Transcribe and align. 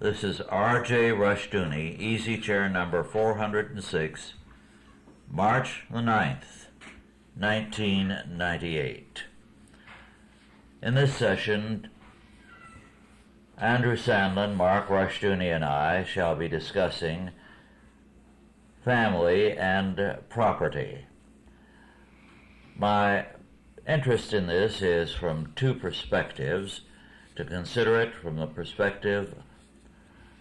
This 0.00 0.22
is 0.22 0.40
R.J. 0.40 1.10
Rushdoony, 1.10 1.98
easy 1.98 2.38
chair 2.38 2.68
number 2.68 3.02
406, 3.02 4.34
March 5.28 5.86
the 5.90 5.98
9th, 5.98 6.68
1998. 7.36 9.24
In 10.80 10.94
this 10.94 11.12
session, 11.12 11.88
Andrew 13.56 13.96
Sandlin, 13.96 14.54
Mark 14.54 14.86
Rushdoony, 14.86 15.52
and 15.52 15.64
I 15.64 16.04
shall 16.04 16.36
be 16.36 16.46
discussing 16.46 17.30
family 18.84 19.50
and 19.50 20.18
property. 20.28 21.06
My 22.76 23.26
interest 23.84 24.32
in 24.32 24.46
this 24.46 24.80
is 24.80 25.12
from 25.12 25.54
two 25.56 25.74
perspectives 25.74 26.82
to 27.34 27.44
consider 27.44 28.00
it 28.00 28.14
from 28.14 28.36
the 28.36 28.46
perspective 28.46 29.34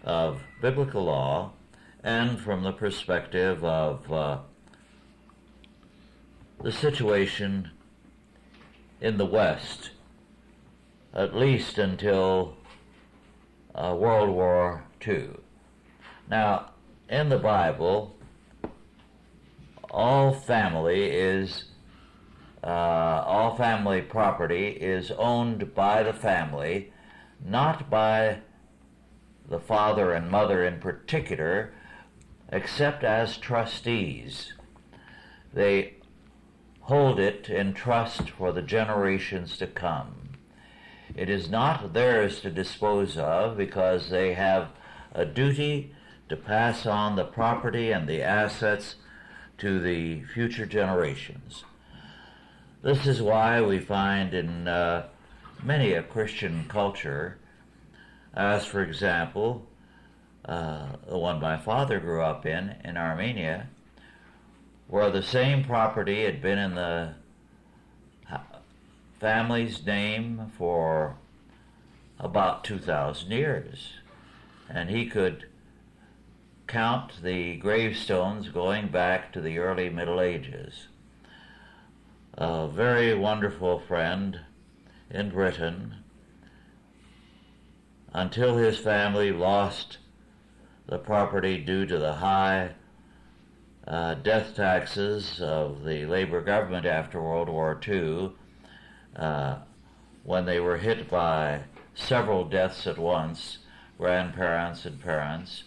of 0.04 0.41
biblical 0.61 1.06
law 1.06 1.51
and 2.04 2.39
from 2.39 2.64
the 2.64 2.71
perspective 2.71 3.64
of 3.64 4.11
uh, 4.11 4.37
the 6.61 6.71
situation 6.71 7.71
in 9.01 9.18
the 9.18 9.25
West, 9.25 9.92
at 11.14 11.36
least 11.36 11.78
until 11.78 12.56
uh, 13.75 13.96
World 13.97 14.29
War 14.29 14.86
II. 15.06 15.29
Now, 16.29 16.71
in 17.09 17.29
the 17.29 17.37
Bible, 17.37 18.15
all 19.89 20.34
family 20.34 21.06
is 21.06 21.65
uh, 22.64 23.23
all 23.25 23.56
family 23.56 24.01
property 24.01 24.68
is 24.68 25.11
owned 25.11 25.73
by 25.73 26.04
the 26.04 26.11
family, 26.11 26.92
not 27.45 27.89
by 27.89 28.39
the 29.50 29.60
father 29.60 30.14
and 30.14 30.29
mother 30.29 30.65
in 30.65 30.79
particular, 30.79 31.74
except 32.50 33.03
as 33.03 33.38
trustees. 33.38 34.53
They 35.53 35.95
hold 36.81 37.20
it 37.20 37.50
in 37.50 37.73
trust 37.73 38.30
for 38.30 38.52
the 38.52 38.62
generations 38.62 39.58
to 39.58 39.68
come. 39.68 40.30
It 41.16 41.30
is 41.30 41.50
not 41.50 41.94
theirs 41.94 42.42
to 42.42 42.50
dispose 42.50 43.18
of 43.18 43.58
because 43.58 44.09
they 44.09 44.34
have 44.34 44.70
a 45.14 45.25
duty 45.25 45.94
to 46.30 46.36
pass 46.36 46.86
on 46.86 47.16
the 47.16 47.25
property 47.25 47.92
and 47.92 48.08
the 48.08 48.22
assets 48.22 48.95
to 49.58 49.80
the 49.80 50.23
future 50.34 50.66
generations. 50.66 51.64
This 52.81 53.08
is 53.08 53.22
why 53.22 53.62
we 53.62 53.80
find 53.80 54.34
in 54.34 54.68
uh, 54.68 55.08
many 55.64 55.94
a 55.94 56.03
Christian 56.03 56.66
culture 56.70 57.38
as, 58.33 58.66
for 58.66 58.81
example, 58.81 59.66
uh, 60.45 60.88
the 61.08 61.17
one 61.17 61.42
my 61.42 61.58
father 61.58 62.00
grew 62.00 62.22
up 62.22 62.45
in, 62.45 62.75
in 62.84 62.97
Armenia, 62.97 63.67
where 64.88 65.11
the 65.11 65.23
same 65.23 65.64
property 65.64 66.23
had 66.23 66.42
been 66.42 66.58
in 66.58 66.75
the 66.75 67.14
family's 69.19 69.86
name 69.86 70.52
for 70.58 71.16
about 72.19 72.64
2,000 72.64 73.31
years. 73.31 73.94
And 74.69 74.89
he 74.89 75.08
could 75.08 75.45
count 76.67 77.23
the 77.23 77.58
gravestones 77.58 78.50
going 78.50 78.89
back 78.89 79.31
to 79.34 79.41
the 79.41 79.58
early 79.58 79.89
Middle 79.89 80.19
Ages. 80.19 80.88
A 82.34 82.67
very 82.67 83.16
wonderful 83.16 83.80
friend 83.80 84.41
in 85.09 85.30
Britain 85.30 85.95
until 88.13 88.58
his 88.58 88.77
family 88.77 89.31
lost 89.31 89.97
the 90.88 90.97
property 90.97 91.58
due 91.58 91.86
to 91.86 91.97
the 91.97 92.13
high 92.13 92.72
uh, 93.88 94.16
death 94.16 94.55
taxes 94.55 95.39
of 95.41 95.83
the 95.83 96.05
labor 96.05 96.41
government 96.41 96.85
after 96.85 97.22
World 97.22 97.50
War 97.50 97.79
II, 97.88 98.31
uh, 99.16 99.57
when 100.23 100.46
they 100.46 100.59
were 100.59 100.78
hit 100.78 101.09
by 101.09 101.62
several 101.96 102.44
deaths 102.44 102.85
at 102.85 102.97
once, 102.97 103.59
grandparents 103.97 104.85
and 104.85 105.01
parents. 105.01 105.63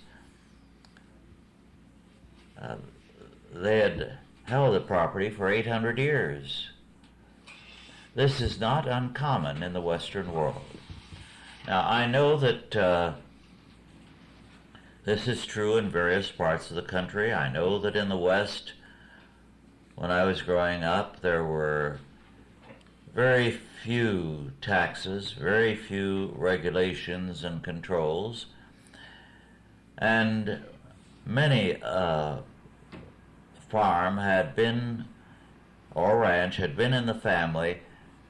Uh, 2.60 2.76
they 3.54 3.78
had 3.78 4.18
held 4.44 4.74
the 4.74 4.80
property 4.80 5.30
for 5.30 5.48
800 5.50 5.98
years. 5.98 6.68
This 8.14 8.40
is 8.40 8.60
not 8.60 8.86
uncommon 8.86 9.62
in 9.62 9.72
the 9.72 9.80
Western 9.80 10.32
world. 10.32 10.60
Now, 11.70 11.88
I 11.88 12.06
know 12.06 12.36
that 12.36 12.74
uh, 12.74 13.12
this 15.04 15.28
is 15.28 15.46
true 15.46 15.76
in 15.76 15.88
various 15.88 16.28
parts 16.28 16.68
of 16.68 16.74
the 16.74 16.82
country. 16.82 17.32
I 17.32 17.48
know 17.48 17.78
that 17.78 17.94
in 17.94 18.08
the 18.08 18.16
West, 18.16 18.72
when 19.94 20.10
I 20.10 20.24
was 20.24 20.42
growing 20.42 20.82
up, 20.82 21.20
there 21.20 21.44
were 21.44 22.00
very 23.14 23.52
few 23.52 24.50
taxes, 24.60 25.30
very 25.30 25.76
few 25.76 26.34
regulations 26.34 27.44
and 27.44 27.62
controls, 27.62 28.46
and 29.96 30.64
many 31.24 31.80
uh, 31.84 32.38
farm 33.68 34.18
had 34.18 34.56
been, 34.56 35.04
or 35.94 36.18
ranch 36.18 36.56
had 36.56 36.76
been 36.76 36.92
in 36.92 37.06
the 37.06 37.14
family 37.14 37.82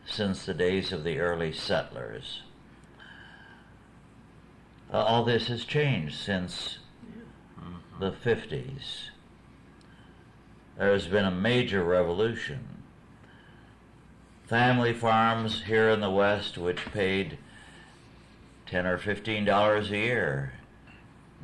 since 0.04 0.44
the 0.44 0.52
days 0.52 0.92
of 0.92 1.04
the 1.04 1.18
early 1.20 1.54
settlers. 1.54 2.42
Uh, 4.92 4.96
all 4.96 5.24
this 5.24 5.46
has 5.46 5.64
changed 5.64 6.18
since 6.18 6.78
the 8.00 8.10
50s. 8.10 9.10
There 10.76 10.92
has 10.92 11.06
been 11.06 11.24
a 11.24 11.30
major 11.30 11.84
revolution. 11.84 12.82
Family 14.48 14.92
farms 14.92 15.62
here 15.64 15.90
in 15.90 16.00
the 16.00 16.10
West, 16.10 16.58
which 16.58 16.84
paid 16.86 17.38
10 18.66 18.86
or 18.86 18.98
15 18.98 19.44
dollars 19.44 19.90
a 19.92 19.96
year, 19.96 20.54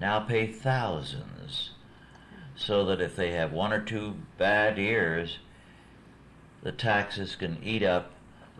now 0.00 0.20
pay 0.20 0.46
thousands. 0.46 1.70
So 2.56 2.84
that 2.86 3.00
if 3.00 3.14
they 3.14 3.32
have 3.32 3.52
one 3.52 3.72
or 3.72 3.80
two 3.80 4.16
bad 4.38 4.78
years, 4.78 5.38
the 6.62 6.72
taxes 6.72 7.36
can 7.36 7.62
eat 7.62 7.82
up 7.82 8.12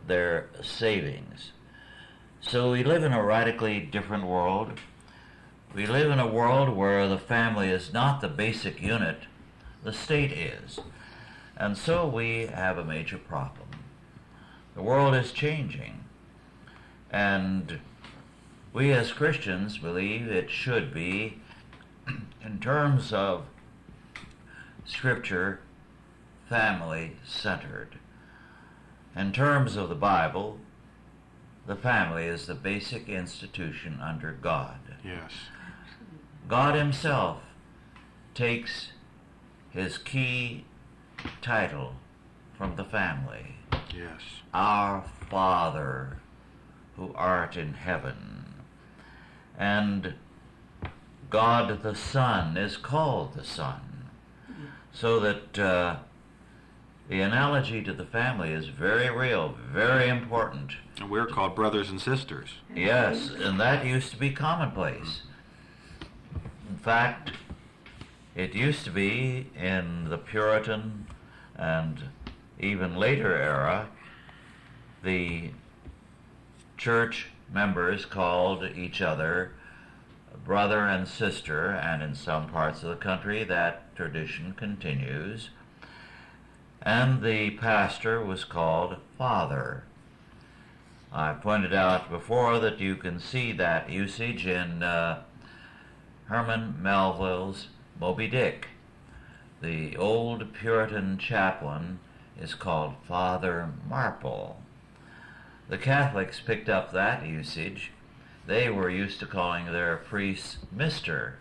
their 0.07 0.49
savings. 0.63 1.53
So 2.49 2.71
we 2.71 2.85
live 2.85 3.03
in 3.03 3.13
a 3.13 3.25
radically 3.25 3.81
different 3.81 4.25
world. 4.25 4.79
We 5.75 5.85
live 5.85 6.13
in 6.13 6.21
a 6.21 6.29
world 6.29 6.69
where 6.69 7.09
the 7.09 7.19
family 7.19 7.71
is 7.71 7.93
not 7.93 8.21
the 8.21 8.29
basic 8.29 8.81
unit, 8.81 9.23
the 9.83 9.93
state 9.93 10.31
is. 10.31 10.79
And 11.57 11.77
so 11.77 12.07
we 12.07 12.47
have 12.47 12.79
a 12.79 12.85
major 12.85 13.19
problem. 13.19 13.67
The 14.77 14.83
world 14.83 15.13
is 15.17 15.33
changing. 15.33 16.05
And 17.11 17.81
we 18.73 18.93
as 18.93 19.13
Christians 19.13 19.79
believe 19.79 20.29
it 20.29 20.49
should 20.49 20.95
be, 20.95 21.41
in 22.45 22.61
terms 22.61 23.13
of 23.13 23.47
Scripture, 24.85 25.59
family 26.49 27.17
centered. 27.27 27.99
In 29.17 29.33
terms 29.33 29.75
of 29.75 29.89
the 29.89 29.97
Bible, 29.97 30.61
the 31.67 31.77
family 31.77 32.27
is 32.27 32.47
the 32.47 32.55
basic 32.55 33.09
institution 33.09 34.01
under 34.01 34.33
God. 34.33 34.79
Yes. 35.05 35.33
God 36.49 36.75
Himself 36.75 37.43
takes 38.35 38.93
His 39.71 39.99
key 39.99 40.65
title 41.43 41.95
from 42.57 42.77
the 42.77 42.85
family. 42.85 43.57
Yes. 43.95 44.21
Our 44.55 45.05
Father, 45.29 46.19
who 46.97 47.13
art 47.15 47.57
in 47.57 47.75
heaven. 47.75 48.45
And 49.59 50.15
God 51.31 51.83
the 51.83 51.95
Son 51.95 52.57
is 52.57 52.77
called 52.77 53.35
the 53.35 53.45
Son. 53.45 53.81
So 54.93 55.21
that 55.21 55.59
uh, 55.59 55.97
the 57.09 57.21
analogy 57.21 57.83
to 57.83 57.93
the 57.93 58.05
family 58.05 58.53
is 58.53 58.69
very 58.69 59.11
real, 59.11 59.55
very 59.73 60.09
important. 60.09 60.73
And 60.99 61.11
we're 61.11 61.27
called 61.27 61.55
brothers 61.55 61.91
and 61.91 62.01
sisters. 62.01 62.51
Yes, 62.75 63.31
and 63.31 63.61
that 63.61 63.87
used 63.87 64.11
to 64.13 64.17
be 64.17 64.31
commonplace. 64.31 65.23
In 66.69 66.79
fact, 66.79 67.33
it 68.35 68.55
used 68.55 68.85
to 68.85 68.91
be 68.91 69.51
in 69.57 70.09
the 70.09 70.19
Puritan 70.19 71.07
and 71.57 72.05
even 72.59 72.97
later 72.97 73.35
era, 73.35 73.89
the 75.03 75.51
church 76.77 77.29
members 77.53 78.05
called 78.05 78.65
each 78.75 79.01
other 79.01 79.53
brother 80.45 80.87
and 80.87 81.09
sister, 81.09 81.71
and 81.71 82.03
in 82.03 82.15
some 82.15 82.49
parts 82.49 82.83
of 82.83 82.91
the 82.91 82.97
country 82.97 83.43
that 83.45 83.95
tradition 83.97 84.55
continues. 84.57 85.51
And 86.83 87.23
the 87.23 87.51
pastor 87.51 88.25
was 88.25 88.45
called 88.45 88.97
father. 89.19 89.85
I 91.13 91.33
pointed 91.33 91.73
out 91.73 92.11
before 92.11 92.59
that 92.61 92.81
you 92.81 92.97
can 92.97 93.19
see 93.19 93.53
that 93.53 93.91
usage 93.91 94.47
in 94.47 94.83
uh, 94.83 95.23
Herman 96.27 96.79
Melville's 96.83 97.69
Moby 97.99 98.29
Dick. 98.29 98.69
The 99.63 99.97
old 99.97 100.53
Puritan 100.53 101.19
chaplain 101.19 102.01
is 102.41 102.55
called 102.55 102.95
Father 103.09 103.73
Mapple. 103.89 104.57
The 105.69 105.79
Catholics 105.79 106.41
picked 106.41 106.69
up 106.69 106.93
that 106.93 107.27
usage. 107.27 107.93
They 108.47 108.69
were 108.69 108.91
used 108.91 109.19
to 109.21 109.27
calling 109.27 109.67
their 109.67 109.97
priests 109.97 110.59
Mr. 110.75 111.33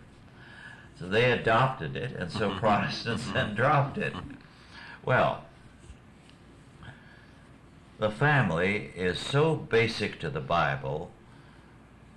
So 0.98 1.06
they 1.06 1.30
adopted 1.30 1.96
it, 1.96 2.16
and 2.16 2.32
so 2.32 2.50
Protestants 2.58 3.30
then 3.30 3.54
dropped 3.54 3.98
it. 3.98 4.14
Well, 5.06 5.44
the 8.00 8.10
family 8.10 8.90
is 8.96 9.20
so 9.20 9.54
basic 9.54 10.18
to 10.18 10.28
the 10.28 10.40
Bible 10.40 11.12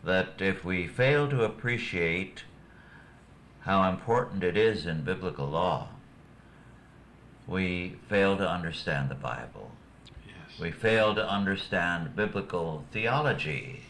that 0.04 0.42
if 0.42 0.66
we 0.66 0.88
fail 0.88 1.30
to 1.30 1.44
appreciate 1.44 2.46
how 3.62 3.88
important 3.88 4.44
it 4.44 4.58
is 4.58 4.88
in 4.88 5.04
biblical 5.04 5.48
law, 5.48 5.90
we 7.46 7.98
fail 8.10 8.36
to 8.38 8.50
understand 8.50 9.10
the 9.10 9.16
Bible. 9.16 9.70
Yes. 10.26 10.60
We 10.60 10.72
fail 10.72 11.14
to 11.14 11.30
understand 11.30 12.16
biblical 12.16 12.86
theology, 12.92 13.84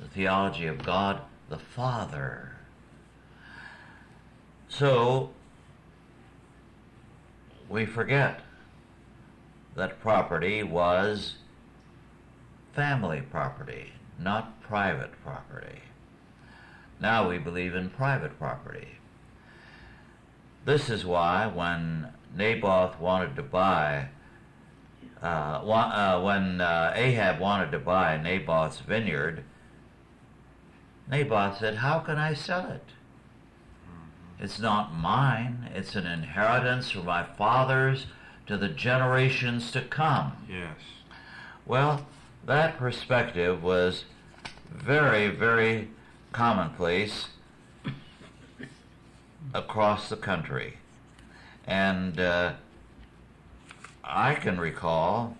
the 0.00 0.08
theology 0.08 0.66
of 0.66 0.82
God 0.84 1.20
the 1.50 1.58
Father. 1.58 2.52
So, 4.70 5.30
we 7.70 7.86
forget 7.86 8.40
that 9.76 10.00
property 10.00 10.62
was 10.62 11.36
family 12.74 13.22
property, 13.22 13.92
not 14.18 14.60
private 14.60 15.12
property. 15.22 15.80
Now 17.00 17.28
we 17.28 17.38
believe 17.38 17.74
in 17.74 17.88
private 17.88 18.36
property. 18.38 18.88
This 20.64 20.90
is 20.90 21.06
why 21.06 21.46
when 21.46 22.08
Naboth 22.36 22.98
wanted 22.98 23.36
to 23.36 23.42
buy, 23.42 24.08
uh, 25.22 25.26
uh, 25.26 26.20
when 26.20 26.60
uh, 26.60 26.92
Ahab 26.94 27.38
wanted 27.38 27.70
to 27.70 27.78
buy 27.78 28.18
Naboth's 28.18 28.80
vineyard, 28.80 29.44
Naboth 31.08 31.58
said, 31.58 31.76
How 31.76 32.00
can 32.00 32.18
I 32.18 32.34
sell 32.34 32.68
it? 32.70 32.84
It's 34.40 34.58
not 34.58 34.94
mine. 34.94 35.68
It's 35.74 35.94
an 35.94 36.06
inheritance 36.06 36.90
from 36.90 37.04
my 37.04 37.24
fathers 37.24 38.06
to 38.46 38.56
the 38.56 38.68
generations 38.68 39.70
to 39.72 39.82
come. 39.82 40.32
Yes. 40.48 40.78
Well, 41.66 42.06
that 42.46 42.78
perspective 42.78 43.62
was 43.62 44.04
very, 44.72 45.28
very 45.28 45.90
commonplace 46.32 47.28
across 49.52 50.08
the 50.08 50.16
country. 50.16 50.78
And 51.66 52.18
uh, 52.18 52.54
I 54.02 54.34
can 54.36 54.58
recall 54.58 55.36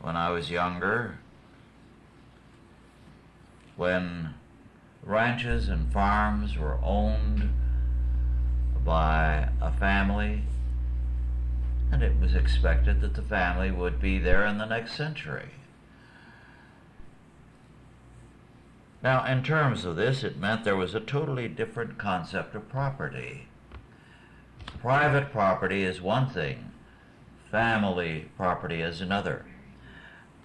when 0.00 0.16
I 0.16 0.30
was 0.30 0.48
younger, 0.48 1.18
when 3.76 4.34
ranches 5.02 5.68
and 5.68 5.92
farms 5.92 6.56
were 6.56 6.78
owned 6.84 7.50
by 8.84 9.48
a 9.60 9.72
family, 9.72 10.42
and 11.90 12.02
it 12.02 12.18
was 12.20 12.34
expected 12.34 13.00
that 13.00 13.14
the 13.14 13.22
family 13.22 13.70
would 13.70 14.00
be 14.00 14.18
there 14.18 14.46
in 14.46 14.58
the 14.58 14.66
next 14.66 14.94
century. 14.94 15.50
Now, 19.02 19.24
in 19.24 19.42
terms 19.42 19.84
of 19.84 19.96
this, 19.96 20.22
it 20.22 20.36
meant 20.38 20.64
there 20.64 20.76
was 20.76 20.94
a 20.94 21.00
totally 21.00 21.48
different 21.48 21.98
concept 21.98 22.54
of 22.54 22.68
property. 22.68 23.48
Private 24.80 25.32
property 25.32 25.82
is 25.82 26.00
one 26.00 26.28
thing, 26.28 26.70
family 27.50 28.30
property 28.36 28.80
is 28.80 29.00
another. 29.00 29.44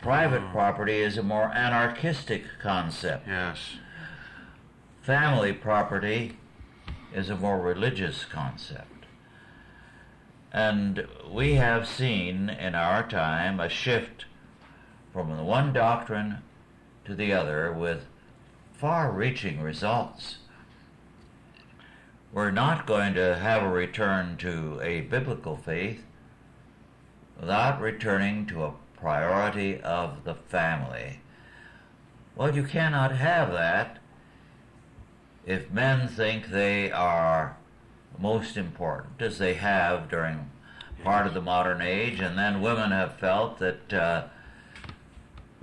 Private 0.01 0.42
Mm. 0.42 0.51
property 0.51 0.98
is 0.98 1.18
a 1.18 1.24
more 1.24 1.51
anarchistic 1.54 2.44
concept. 2.62 3.28
Yes. 3.28 3.78
Family 5.01 5.54
property 5.54 6.38
is 7.13 7.30
a 7.30 7.36
more 7.36 7.59
religious 7.59 8.25
concept. 8.25 9.06
And 10.51 11.07
we 11.30 11.56
have 11.56 11.88
seen 11.88 12.50
in 12.50 12.75
our 12.75 13.07
time 13.07 13.59
a 13.59 13.69
shift 13.69 14.25
from 15.13 15.36
the 15.36 15.44
one 15.44 15.74
doctrine 15.74 16.39
to 17.06 17.15
the 17.15 17.33
other 17.33 17.71
with 17.71 18.06
far 18.74 19.12
reaching 19.12 19.62
results. 19.62 20.38
We're 22.31 22.51
not 22.51 22.86
going 22.86 23.13
to 23.15 23.38
have 23.38 23.63
a 23.63 23.69
return 23.69 24.38
to 24.38 24.80
a 24.81 25.01
biblical 25.01 25.57
faith 25.57 26.03
without 27.39 27.81
returning 27.81 28.45
to 28.48 28.63
a 28.63 28.74
priority 28.95 29.80
of 29.81 30.24
the 30.24 30.36
family. 30.36 31.19
Well, 32.36 32.56
you 32.56 32.63
cannot 32.63 33.15
have 33.15 33.51
that 33.51 34.00
if 35.48 35.72
men 35.72 36.10
think 36.10 36.50
they 36.50 36.92
are 36.92 37.58
most 38.20 38.58
important, 38.58 39.22
as 39.22 39.38
they 39.38 39.54
have 39.54 40.10
during 40.10 40.52
part 41.04 41.26
of 41.26 41.34
the 41.34 41.42
modern 41.42 41.82
age, 41.82 42.20
and 42.20 42.38
then 42.38 42.62
women 42.62 42.92
have 42.92 43.14
felt 43.14 43.58
that 43.60 43.94
uh, 43.94 44.26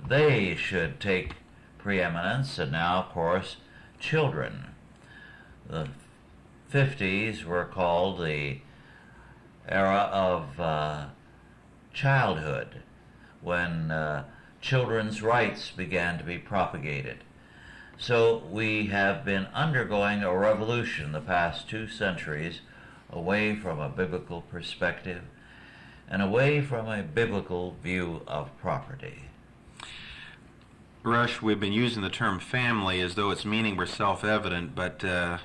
they 0.05 0.55
should 0.55 0.99
take 0.99 1.33
preeminence, 1.77 2.57
and 2.57 2.71
now, 2.71 3.03
of 3.03 3.09
course, 3.09 3.57
children. 3.99 4.71
The 5.69 5.87
50s 6.73 7.43
were 7.43 7.65
called 7.65 8.19
the 8.19 8.61
era 9.69 10.09
of 10.11 10.59
uh, 10.59 11.05
childhood, 11.93 12.81
when 13.41 13.91
uh, 13.91 14.23
children's 14.61 15.21
rights 15.21 15.69
began 15.69 16.17
to 16.17 16.23
be 16.23 16.39
propagated. 16.39 17.17
So 17.97 18.43
we 18.51 18.87
have 18.87 19.23
been 19.23 19.47
undergoing 19.53 20.21
a 20.21 20.35
revolution 20.35 21.13
the 21.13 21.21
past 21.21 21.69
two 21.69 21.87
centuries 21.87 22.59
away 23.09 23.55
from 23.55 23.79
a 23.79 23.89
biblical 23.89 24.41
perspective 24.41 25.21
and 26.09 26.21
away 26.21 26.61
from 26.61 26.87
a 26.87 27.01
biblical 27.03 27.75
view 27.81 28.21
of 28.27 28.55
property. 28.59 29.23
Rush, 31.03 31.41
we've 31.41 31.59
been 31.59 31.73
using 31.73 32.01
the 32.01 32.09
term 32.09 32.39
family 32.39 32.99
as 32.99 33.15
though 33.15 33.31
its 33.31 33.45
meaning 33.45 33.77
were 33.77 33.85
self-evident, 33.85 34.75
but 34.75 35.03
uh, 35.03 35.37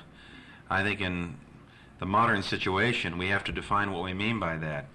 I 0.69 0.83
think 0.83 0.99
in 0.99 1.37
the 1.99 2.05
modern 2.05 2.43
situation 2.43 3.17
we 3.17 3.27
have 3.27 3.43
to 3.45 3.51
define 3.51 3.91
what 3.91 4.03
we 4.03 4.13
mean 4.13 4.39
by 4.39 4.57
that. 4.57 4.87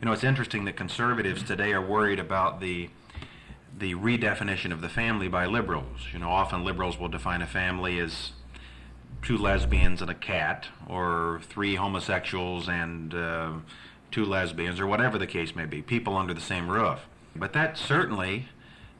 You 0.00 0.06
know, 0.06 0.12
it's 0.12 0.24
interesting 0.24 0.64
that 0.64 0.76
conservatives 0.76 1.42
today 1.42 1.72
are 1.72 1.84
worried 1.84 2.18
about 2.18 2.60
the 2.60 2.88
the 3.78 3.94
redefinition 3.94 4.72
of 4.72 4.80
the 4.80 4.88
family 4.88 5.28
by 5.28 5.46
liberals. 5.46 6.08
You 6.12 6.18
know, 6.18 6.30
often 6.30 6.64
liberals 6.64 6.98
will 6.98 7.08
define 7.08 7.42
a 7.42 7.46
family 7.46 7.98
as 7.98 8.32
two 9.22 9.36
lesbians 9.36 10.02
and 10.02 10.10
a 10.10 10.14
cat, 10.14 10.68
or 10.86 11.40
three 11.44 11.76
homosexuals 11.76 12.68
and 12.68 13.14
uh, 13.14 13.52
two 14.10 14.24
lesbians, 14.24 14.78
or 14.78 14.86
whatever 14.86 15.18
the 15.18 15.26
case 15.26 15.56
may 15.56 15.64
be, 15.64 15.82
people 15.82 16.16
under 16.16 16.34
the 16.34 16.40
same 16.40 16.68
roof. 16.68 17.00
But 17.34 17.52
that 17.54 17.76
certainly 17.78 18.48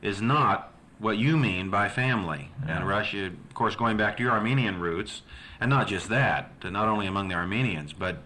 is 0.02 0.20
not 0.20 0.72
what 0.98 1.18
you 1.18 1.36
mean 1.36 1.70
by 1.70 1.88
family. 1.88 2.50
Yeah. 2.66 2.78
And 2.78 2.88
Russia, 2.88 3.26
of 3.26 3.54
course, 3.54 3.76
going 3.76 3.96
back 3.96 4.16
to 4.16 4.22
your 4.22 4.32
Armenian 4.32 4.80
roots, 4.80 5.22
and 5.60 5.68
not 5.70 5.88
just 5.88 6.08
that, 6.08 6.52
not 6.64 6.88
only 6.88 7.06
among 7.06 7.28
the 7.28 7.34
Armenians, 7.34 7.92
but 7.92 8.18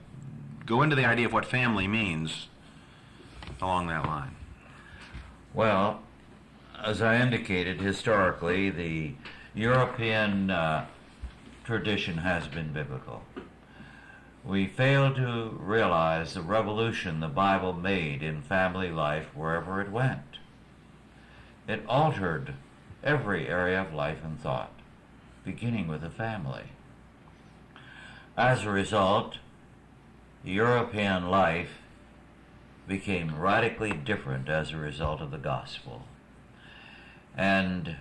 go 0.64 0.82
into 0.82 0.94
the 0.94 1.04
idea 1.04 1.26
of 1.26 1.32
what 1.32 1.44
family 1.44 1.88
means 1.88 2.48
along 3.60 3.88
that 3.88 4.06
line. 4.06 4.36
Well, 5.52 6.02
as 6.82 7.02
I 7.02 7.20
indicated, 7.20 7.80
historically, 7.80 8.70
the 8.70 9.14
European 9.54 10.50
uh, 10.50 10.86
tradition 11.64 12.18
has 12.18 12.46
been 12.46 12.72
biblical. 12.72 13.22
We 14.44 14.66
fail 14.66 15.14
to 15.14 15.50
realize 15.58 16.34
the 16.34 16.42
revolution 16.42 17.20
the 17.20 17.28
Bible 17.28 17.72
made 17.72 18.22
in 18.22 18.42
family 18.42 18.90
life 18.90 19.26
wherever 19.34 19.80
it 19.80 19.90
went. 19.90 20.38
It 21.66 21.82
altered 21.86 22.54
every 23.02 23.48
area 23.48 23.82
of 23.82 23.92
life 23.92 24.24
and 24.24 24.40
thought, 24.40 24.72
beginning 25.44 25.88
with 25.88 26.00
the 26.00 26.10
family. 26.10 26.64
As 28.36 28.64
a 28.64 28.70
result, 28.70 29.38
European 30.44 31.28
life 31.28 31.78
became 32.86 33.38
radically 33.38 33.92
different 33.92 34.48
as 34.48 34.72
a 34.72 34.78
result 34.78 35.20
of 35.20 35.30
the 35.30 35.38
gospel. 35.38 36.04
And 37.36 37.96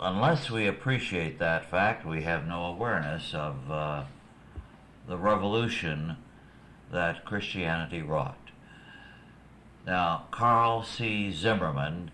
unless 0.00 0.50
we 0.50 0.66
appreciate 0.66 1.38
that 1.38 1.70
fact, 1.70 2.06
we 2.06 2.22
have 2.22 2.46
no 2.46 2.66
awareness 2.66 3.34
of 3.34 3.70
uh, 3.70 4.04
the 5.06 5.16
revolution 5.16 6.16
that 6.92 7.24
Christianity 7.24 8.02
wrought. 8.02 8.36
Now, 9.86 10.26
Carle 10.30 10.82
C. 10.82 11.32
Zimmerman, 11.32 12.10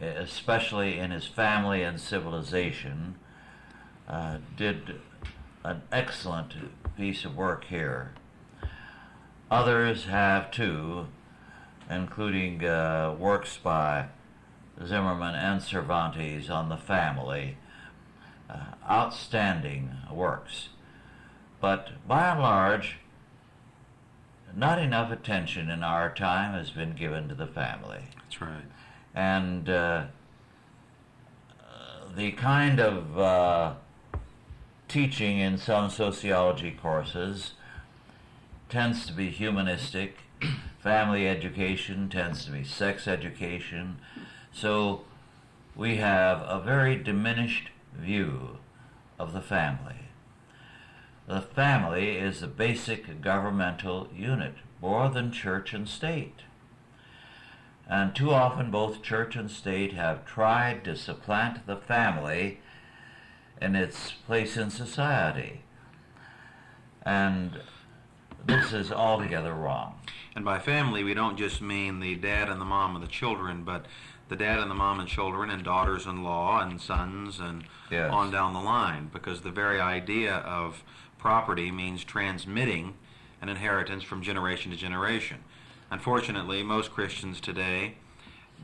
especially 0.00 0.98
in 0.98 1.12
his 1.12 1.26
family 1.26 1.82
and 1.82 2.00
civilization, 2.00 3.14
uh, 4.08 4.38
did 4.56 5.00
an 5.64 5.82
excellent 5.90 6.54
piece 6.96 7.24
of 7.24 7.36
work 7.36 7.64
here. 7.64 8.12
Others 9.50 10.06
have 10.06 10.50
too, 10.50 11.06
including 11.88 12.64
uh, 12.64 13.14
works 13.18 13.58
by 13.62 14.06
Zimmerman 14.84 15.34
and 15.34 15.62
Cervantes 15.62 16.50
on 16.50 16.68
the 16.68 16.76
family. 16.76 17.56
Uh, 18.48 18.74
outstanding 18.88 19.90
works. 20.12 20.68
But 21.60 22.06
by 22.06 22.30
and 22.30 22.40
large, 22.40 22.98
not 24.54 24.78
enough 24.78 25.10
attention 25.10 25.68
in 25.68 25.82
our 25.82 26.12
time 26.14 26.54
has 26.54 26.70
been 26.70 26.94
given 26.94 27.28
to 27.28 27.34
the 27.34 27.46
family. 27.46 28.04
That's 28.16 28.40
right. 28.40 28.64
And 29.14 29.68
uh, 29.68 30.04
the 32.16 32.32
kind 32.32 32.80
of 32.80 33.18
uh, 33.18 33.74
teaching 34.88 35.38
in 35.38 35.58
some 35.58 35.90
sociology 35.90 36.70
courses 36.70 37.52
tends 38.68 39.06
to 39.06 39.12
be 39.12 39.30
humanistic. 39.30 40.18
Family 40.78 41.28
education 41.28 42.08
tends 42.08 42.44
to 42.46 42.52
be 42.52 42.64
sex 42.64 43.06
education. 43.06 43.98
So 44.56 45.02
we 45.74 45.96
have 45.96 46.40
a 46.40 46.62
very 46.64 46.96
diminished 46.96 47.68
view 47.94 48.56
of 49.18 49.34
the 49.34 49.42
family. 49.42 50.08
The 51.28 51.42
family 51.42 52.16
is 52.16 52.40
the 52.40 52.46
basic 52.46 53.20
governmental 53.20 54.08
unit, 54.16 54.54
more 54.80 55.10
than 55.10 55.30
church 55.30 55.74
and 55.74 55.86
state. 55.86 56.40
And 57.86 58.14
too 58.14 58.30
often 58.30 58.70
both 58.70 59.02
church 59.02 59.36
and 59.36 59.50
state 59.50 59.92
have 59.92 60.24
tried 60.24 60.84
to 60.84 60.96
supplant 60.96 61.66
the 61.66 61.76
family 61.76 62.60
in 63.60 63.76
its 63.76 64.12
place 64.12 64.56
in 64.56 64.70
society. 64.70 65.60
And 67.02 67.60
this 68.46 68.72
is 68.72 68.90
altogether 68.90 69.52
wrong. 69.52 70.00
And 70.34 70.46
by 70.46 70.60
family, 70.60 71.04
we 71.04 71.12
don't 71.12 71.36
just 71.36 71.60
mean 71.60 72.00
the 72.00 72.14
dad 72.14 72.48
and 72.48 72.60
the 72.60 72.64
mom 72.64 72.94
and 72.94 73.04
the 73.04 73.08
children, 73.08 73.62
but 73.64 73.84
the 74.28 74.36
dad 74.36 74.58
and 74.58 74.70
the 74.70 74.74
mom 74.74 74.98
and 75.00 75.08
children 75.08 75.50
and 75.50 75.62
daughters-in-law 75.62 76.60
and 76.62 76.80
sons 76.80 77.38
and 77.38 77.64
Yes. 77.90 78.10
on 78.12 78.30
down 78.32 78.52
the 78.52 78.60
line 78.60 79.08
because 79.12 79.42
the 79.42 79.50
very 79.50 79.80
idea 79.80 80.34
of 80.38 80.82
property 81.18 81.70
means 81.70 82.02
transmitting 82.02 82.94
an 83.40 83.48
inheritance 83.48 84.02
from 84.02 84.22
generation 84.22 84.72
to 84.72 84.76
generation. 84.76 85.38
Unfortunately, 85.90 86.62
most 86.64 86.90
Christians 86.90 87.40
today 87.40 87.94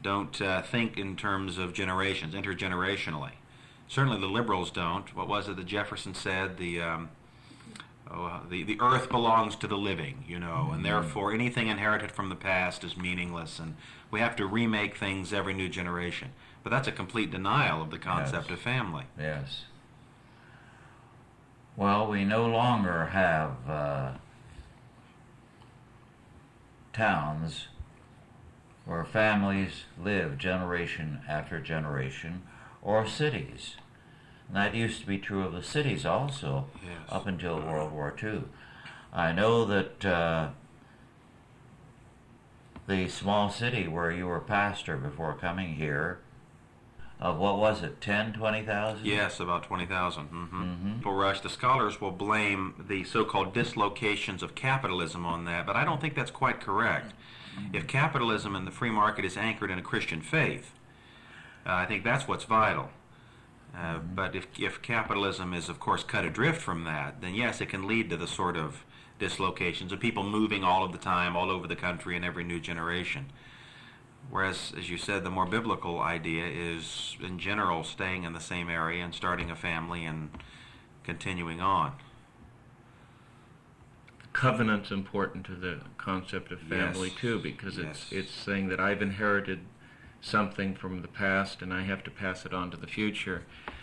don't 0.03 0.41
uh, 0.43 0.63
think 0.63 0.99
in 0.99 1.15
terms 1.17 1.59
of 1.59 1.73
generations, 1.73 2.35
intergenerationally. 2.35 3.33
Certainly 3.87 4.21
the 4.21 4.27
liberals 4.27 4.71
don't. 4.71 5.15
What 5.15 5.29
was 5.29 5.49
it 5.49 5.57
that 5.57 5.67
Jefferson 5.67 6.15
said? 6.15 6.57
The 6.57 6.81
um, 6.81 7.11
uh, 8.15 8.41
the 8.49 8.63
the 8.63 8.81
earth 8.81 9.09
belongs 9.09 9.57
to 9.57 9.67
the 9.67 9.77
living, 9.77 10.25
you 10.27 10.39
know, 10.39 10.71
and 10.73 10.85
therefore 10.85 11.33
anything 11.33 11.69
inherited 11.69 12.13
from 12.13 12.29
the 12.29 12.37
past 12.37 12.85
is 12.85 12.97
meaningless, 12.97 13.59
and 13.59 13.77
we 14.11 14.21
have 14.21 14.37
to 14.37 14.47
remake 14.47 14.97
things 14.97 15.33
every 15.33 15.55
new 15.55 15.69
generation. 15.69 16.31
But 16.63 16.71
that's 16.71 16.89
a 16.89 16.93
complete 16.93 17.31
denial 17.31 17.83
of 17.83 17.91
the 17.91 17.99
concept 17.99 18.49
Yes. 18.51 18.59
of 18.59 18.61
family. 18.63 19.05
Yes. 19.19 19.65
Well, 21.77 22.07
we 22.07 22.25
no 22.25 22.47
longer 22.47 23.07
have 23.07 23.69
uh, 23.69 24.13
towns 26.93 27.69
where 28.85 29.05
families 29.05 29.85
live 29.99 30.37
generation 30.39 31.21
after 31.29 31.61
generation, 31.61 32.43
or 32.83 33.07
cities. 33.07 33.77
And 34.53 34.57
that 34.59 34.75
used 34.75 35.01
to 35.01 35.07
be 35.07 35.17
true 35.17 35.43
of 35.45 35.53
the 35.55 35.63
cities 35.63 36.05
also, 36.05 36.67
Yes. 36.85 36.93
up 37.11 37.27
until 37.27 37.57
World 37.59 37.91
War 37.91 38.15
II. 38.23 38.43
I 39.11 39.33
know 39.33 39.65
that 39.65 40.05
uh, 40.05 40.49
the 42.87 43.09
small 43.09 43.49
city 43.49 43.89
where 43.89 44.11
you 44.11 44.27
were 44.27 44.41
pastor 44.41 44.99
before 44.99 45.33
coming 45.35 45.77
here, 45.77 46.19
of 47.19 47.39
what 47.39 47.57
was 47.57 47.83
it, 47.83 48.01
10, 48.03 48.35
20,000? 48.35 49.07
Yes, 49.07 49.41
about 49.41 49.63
20,000. 49.63 50.29
Mm-hmm. 50.29 50.63
Mhm. 50.63 51.05
Well, 51.05 51.15
Rush, 51.15 51.41
the 51.41 51.49
scholars 51.49 51.99
will 52.01 52.11
blame 52.11 52.75
the 52.89 53.05
so-called 53.05 53.55
dislocations 53.55 54.43
of 54.43 54.55
capitalism 54.55 55.25
on 55.25 55.47
that, 55.47 55.65
but 55.65 55.77
I 55.77 55.85
don't 55.85 56.01
think 56.01 56.15
that's 56.15 56.31
quite 56.31 56.61
correct. 56.61 57.15
If 57.73 57.87
capitalism 57.87 58.55
and 58.57 58.67
the 58.67 58.71
free 58.71 58.91
market 58.91 59.25
is 59.25 59.37
anchored 59.37 59.71
in 59.71 59.79
a 59.79 59.83
Christian 59.83 60.21
faith, 60.23 60.73
uh, 61.67 61.73
I 61.73 61.87
think 61.87 62.03
that's 62.03 62.27
what's 62.29 62.45
vital. 62.45 62.91
Uh, 63.75 63.99
But 63.99 64.35
if, 64.35 64.47
if 64.59 64.83
capitalism 64.83 65.55
is, 65.55 65.69
of 65.69 65.81
course, 65.81 66.05
cut 66.05 66.25
adrift 66.25 66.61
from 66.61 66.85
that, 66.85 67.21
then 67.21 67.35
yes, 67.35 67.61
it 67.61 67.69
can 67.69 67.87
lead 67.87 68.11
to 68.11 68.17
the 68.17 68.27
sort 68.27 68.57
of 68.57 68.85
dislocations 69.19 69.93
of 69.93 70.01
people 70.01 70.23
moving 70.25 70.65
all 70.65 70.85
of 70.85 70.93
the 70.93 70.99
time, 70.99 71.37
all 71.37 71.51
over 71.51 71.67
the 71.67 71.77
country, 71.77 72.17
in 72.17 72.25
every 72.25 72.45
new 72.45 72.61
generation. 72.61 73.27
Whereas, 74.31 74.73
as 74.79 74.89
you 74.91 74.99
said, 74.99 75.25
the 75.25 75.31
more 75.31 75.47
biblical 75.47 76.01
idea 76.01 76.47
is, 76.47 77.17
in 77.21 77.39
general, 77.39 77.83
staying 77.85 78.25
in 78.25 78.33
the 78.33 78.41
same 78.41 78.69
area 78.69 79.05
and 79.05 79.15
starting 79.15 79.51
a 79.51 79.57
family 79.57 80.05
and 80.05 80.31
continuing 81.05 81.61
on. 81.61 81.93
covenant's 84.33 84.91
important 84.91 85.45
to 85.45 85.55
the 85.55 85.79
concept 85.99 86.51
of 86.53 86.59
family 86.61 87.09
Yes. 87.11 87.19
too 87.21 87.39
because 87.39 87.77
it's 87.77 88.11
it's 88.11 88.33
saying 88.33 88.69
that 88.69 88.81
I've 88.81 89.03
inherited 89.03 89.61
something 90.23 90.75
from 90.75 91.03
the 91.03 91.09
past 91.09 91.61
and 91.63 91.75
I 91.75 91.83
have 91.83 92.03
to 92.05 92.11
pass 92.11 92.47
it 92.47 92.55
on 92.55 92.71
to 92.71 92.77
the 92.77 92.87
future 92.87 93.43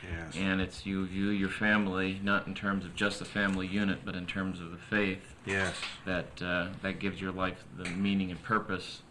Yes. 0.09 0.35
and 0.37 0.61
it's 0.61 0.85
you 0.85 1.05
view 1.05 1.29
your 1.29 1.49
family 1.49 2.19
not 2.23 2.47
in 2.47 2.55
terms 2.55 2.85
of 2.85 2.95
just 2.95 3.19
the 3.19 3.25
family 3.25 3.67
unit 3.67 3.99
but 4.05 4.15
in 4.15 4.25
terms 4.25 4.61
of 4.61 4.71
the 4.71 4.77
faith 4.77 5.35
yes. 5.45 5.75
that 6.05 6.41
uh, 6.41 6.69
that 6.81 6.99
gives 6.99 7.19
your 7.19 7.33
life 7.33 7.65
the 7.77 7.89
meaning 7.89 8.31
and 8.31 8.41
purpose 8.41 9.01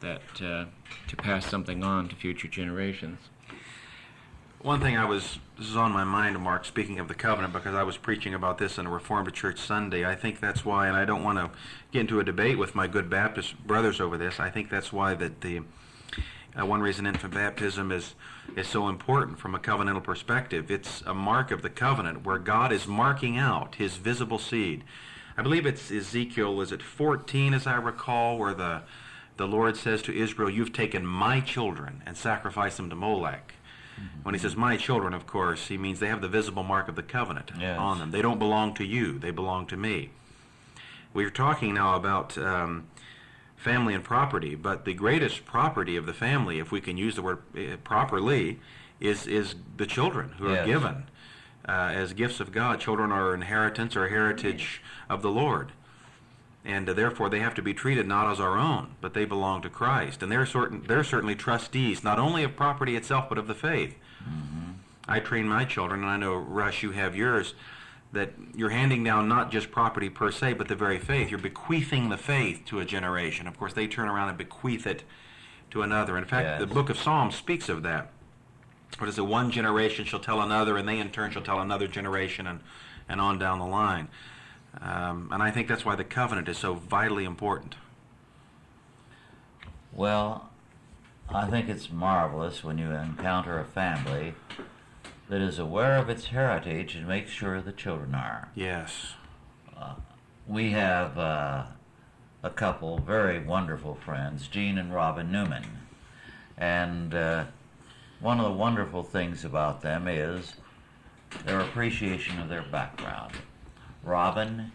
that 0.00 0.20
uh, 0.42 0.64
to 1.06 1.16
pass 1.16 1.46
something 1.46 1.84
on 1.84 2.08
to 2.08 2.16
future 2.16 2.48
generations 2.48 3.20
One 4.60 4.80
thing 4.80 4.96
I 4.96 5.04
was, 5.04 5.38
this 5.58 5.68
is 5.68 5.76
on 5.76 5.92
my 5.92 6.04
mind, 6.04 6.38
Mark, 6.40 6.64
speaking 6.64 6.98
of 6.98 7.06
the 7.06 7.14
covenant, 7.14 7.52
because 7.52 7.74
I 7.74 7.82
was 7.82 7.96
preaching 7.98 8.32
about 8.34 8.56
this 8.58 8.78
in 8.78 8.86
a 8.86 8.90
Reformed 8.90 9.32
Church 9.34 9.58
Sunday. 9.60 10.06
I 10.06 10.14
think 10.16 10.40
that's 10.40 10.64
why, 10.64 10.88
and 10.88 10.96
I 10.96 11.04
don't 11.04 11.22
want 11.22 11.38
to 11.38 11.50
get 11.92 12.00
into 12.00 12.18
a 12.18 12.24
debate 12.24 12.56
with 12.58 12.74
my 12.74 12.86
good 12.86 13.10
Baptist 13.10 13.58
brothers 13.66 14.00
over 14.00 14.16
this. 14.16 14.40
I 14.40 14.48
think 14.50 14.70
that's 14.70 14.90
why 14.90 15.14
that 15.16 15.42
the 15.42 15.60
uh, 16.58 16.64
one 16.66 16.80
reason 16.80 17.06
infant 17.06 17.34
baptism 17.34 17.90
is 17.92 18.14
is 18.56 18.68
so 18.68 18.88
important 18.88 19.38
from 19.38 19.54
a 19.54 19.58
covenantal 19.58 20.02
perspective. 20.02 20.70
It's 20.70 21.02
a 21.06 21.14
mark 21.14 21.50
of 21.50 21.62
the 21.62 21.70
covenant 21.70 22.24
where 22.24 22.38
God 22.38 22.72
is 22.72 22.86
marking 22.86 23.36
out 23.38 23.76
His 23.76 23.96
visible 23.96 24.38
seed. 24.38 24.84
I 25.36 25.42
believe 25.42 25.66
it's 25.66 25.90
Ezekiel. 25.90 26.60
Is 26.60 26.70
it 26.70 26.82
14, 26.82 27.54
as 27.54 27.66
I 27.66 27.76
recall, 27.76 28.38
where 28.38 28.54
the 28.54 28.82
the 29.36 29.46
Lord 29.48 29.76
says 29.76 30.00
to 30.02 30.16
Israel, 30.16 30.48
"You've 30.48 30.72
taken 30.72 31.04
my 31.04 31.40
children 31.40 32.02
and 32.06 32.16
sacrificed 32.16 32.76
them 32.76 32.88
to 32.90 32.96
Molech." 32.96 33.54
When 34.24 34.34
he 34.34 34.40
says 34.40 34.56
my 34.56 34.76
children, 34.76 35.14
of 35.14 35.24
course, 35.26 35.68
he 35.68 35.78
means 35.78 36.00
they 36.00 36.08
have 36.08 36.20
the 36.20 36.28
visible 36.28 36.64
mark 36.64 36.88
of 36.88 36.96
the 36.96 37.02
covenant 37.02 37.52
Yes. 37.58 37.78
on 37.78 38.00
them. 38.00 38.10
They 38.10 38.22
don't 38.22 38.40
belong 38.40 38.74
to 38.74 38.84
you, 38.84 39.18
they 39.20 39.30
belong 39.30 39.66
to 39.66 39.76
me. 39.76 40.10
We're 41.12 41.30
talking 41.30 41.74
now 41.74 41.94
about 41.94 42.36
um, 42.36 42.88
family 43.64 43.94
and 43.94 44.04
property, 44.04 44.54
but 44.54 44.84
the 44.84 44.92
greatest 44.92 45.46
property 45.46 45.96
of 45.96 46.04
the 46.04 46.12
family, 46.12 46.58
if 46.58 46.70
we 46.70 46.80
can 46.82 46.98
use 46.98 47.16
the 47.16 47.22
word 47.22 47.38
uh, 47.56 47.76
properly, 47.82 48.60
is, 49.00 49.26
is 49.26 49.54
the 49.76 49.86
children 49.86 50.34
who 50.38 50.46
are 50.48 50.56
Yes. 50.56 50.66
given 50.66 51.04
uh, 51.66 51.72
as 51.72 52.12
gifts 52.12 52.40
of 52.40 52.52
God. 52.52 52.78
Children 52.78 53.10
are 53.10 53.34
inheritance 53.34 53.96
or 53.96 54.08
heritage 54.08 54.82
of 55.08 55.22
the 55.22 55.30
Lord. 55.30 55.72
And 56.62 56.88
uh, 56.88 56.92
therefore, 56.92 57.30
they 57.30 57.40
have 57.40 57.54
to 57.54 57.62
be 57.62 57.72
treated 57.72 58.06
not 58.06 58.30
as 58.30 58.38
our 58.38 58.58
own, 58.58 58.96
but 59.00 59.14
they 59.14 59.24
belong 59.24 59.62
to 59.62 59.70
Christ. 59.70 60.22
And 60.22 60.30
they're, 60.30 60.46
certain, 60.46 60.84
they're 60.86 61.02
certainly 61.04 61.34
trustees, 61.34 62.04
not 62.04 62.18
only 62.18 62.44
of 62.44 62.54
property 62.56 62.96
itself, 62.96 63.30
but 63.30 63.38
of 63.38 63.46
the 63.48 63.54
faith. 63.54 63.96
I 65.08 65.20
train 65.20 65.48
my 65.48 65.64
children, 65.64 66.00
and 66.02 66.08
I 66.10 66.16
know, 66.18 66.34
Rush, 66.34 66.82
you 66.82 66.92
have 66.92 67.14
yours, 67.16 67.54
that 68.14 68.30
you're 68.54 68.70
handing 68.70 69.04
down 69.04 69.28
not 69.28 69.50
just 69.50 69.70
property 69.70 70.08
per 70.08 70.30
se, 70.30 70.54
but 70.54 70.68
the 70.68 70.74
very 70.74 70.98
faith. 70.98 71.30
You're 71.30 71.38
bequeathing 71.38 72.08
the 72.08 72.16
faith 72.16 72.62
to 72.66 72.80
a 72.80 72.84
generation. 72.84 73.46
Of 73.46 73.58
course, 73.58 73.72
they 73.74 73.86
turn 73.86 74.08
around 74.08 74.30
and 74.30 74.38
bequeath 74.38 74.86
it 74.86 75.04
to 75.70 75.82
another. 75.82 76.16
In 76.16 76.24
fact, 76.24 76.46
Yes. 76.46 76.60
the 76.60 76.66
book 76.66 76.88
of 76.88 76.98
Psalms 76.98 77.34
speaks 77.34 77.68
of 77.68 77.82
that. 77.82 78.10
What 78.98 79.08
is 79.08 79.18
it? 79.18 79.26
One 79.26 79.50
generation 79.50 80.04
shall 80.04 80.20
tell 80.20 80.40
another, 80.40 80.76
and 80.76 80.88
they 80.88 80.98
in 80.98 81.10
turn 81.10 81.32
shall 81.32 81.42
tell 81.42 81.60
another 81.60 81.88
generation, 81.88 82.46
and, 82.46 82.60
and 83.08 83.20
on 83.20 83.38
down 83.38 83.58
the 83.58 83.66
line. 83.66 84.08
Um, 84.80 85.28
and 85.32 85.42
I 85.42 85.50
think 85.50 85.68
that's 85.68 85.84
why 85.84 85.96
the 85.96 86.04
covenant 86.04 86.48
is 86.48 86.58
so 86.58 86.74
vitally 86.74 87.24
important. 87.24 87.74
Well, 89.92 90.50
I 91.28 91.46
think 91.48 91.68
it's 91.68 91.90
marvelous 91.90 92.62
when 92.62 92.78
you 92.78 92.90
encounter 92.90 93.58
a 93.58 93.64
family 93.64 94.34
that 95.28 95.40
is 95.40 95.58
aware 95.58 95.96
of 95.96 96.08
its 96.08 96.26
heritage 96.26 96.94
and 96.94 97.08
makes 97.08 97.30
sure 97.30 97.60
the 97.60 97.72
children 97.72 98.14
are. 98.14 98.50
Yes. 98.54 99.14
We 100.46 100.72
have 100.72 101.16
uh, 101.16 101.64
a 102.42 102.50
couple 102.50 102.98
very 102.98 103.42
wonderful 103.42 103.94
friends, 103.94 104.46
Gene 104.46 104.76
and 104.76 104.92
Robin 104.92 105.32
Newman. 105.32 105.64
And 106.58 107.14
uh, 107.14 107.46
one 108.20 108.38
of 108.40 108.44
the 108.44 108.52
wonderful 108.52 109.02
things 109.02 109.42
about 109.42 109.80
them 109.80 110.06
is 110.06 110.54
their 111.46 111.60
appreciation 111.60 112.38
of 112.38 112.50
their 112.50 112.62
background. 112.62 113.32
Robin 114.02 114.70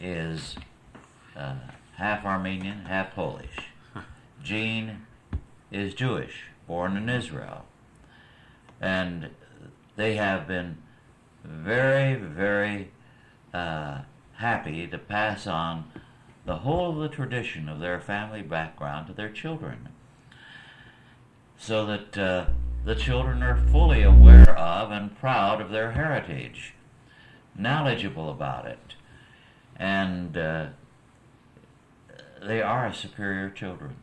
is 0.00 0.56
uh, 1.36 1.56
half 1.96 2.24
Armenian, 2.24 2.86
half 2.86 3.14
Polish. 3.14 3.58
Jean 4.42 5.02
is 5.70 5.92
Jewish, 5.92 6.44
born 6.66 6.96
in 6.96 7.10
Israel. 7.10 7.66
And 8.80 9.28
they 9.96 10.16
have 10.16 10.46
been 10.46 10.78
very, 11.44 12.14
very 12.14 12.90
uh, 13.52 14.00
happy 14.34 14.86
to 14.86 14.98
pass 14.98 15.46
on 15.46 15.90
the 16.46 16.58
whole 16.58 16.90
of 16.90 16.96
the 16.98 17.14
tradition 17.14 17.68
of 17.68 17.80
their 17.80 18.00
family 18.00 18.42
background 18.42 19.06
to 19.06 19.12
their 19.12 19.30
children. 19.30 19.88
So 21.56 21.86
that 21.86 22.18
uh, 22.18 22.46
the 22.84 22.94
children 22.94 23.42
are 23.42 23.56
fully 23.56 24.02
aware 24.02 24.58
of 24.58 24.90
and 24.90 25.16
proud 25.18 25.60
of 25.60 25.70
their 25.70 25.92
heritage, 25.92 26.74
knowledgeable 27.56 28.30
about 28.30 28.66
it, 28.66 28.94
and 29.76 30.36
uh, 30.36 30.66
they 32.42 32.60
are 32.60 32.92
superior 32.92 33.48
children. 33.48 33.96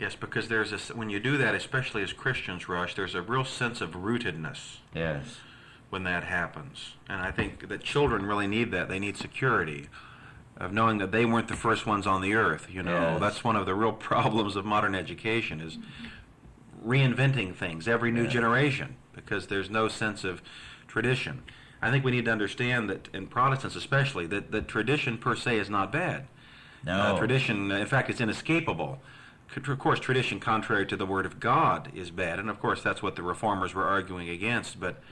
Yes, 0.00 0.14
because 0.16 0.48
there's 0.48 0.72
a 0.72 0.78
when 0.96 1.10
you 1.10 1.20
do 1.20 1.36
that, 1.36 1.54
especially 1.54 2.02
as 2.02 2.14
Christians, 2.14 2.70
Rush, 2.70 2.94
there's 2.94 3.14
a 3.14 3.20
real 3.20 3.44
sense 3.44 3.82
of 3.82 3.90
rootedness. 3.90 4.78
Yes. 4.94 5.36
When 5.90 6.04
that 6.04 6.24
happens, 6.24 6.94
and 7.08 7.20
I 7.20 7.30
think 7.30 7.68
that 7.68 7.82
children 7.82 8.24
really 8.24 8.46
need 8.46 8.70
that. 8.70 8.88
They 8.88 8.98
need 8.98 9.18
security 9.18 9.88
of 10.56 10.72
knowing 10.72 10.98
that 10.98 11.10
they 11.12 11.26
weren't 11.26 11.48
the 11.48 11.56
first 11.56 11.84
ones 11.84 12.06
on 12.06 12.22
the 12.22 12.32
earth. 12.34 12.68
You 12.70 12.82
know, 12.82 12.92
Yes. 13.12 13.20
that's 13.20 13.44
one 13.44 13.56
of 13.56 13.66
the 13.66 13.74
real 13.74 13.92
problems 14.10 14.56
of 14.56 14.64
modern 14.64 14.94
education 14.94 15.60
is 15.60 15.76
reinventing 16.86 17.54
things 17.54 17.86
every 17.86 18.10
new 18.10 18.22
Yeah. 18.22 18.30
generation 18.30 18.96
because 19.12 19.48
there's 19.48 19.68
no 19.68 19.88
sense 19.88 20.24
of 20.24 20.40
tradition. 20.88 21.42
I 21.82 21.90
think 21.90 22.04
we 22.06 22.10
need 22.10 22.24
to 22.26 22.32
understand 22.32 22.88
that 22.88 23.08
in 23.12 23.26
Protestants 23.26 23.76
especially 23.76 24.26
that, 24.28 24.50
that 24.52 24.66
tradition 24.68 25.18
per 25.18 25.34
se 25.36 25.58
is 25.58 25.68
not 25.68 25.92
bad. 25.92 26.26
No. 26.86 26.92
Uh, 26.92 27.18
tradition, 27.18 27.70
in 27.70 27.86
fact, 27.86 28.08
it's 28.08 28.20
inescapable. 28.20 29.02
Of 29.56 29.78
course, 29.78 29.98
tradition 29.98 30.38
contrary 30.38 30.86
to 30.86 30.96
the 30.96 31.06
Word 31.06 31.26
of 31.26 31.40
God 31.40 31.90
is 31.94 32.10
bad, 32.10 32.38
and 32.38 32.48
of 32.48 32.60
course 32.60 32.82
that's 32.82 33.02
what 33.02 33.16
the 33.16 33.22
reformers 33.22 33.74
were 33.74 33.84
arguing 33.84 34.28
against. 34.28 34.78
But 34.78 35.02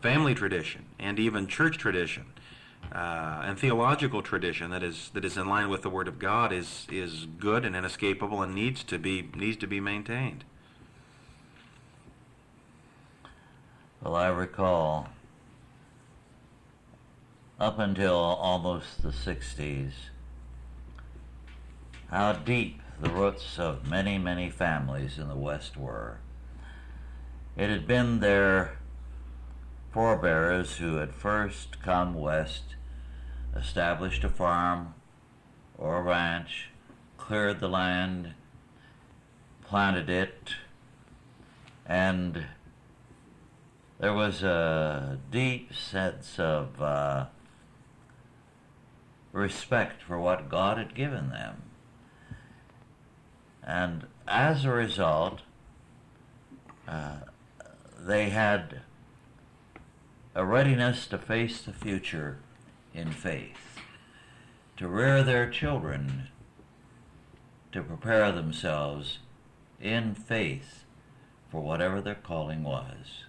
family 0.00 0.34
tradition 0.34 0.86
and 0.98 1.18
even 1.18 1.46
church 1.46 1.78
tradition 1.78 2.24
uh, 2.92 3.42
and 3.44 3.58
theological 3.58 4.22
tradition 4.22 4.70
that 4.70 4.82
is 4.82 5.10
that 5.14 5.24
is 5.24 5.36
in 5.36 5.48
line 5.48 5.68
with 5.68 5.82
the 5.82 5.90
Word 5.90 6.08
of 6.08 6.18
God 6.18 6.52
is 6.52 6.86
is 6.90 7.26
good 7.38 7.64
and 7.64 7.76
inescapable 7.76 8.42
and 8.42 8.54
needs 8.54 8.82
to 8.84 8.98
be 8.98 9.28
needs 9.34 9.56
to 9.58 9.66
be 9.66 9.78
maintained. 9.78 10.44
Well, 14.02 14.16
I 14.16 14.28
recall 14.28 15.10
up 17.60 17.78
until 17.78 18.14
almost 18.14 19.02
the 19.02 19.10
60s 19.10 19.90
how 22.10 22.32
deep 22.32 22.79
the 23.00 23.10
roots 23.10 23.58
of 23.58 23.88
many, 23.88 24.18
many 24.18 24.50
families 24.50 25.18
in 25.18 25.28
the 25.28 25.36
West 25.36 25.76
were. 25.76 26.18
It 27.56 27.70
had 27.70 27.86
been 27.86 28.20
their 28.20 28.78
forebears 29.90 30.76
who 30.76 30.96
had 30.96 31.14
first 31.14 31.82
come 31.82 32.14
west, 32.14 32.76
established 33.56 34.22
a 34.22 34.28
farm 34.28 34.94
or 35.78 35.98
a 35.98 36.02
ranch, 36.02 36.68
cleared 37.16 37.60
the 37.60 37.68
land, 37.68 38.34
planted 39.64 40.10
it, 40.10 40.54
and 41.86 42.44
there 43.98 44.12
was 44.12 44.42
a 44.42 45.18
deep 45.30 45.74
sense 45.74 46.38
of 46.38 46.80
uh, 46.80 47.26
respect 49.32 50.02
for 50.02 50.18
what 50.18 50.48
God 50.48 50.78
had 50.78 50.94
given 50.94 51.30
them. 51.30 51.62
And 53.70 54.08
as 54.26 54.64
a 54.64 54.72
result, 54.72 55.42
uh, 56.88 57.18
they 57.96 58.30
had 58.30 58.80
a 60.34 60.44
readiness 60.44 61.06
to 61.06 61.18
face 61.18 61.62
the 61.62 61.72
future 61.72 62.38
in 62.92 63.12
faith, 63.12 63.78
to 64.76 64.88
rear 64.88 65.22
their 65.22 65.48
children, 65.48 66.26
to 67.70 67.80
prepare 67.80 68.32
themselves 68.32 69.20
in 69.80 70.16
faith 70.16 70.82
for 71.48 71.60
whatever 71.60 72.00
their 72.00 72.16
calling 72.16 72.64
was. 72.64 73.22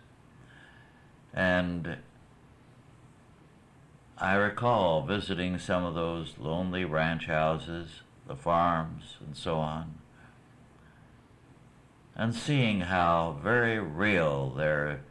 And 1.36 1.98
I 4.18 4.34
recall 4.34 5.04
visiting 5.06 5.60
some 5.60 5.86
of 5.86 5.94
those 5.94 6.34
lonely 6.40 6.84
ranch 6.84 7.28
houses, 7.28 8.02
the 8.28 8.36
farms, 8.36 9.18
and 9.24 9.38
so 9.38 9.58
on, 9.58 10.01
and 12.16 12.36
seeing 12.36 12.82
how 12.82 13.40
very 13.42 13.80
real 13.80 14.50
their 14.50 15.02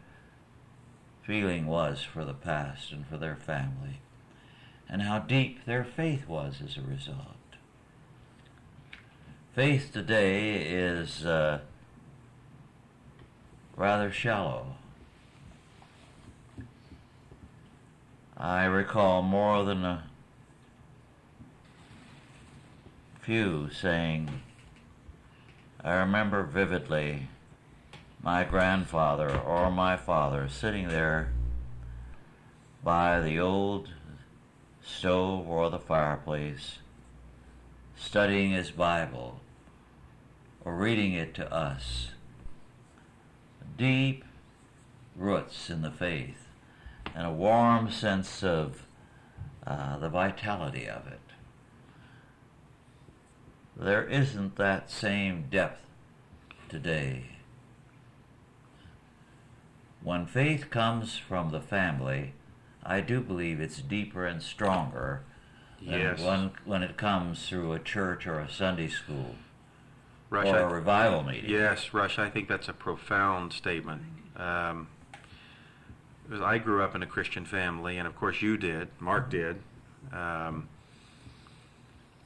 feeling 1.23 1.67
was 1.67 2.03
for 2.03 2.25
the 2.25 2.35
past 2.35 2.93
and 2.93 3.07
for 3.07 3.17
their 3.17 3.37
family, 3.37 4.01
and 4.89 5.03
how 5.03 5.19
deep 5.19 5.65
their 5.65 5.85
faith 5.85 6.27
was 6.29 6.61
as 6.65 6.77
a 6.77 6.83
result. 6.83 7.37
Faith 9.55 9.91
today 9.93 10.63
is 10.63 11.25
uh, 11.25 11.61
rather 13.77 14.11
shallow. 14.11 14.77
I 18.37 18.65
recall 18.65 19.23
more 19.23 19.65
than 19.65 19.85
a 19.85 20.05
few 23.21 23.69
saying, 23.71 24.41
I 25.83 25.95
remember 25.95 26.43
vividly 26.43 27.29
my 28.23 28.45
grandfather 28.45 29.35
or 29.35 29.71
my 29.71 29.97
father 29.97 30.47
sitting 30.47 30.89
there 30.89 31.33
by 32.85 33.21
the 33.21 33.39
old 33.39 33.89
stove 34.83 35.49
or 35.49 35.71
the 35.71 35.79
fireplace, 35.79 36.79
studying 37.97 38.51
his 38.51 38.71
Bible 38.71 39.41
or 40.67 40.75
reading 40.75 41.15
it 41.15 41.33
to 41.35 41.51
us. 41.51 42.09
Deep 43.79 44.23
roots 45.17 45.71
in 45.71 45.81
the 45.81 45.91
faith 45.91 46.47
and 47.15 47.27
a 47.27 47.33
warm 47.33 47.91
sense 47.91 48.43
of 48.43 48.87
uh, 49.67 49.99
the 49.99 50.11
vitality 50.11 50.87
of 50.87 51.07
it. 51.07 51.21
There 53.81 54.05
isn't 54.05 54.57
that 54.57 54.91
same 54.91 55.47
depth 55.51 55.81
today. 56.69 57.25
When 60.03 60.27
faith 60.27 60.69
comes 60.69 61.17
from 61.17 61.51
the 61.51 61.63
family, 61.63 62.35
I 62.85 63.01
do 63.01 63.21
believe 63.23 63.59
it's 63.59 63.81
deeper 63.81 64.27
and 64.27 64.43
stronger 64.43 65.23
than 65.81 65.99
Yes. 65.99 66.21
when, 66.21 66.51
when 66.67 66.83
it 66.83 66.99
comes 66.99 67.49
through 67.49 67.73
a 67.73 67.79
church 67.79 68.27
or 68.27 68.39
a 68.39 68.51
Sunday 68.51 68.89
school 68.89 69.37
Rush, 70.29 70.47
or 70.47 70.59
a 70.59 70.69
revival 70.69 71.23
meeting. 71.23 71.49
Yes, 71.49 71.95
Rush, 71.95 72.19
I 72.19 72.29
think 72.29 72.49
that's 72.49 72.69
a 72.69 72.75
profound 72.75 73.55
statement. 73.55 74.03
Um, 74.37 74.89
I 76.31 76.59
grew 76.59 76.83
up 76.83 76.95
in 76.95 77.03
a 77.03 77.07
Christian 77.07 77.47
family, 77.47 77.97
and 77.97 78.07
of 78.07 78.15
course 78.15 78.43
you 78.43 78.59
did, 78.59 78.89
Mark 79.01 79.31
did. 79.31 79.63
Um, 80.13 80.69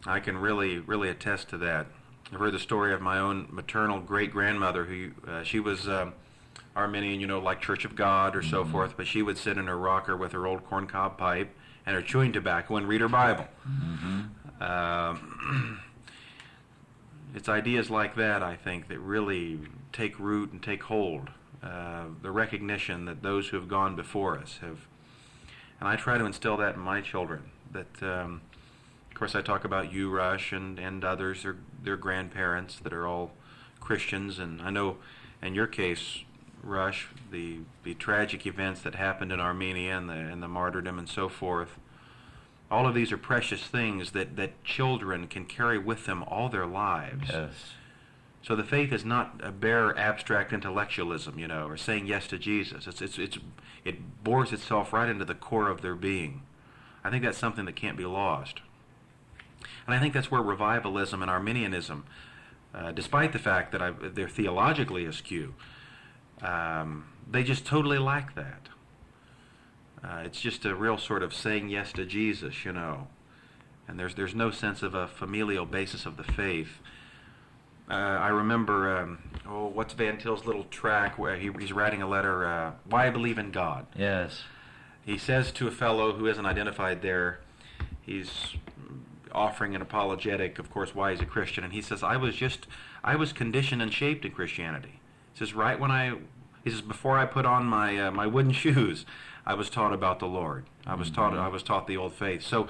I 0.06 0.20
can 0.20 0.36
really, 0.36 0.78
really 0.78 1.08
attest 1.08 1.48
to 1.50 1.58
that. 1.58 1.86
I've 2.32 2.38
heard 2.38 2.54
the 2.54 2.58
story 2.58 2.92
of 2.92 3.00
my 3.00 3.18
own 3.18 3.48
maternal 3.50 4.00
great 4.00 4.32
grandmother, 4.32 4.84
who 4.84 5.10
uh, 5.26 5.42
she 5.42 5.60
was 5.60 5.88
um, 5.88 6.14
Arminian, 6.76 7.20
you 7.20 7.26
know, 7.26 7.38
like 7.38 7.60
Church 7.60 7.84
of 7.84 7.94
God 7.94 8.34
or 8.34 8.42
so 8.42 8.64
forth, 8.64 8.96
but 8.96 9.06
she 9.06 9.22
would 9.22 9.38
sit 9.38 9.56
in 9.56 9.66
her 9.66 9.78
rocker 9.78 10.16
with 10.16 10.32
her 10.32 10.46
old 10.46 10.64
corncob 10.66 11.16
pipe 11.16 11.54
and 11.86 11.94
her 11.94 12.02
chewing 12.02 12.32
tobacco 12.32 12.76
and 12.76 12.88
read 12.88 13.00
her 13.00 13.08
Bible. 13.08 13.46
Um, 14.60 15.80
it's 17.34 17.48
ideas 17.48 17.90
like 17.90 18.16
that, 18.16 18.42
I 18.42 18.56
think, 18.56 18.88
that 18.88 18.98
really 18.98 19.60
take 19.92 20.18
root 20.18 20.52
and 20.52 20.62
take 20.62 20.82
hold. 20.84 21.30
Uh, 21.62 22.04
the 22.20 22.30
recognition 22.30 23.06
that 23.06 23.22
those 23.22 23.48
who 23.48 23.56
have 23.56 23.68
gone 23.68 23.96
before 23.96 24.38
us 24.38 24.58
have, 24.60 24.86
and 25.80 25.88
I 25.88 25.96
try 25.96 26.18
to 26.18 26.24
instill 26.26 26.58
that 26.58 26.74
in 26.74 26.80
my 26.80 27.00
children. 27.00 27.50
That, 27.72 28.02
um, 28.02 28.42
of 29.14 29.18
course, 29.20 29.36
I 29.36 29.42
talk 29.42 29.64
about 29.64 29.92
you, 29.92 30.10
Rush, 30.10 30.50
and, 30.50 30.76
and 30.76 31.04
others, 31.04 31.44
their, 31.44 31.54
their 31.80 31.96
grandparents 31.96 32.80
that 32.80 32.92
are 32.92 33.06
all 33.06 33.30
Christians, 33.78 34.40
and 34.40 34.60
I 34.60 34.70
know 34.70 34.96
in 35.40 35.54
your 35.54 35.68
case, 35.68 36.24
Rush, 36.64 37.06
the, 37.30 37.58
the 37.84 37.94
tragic 37.94 38.44
events 38.44 38.82
that 38.82 38.96
happened 38.96 39.30
in 39.30 39.38
Armenia 39.38 39.96
and 39.96 40.08
the, 40.08 40.14
and 40.14 40.42
the 40.42 40.48
martyrdom 40.48 40.98
and 40.98 41.08
so 41.08 41.28
forth, 41.28 41.78
all 42.72 42.88
of 42.88 42.94
these 42.96 43.12
are 43.12 43.16
precious 43.16 43.62
things 43.62 44.10
that, 44.10 44.34
that 44.34 44.64
children 44.64 45.28
can 45.28 45.44
carry 45.44 45.78
with 45.78 46.06
them 46.06 46.24
all 46.24 46.48
their 46.48 46.66
lives. 46.66 47.28
Yes. 47.30 47.52
So 48.42 48.56
the 48.56 48.64
faith 48.64 48.92
is 48.92 49.04
not 49.04 49.40
a 49.44 49.52
bare 49.52 49.96
abstract 49.96 50.52
intellectualism, 50.52 51.38
you 51.38 51.46
know, 51.46 51.68
or 51.68 51.76
saying 51.76 52.08
yes 52.08 52.26
to 52.26 52.36
Jesus. 52.36 52.88
It's, 52.88 53.00
it's, 53.00 53.16
it's, 53.16 53.38
it 53.84 54.24
bores 54.24 54.52
itself 54.52 54.92
right 54.92 55.08
into 55.08 55.24
the 55.24 55.36
core 55.36 55.68
of 55.68 55.82
their 55.82 55.94
being. 55.94 56.42
I 57.04 57.10
think 57.10 57.22
that's 57.22 57.38
something 57.38 57.64
that 57.66 57.76
can't 57.76 57.96
be 57.96 58.06
lost. 58.06 58.60
And 59.86 59.94
I 59.94 60.00
think 60.00 60.14
that's 60.14 60.30
where 60.30 60.42
revivalism 60.42 61.22
and 61.22 61.30
Arminianism, 61.30 62.04
uh, 62.74 62.92
despite 62.92 63.32
the 63.32 63.38
fact 63.38 63.72
that 63.72 63.82
I, 63.82 63.90
they're 63.90 64.28
theologically 64.28 65.04
askew, 65.04 65.54
um, 66.42 67.06
they 67.30 67.42
just 67.42 67.66
totally 67.66 67.98
lack 67.98 68.34
that. 68.34 68.68
Uh, 70.02 70.22
it's 70.24 70.40
just 70.40 70.64
a 70.64 70.74
real 70.74 70.98
sort 70.98 71.22
of 71.22 71.32
saying 71.32 71.68
yes 71.68 71.92
to 71.92 72.04
Jesus, 72.04 72.64
you 72.64 72.72
know. 72.72 73.08
And 73.88 73.98
there's, 73.98 74.14
there's 74.14 74.34
no 74.34 74.50
sense 74.50 74.82
of 74.82 74.94
a 74.94 75.06
familial 75.06 75.66
basis 75.66 76.06
of 76.06 76.16
the 76.16 76.24
faith. 76.24 76.80
Uh, 77.90 77.94
I 77.94 78.28
remember, 78.28 78.96
um, 78.98 79.18
oh, 79.46 79.66
what's 79.66 79.92
Van 79.92 80.16
Til's 80.18 80.46
little 80.46 80.64
track 80.64 81.18
where 81.18 81.36
he, 81.36 81.50
he's 81.58 81.72
writing 81.72 82.00
a 82.00 82.08
letter, 82.08 82.46
uh, 82.46 82.72
Why 82.88 83.06
I 83.06 83.10
Believe 83.10 83.38
in 83.38 83.50
God. 83.50 83.86
Yes. 83.96 84.42
He 85.04 85.18
says 85.18 85.52
to 85.52 85.68
a 85.68 85.70
fellow 85.70 86.12
who 86.14 86.26
isn't 86.26 86.46
identified 86.46 87.02
there, 87.02 87.40
he's 88.00 88.56
offering 89.34 89.74
an 89.74 89.82
apologetic, 89.82 90.58
of 90.58 90.70
course, 90.70 90.94
why 90.94 91.10
he's 91.10 91.20
a 91.20 91.26
Christian, 91.26 91.64
and 91.64 91.72
he 91.72 91.82
says, 91.82 92.02
I 92.02 92.16
was 92.16 92.34
just, 92.36 92.66
I 93.02 93.16
was 93.16 93.32
conditioned 93.32 93.82
and 93.82 93.92
shaped 93.92 94.24
in 94.24 94.32
Christianity. 94.32 95.00
He 95.32 95.38
says, 95.38 95.54
right 95.54 95.78
when 95.78 95.90
I, 95.90 96.16
he 96.62 96.70
says, 96.70 96.80
before 96.80 97.18
I 97.18 97.26
put 97.26 97.44
on 97.44 97.64
my, 97.66 97.98
uh, 97.98 98.10
my 98.10 98.26
wooden 98.26 98.52
shoes, 98.64 99.04
I 99.46 99.54
was 99.54 99.68
taught 99.68 99.92
about 99.92 100.20
the 100.20 100.26
Lord. 100.26 100.66
I 100.86 100.94
was 100.94 101.10
taught, 101.10 101.36
I 101.36 101.48
was 101.48 101.62
taught 101.62 101.86
the 101.86 101.96
old 101.96 102.14
faith. 102.14 102.42
So 102.42 102.68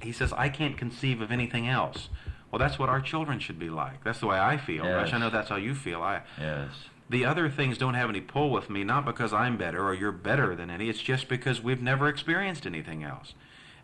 he 0.00 0.12
says, 0.12 0.32
I 0.34 0.48
can't 0.48 0.76
conceive 0.76 1.20
of 1.20 1.30
anything 1.30 1.68
else. 1.68 2.08
Well, 2.50 2.58
that's 2.58 2.78
what 2.78 2.88
our 2.90 3.00
children 3.00 3.38
should 3.38 3.58
be 3.58 3.70
like. 3.70 4.04
That's 4.04 4.20
the 4.20 4.26
way 4.26 4.38
I 4.38 4.58
feel. 4.58 4.84
Yes. 4.84 4.94
Rush, 4.94 5.12
I 5.14 5.18
know 5.18 5.30
that's 5.30 5.48
how 5.48 5.56
you 5.56 5.74
feel. 5.74 6.02
I, 6.02 6.20
Yes. 6.38 6.70
the 7.08 7.24
other 7.24 7.48
things 7.48 7.78
don't 7.78 7.94
have 7.94 8.10
any 8.10 8.20
pull 8.20 8.50
with 8.50 8.68
me, 8.68 8.84
not 8.84 9.06
because 9.06 9.32
I'm 9.32 9.56
better 9.56 9.82
or 9.82 9.94
you're 9.94 10.12
better 10.12 10.54
than 10.54 10.68
any. 10.68 10.90
It's 10.90 11.00
just 11.00 11.28
because 11.28 11.62
we've 11.62 11.80
never 11.80 12.08
experienced 12.08 12.66
anything 12.66 13.04
else. 13.04 13.32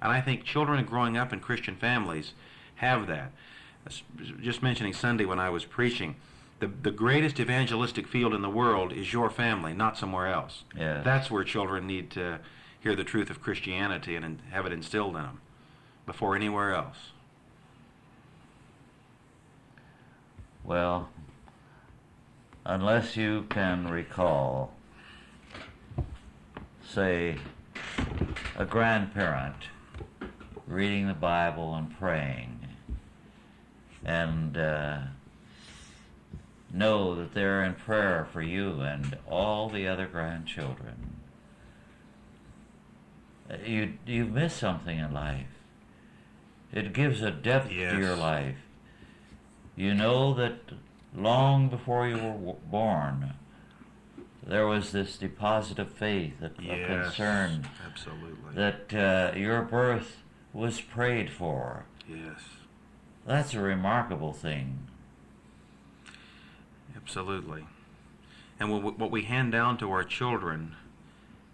And 0.00 0.12
I 0.12 0.20
think 0.20 0.44
children 0.44 0.84
growing 0.84 1.16
up 1.16 1.32
in 1.32 1.40
Christian 1.40 1.76
families 1.76 2.32
have 2.76 3.06
that. 3.08 3.32
Just 4.40 4.62
mentioning 4.62 4.92
Sunday 4.92 5.24
when 5.24 5.40
I 5.40 5.50
was 5.50 5.64
preaching, 5.64 6.16
the, 6.61 6.66
the 6.66 6.90
greatest 6.90 7.40
evangelistic 7.40 8.06
field 8.06 8.34
in 8.34 8.42
the 8.42 8.50
world 8.50 8.92
is 8.92 9.12
your 9.12 9.30
family, 9.30 9.72
not 9.72 9.96
somewhere 9.96 10.26
else. 10.26 10.64
Yes. 10.76 11.04
That's 11.04 11.30
where 11.30 11.44
children 11.44 11.87
need 11.87 12.11
to 12.12 12.40
hear 12.80 12.94
the 12.94 13.04
truth 13.04 13.30
of 13.30 13.40
Christianity 13.40 14.14
and, 14.14 14.24
and 14.24 14.40
have 14.50 14.66
it 14.66 14.72
instilled 14.72 15.16
in 15.16 15.22
them 15.22 15.40
before 16.06 16.37
anywhere 16.37 16.74
else. 16.74 16.96
Well, 20.64 21.08
unless 22.64 23.16
you 23.16 23.46
can 23.48 23.88
recall, 23.88 24.74
say, 26.87 27.37
a 28.56 28.66
grandparent 28.66 29.54
reading 30.68 31.09
the 31.09 31.14
Bible 31.14 31.74
and 31.74 31.96
praying, 31.98 32.61
and 34.04 34.57
uh, 34.57 34.98
know 36.72 37.14
that 37.14 37.35
they're 37.35 37.64
in 37.64 37.74
prayer 37.74 38.28
for 38.33 38.42
you 38.42 38.81
and 38.81 39.16
all 39.28 39.68
the 39.68 39.88
other 39.88 40.07
grandchildren, 40.07 41.16
you 43.64 43.94
you 44.07 44.26
miss 44.26 44.54
something 44.54 44.98
in 44.98 45.12
life. 45.12 45.46
It 46.72 46.92
gives 46.92 47.22
a 47.22 47.31
depth 47.31 47.70
to 47.70 47.98
your 47.98 48.14
life. 48.14 48.57
You 49.74 49.94
know 49.94 50.35
that 50.35 50.59
long 51.14 51.68
before 51.68 52.07
you 52.07 52.16
were 52.16 52.33
w- 52.33 52.57
born, 52.70 53.33
there 54.46 54.66
was 54.66 54.92
this 54.92 55.16
deposit 55.16 55.78
of 55.78 55.92
faith, 55.92 56.35
a, 56.42 56.46
a 56.46 56.87
concern 56.87 57.68
Absolutely. 57.87 58.54
that 58.54 58.94
uh, 58.94 59.37
your 59.37 59.62
birth 59.62 60.18
was 60.52 60.80
prayed 60.80 61.30
for. 61.30 61.84
yes. 62.08 62.40
That's 63.26 63.52
a 63.52 63.61
remarkable 63.61 64.32
thing. 64.32 64.88
Absolutely. 66.96 67.66
And 68.58 68.72
what 68.72 68.98
what 68.98 69.11
we 69.11 69.24
hand 69.24 69.52
down 69.52 69.76
to 69.78 69.90
our 69.90 70.02
children 70.02 70.76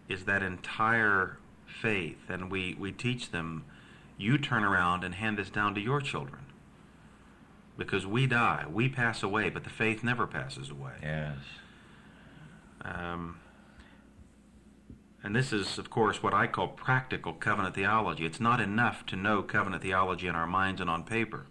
is 0.08 0.24
that 0.24 0.42
entire 0.42 1.38
faith, 1.66 2.28
and 2.28 2.50
we, 2.50 2.74
we 2.78 2.92
teach 2.92 3.30
them, 3.30 3.64
you 4.16 4.38
turn 4.38 4.64
around 4.64 5.04
and 5.04 5.16
hand 5.16 5.38
this 5.38 5.50
down 5.50 5.74
to 5.74 5.80
your 5.80 6.00
children. 6.00 6.42
Because 7.76 8.06
we 8.06 8.26
die, 8.26 8.64
we 8.70 8.88
pass 8.88 9.22
away, 9.22 9.50
but 9.50 9.64
the 9.64 9.70
faith 9.70 10.04
never 10.04 10.26
passes 10.26 10.70
away. 10.70 10.92
Yes. 11.02 11.38
Um, 12.82 13.38
and 15.24 15.34
this 15.34 15.52
is, 15.52 15.78
of 15.78 15.88
course, 15.88 16.22
what 16.22 16.34
I 16.34 16.46
call 16.46 16.68
practical 16.68 17.32
covenant 17.32 17.74
theology. 17.74 18.26
It's 18.26 18.40
not 18.40 18.60
enough 18.60 19.06
to 19.06 19.16
know 19.16 19.42
covenant 19.42 19.82
theology 19.82 20.28
in 20.28 20.36
our 20.36 20.46
minds 20.46 20.80
and 20.82 20.90
on 20.90 21.02
paper. 21.02 21.46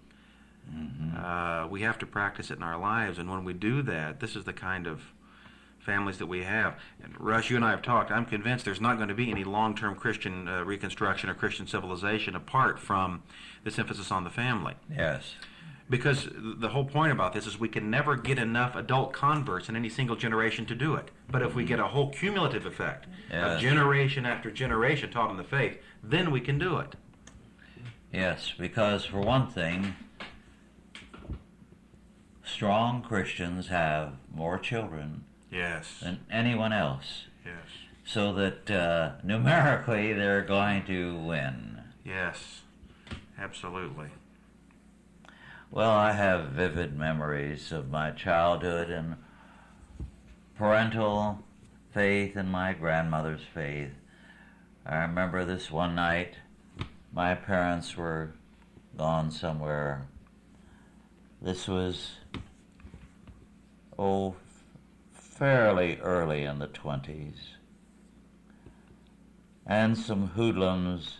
Uh, 1.17 1.67
we 1.69 1.81
have 1.81 1.97
to 1.99 2.05
practice 2.05 2.51
it 2.51 2.57
in 2.57 2.63
our 2.63 2.77
lives, 2.77 3.17
and 3.17 3.29
when 3.29 3.43
we 3.43 3.53
do 3.53 3.81
that, 3.81 4.19
this 4.19 4.35
is 4.35 4.45
the 4.45 4.53
kind 4.53 4.87
of 4.87 5.01
families 5.79 6.19
that 6.19 6.27
we 6.27 6.43
have. 6.43 6.79
And 7.03 7.19
Rush, 7.19 7.49
you 7.49 7.55
and 7.55 7.65
I 7.65 7.71
have 7.71 7.81
talked. 7.81 8.11
I'm 8.11 8.25
convinced 8.25 8.63
there's 8.63 8.79
not 8.79 8.97
going 8.97 9.09
to 9.09 9.15
be 9.15 9.29
any 9.29 9.43
long-term 9.43 9.95
Christian 9.95 10.47
uh, 10.47 10.63
reconstruction 10.63 11.29
or 11.29 11.33
Christian 11.33 11.67
civilization 11.67 12.35
apart 12.35 12.79
from 12.79 13.23
this 13.63 13.77
emphasis 13.77 14.11
on 14.11 14.23
the 14.23 14.29
family. 14.29 14.75
Yes. 14.89 15.33
Because 15.93 16.27
the 16.33 16.69
whole 16.69 16.85
point 16.85 17.11
about 17.11 17.33
this 17.33 17.45
is 17.45 17.59
we 17.59 17.69
can 17.69 17.91
never 17.91 18.15
get 18.15 18.39
enough 18.39 18.75
adult 18.75 19.13
converts 19.13 19.69
in 19.69 19.75
any 19.75 19.89
single 19.89 20.15
generation 20.15 20.65
to 20.65 20.73
do 20.73 20.95
it. 20.95 21.11
But 21.29 21.43
if 21.43 21.53
we 21.53 21.65
get 21.65 21.77
a 21.79 21.85
whole 21.85 22.09
cumulative 22.09 22.65
effect 22.65 23.05
Yes. 23.29 23.57
of 23.57 23.61
generation 23.61 24.25
after 24.25 24.49
generation 24.49 25.11
taught 25.11 25.29
in 25.29 25.37
the 25.37 25.43
faith, 25.43 25.77
then 26.01 26.31
we 26.31 26.41
can 26.41 26.57
do 26.57 26.77
it. 26.79 26.95
Yes, 28.11 28.53
because 28.57 29.05
for 29.05 29.19
one 29.21 29.45
thing, 29.45 29.93
strong 32.43 33.03
Christians 33.03 33.67
have 33.67 34.13
more 34.33 34.57
children 34.57 35.25
Yes. 35.51 35.99
than 35.99 36.21
anyone 36.31 36.73
else, 36.73 37.25
Yes. 37.45 37.67
so 38.03 38.33
that 38.33 38.71
uh, 38.71 39.11
numerically 39.23 40.11
they're 40.13 40.41
going 40.41 40.85
to 40.85 41.19
win. 41.19 41.81
Yes. 42.03 42.61
Absolutely. 43.37 44.07
Well, 45.75 45.89
I 45.89 46.11
have 46.11 46.49
vivid 46.49 46.95
memories 46.95 47.71
of 47.71 47.89
my 47.89 48.11
childhood 48.11 48.91
and 48.91 49.15
parental 50.55 51.39
faith 51.91 52.35
and 52.35 52.51
my 52.51 52.73
grandmother's 52.73 53.41
faith. 53.55 53.89
I 54.85 54.97
remember 54.97 55.43
this 55.43 55.71
one 55.71 55.95
night, 55.95 56.35
my 57.11 57.33
parents 57.33 57.97
were 57.97 58.35
gone 58.95 59.31
somewhere. 59.31 60.05
This 61.41 61.67
was, 61.67 62.17
oh, 63.97 64.35
fairly 65.11 65.97
early 66.01 66.43
in 66.43 66.59
the 66.59 66.67
20s. 66.67 67.39
And 69.65 69.97
some 69.97 70.27
hoodlums 70.27 71.17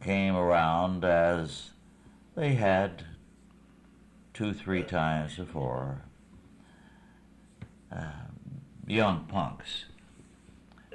came 0.00 0.36
around 0.36 1.04
as 1.04 1.70
they 2.36 2.54
had 2.54 3.04
two, 4.34 4.52
three 4.52 4.82
times 4.82 5.36
before. 5.36 6.02
Um, 7.90 8.62
young 8.86 9.24
punks. 9.26 9.86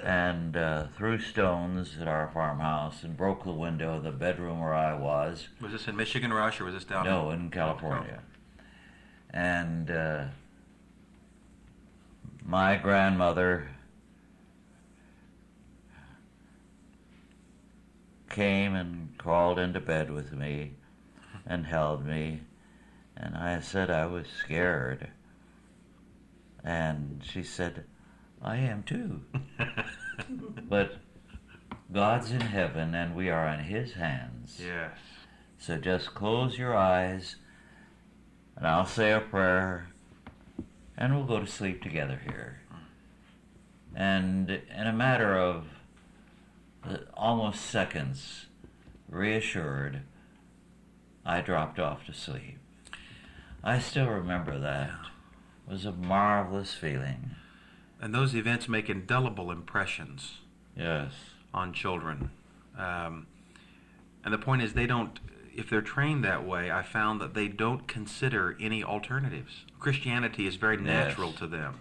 And 0.02 0.56
uh, 0.56 0.88
threw 0.98 1.20
stones 1.20 1.98
at 2.00 2.08
our 2.08 2.30
farmhouse 2.34 3.04
and 3.04 3.16
broke 3.16 3.44
the 3.44 3.52
window 3.52 3.98
of 3.98 4.04
the 4.04 4.12
bedroom 4.12 4.60
where 4.60 4.74
I 4.74 4.96
was. 4.96 5.50
Was 5.60 5.74
this 5.74 5.88
in 5.88 5.96
Michigan, 5.96 6.34
Rush, 6.34 6.60
or 6.60 6.66
was 6.66 6.74
this 6.74 6.86
down? 6.86 7.06
No, 7.06 7.30
in 7.30 7.52
California. 7.52 8.22
And 9.30 9.92
uh, 9.92 10.24
my 12.44 12.78
grandmother 12.78 13.70
came 18.30 18.74
and 18.74 19.16
crawled 19.20 19.60
into 19.60 19.80
bed 19.80 20.10
with 20.10 20.32
me 20.32 20.74
and 21.46 21.66
held 21.66 22.06
me. 22.06 22.42
And 23.16 23.36
I 23.36 23.60
said 23.60 23.90
I 23.90 24.06
was 24.06 24.28
scared. 24.28 25.10
And 26.64 27.24
she 27.24 27.44
said, 27.44 27.86
I 28.42 28.58
am 28.58 28.84
too. 28.84 29.22
but 30.70 30.98
God's 31.92 32.32
in 32.32 32.42
heaven 32.42 32.96
and 32.96 33.16
we 33.16 33.30
are 33.30 33.48
in 33.48 33.62
His 33.62 33.94
hands. 33.94 34.60
Yes. 34.64 34.98
So 35.62 35.78
just 35.78 36.16
close 36.16 36.58
your 36.58 36.76
eyes, 36.76 37.36
and 38.58 38.66
I'll 38.66 38.88
say 38.88 39.12
a 39.12 39.20
prayer, 39.20 39.90
and 40.98 41.16
we'll 41.16 41.26
go 41.28 41.40
to 41.40 41.46
sleep 41.46 41.84
together 41.84 42.20
here. 42.26 42.62
And 43.96 44.50
in 44.50 44.88
a 44.88 44.92
matter 44.92 45.38
of 45.38 45.66
uh, 46.84 46.98
almost 47.14 47.62
seconds, 47.62 48.48
reassured, 49.08 50.02
I 51.26 51.42
dropped 51.42 51.80
off 51.80 52.06
to 52.06 52.14
sleep. 52.14 52.58
I 53.64 53.80
still 53.80 54.08
remember 54.08 54.58
that. 54.60 54.90
It 55.68 55.72
was 55.72 55.86
a 55.86 55.92
marvelous 55.92 56.74
feeling. 56.74 57.32
And 58.02 58.14
those 58.16 58.36
events 58.36 58.68
make 58.68 58.90
indelible 58.90 59.52
impressions 59.52 60.40
Yes. 60.76 61.14
on 61.54 61.74
children. 61.74 62.32
Um, 62.78 63.28
and 64.24 64.34
the 64.34 64.40
point 64.40 64.64
is, 64.64 64.74
they 64.74 64.88
don't, 64.88 65.20
if 65.56 65.70
they're 65.70 65.82
trained 65.82 66.24
that 66.24 66.44
way, 66.46 66.72
I 66.72 66.82
found 66.82 67.22
that 67.22 67.36
they 67.36 67.48
don't 67.48 67.88
consider 67.88 68.58
any 68.60 68.84
alternatives. 68.84 69.66
Christianity 69.80 70.48
is 70.48 70.56
very 70.56 70.78
natural 70.78 71.30
Yes. 71.30 71.40
to 71.40 71.48
them. 71.48 71.80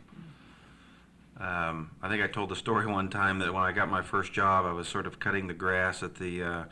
Um, 1.38 1.92
I 2.02 2.08
think 2.10 2.22
I 2.22 2.26
told 2.26 2.50
the 2.50 2.56
story 2.56 2.84
one 2.86 3.08
time 3.08 3.38
that 3.38 3.54
when 3.54 3.62
I 3.62 3.72
got 3.72 3.88
my 3.90 4.02
first 4.02 4.34
job, 4.34 4.66
I 4.66 4.72
was 4.72 4.86
sort 4.88 5.06
of 5.06 5.18
cutting 5.18 5.46
the 5.46 5.54
grass 5.54 6.02
at 6.02 6.16
the 6.16 6.42
uh, 6.42 6.64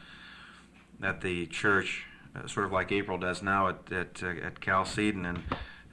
at 1.02 1.22
the 1.22 1.46
church, 1.46 2.04
sort 2.46 2.66
of 2.66 2.72
like 2.72 2.92
April 2.92 3.18
does 3.18 3.42
now 3.42 3.68
at 3.68 3.92
at, 3.92 4.22
uh, 4.22 4.28
at 4.28 4.60
Chalcedon, 4.60 5.24
and 5.26 5.42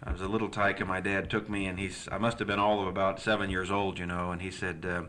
I 0.03 0.11
was 0.11 0.21
a 0.21 0.27
little 0.27 0.49
tyke, 0.49 0.79
and 0.79 0.89
my 0.89 1.01
dad 1.01 1.29
took 1.29 1.49
me, 1.49 1.65
and 1.65 1.79
he's 1.79 2.07
I 2.11 2.17
must 2.17 2.39
have 2.39 2.47
been 2.47 2.59
all 2.59 2.81
of 2.81 2.87
about 2.87 3.19
seven 3.19 3.49
years 3.49 3.71
old, 3.71 3.99
you 3.99 4.05
know, 4.05 4.31
and 4.31 4.41
he 4.41 4.51
said. 4.51 4.85
Uh, 4.85 5.03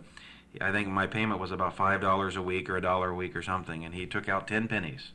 I 0.61 0.73
think 0.73 0.89
my 0.89 1.07
payment 1.07 1.41
was 1.41 1.51
about 1.51 1.77
five 1.77 2.01
dollars 2.01 2.37
a 2.37 2.43
week 2.43 2.71
or 2.71 2.77
a 2.77 2.81
dollar 2.81 3.11
a 3.11 3.15
week 3.15 3.37
or 3.37 3.43
something, 3.43 3.85
and 3.85 3.95
he 3.95 4.07
took 4.07 4.29
out 4.29 4.49
ten 4.49 4.69
pennies 4.69 5.13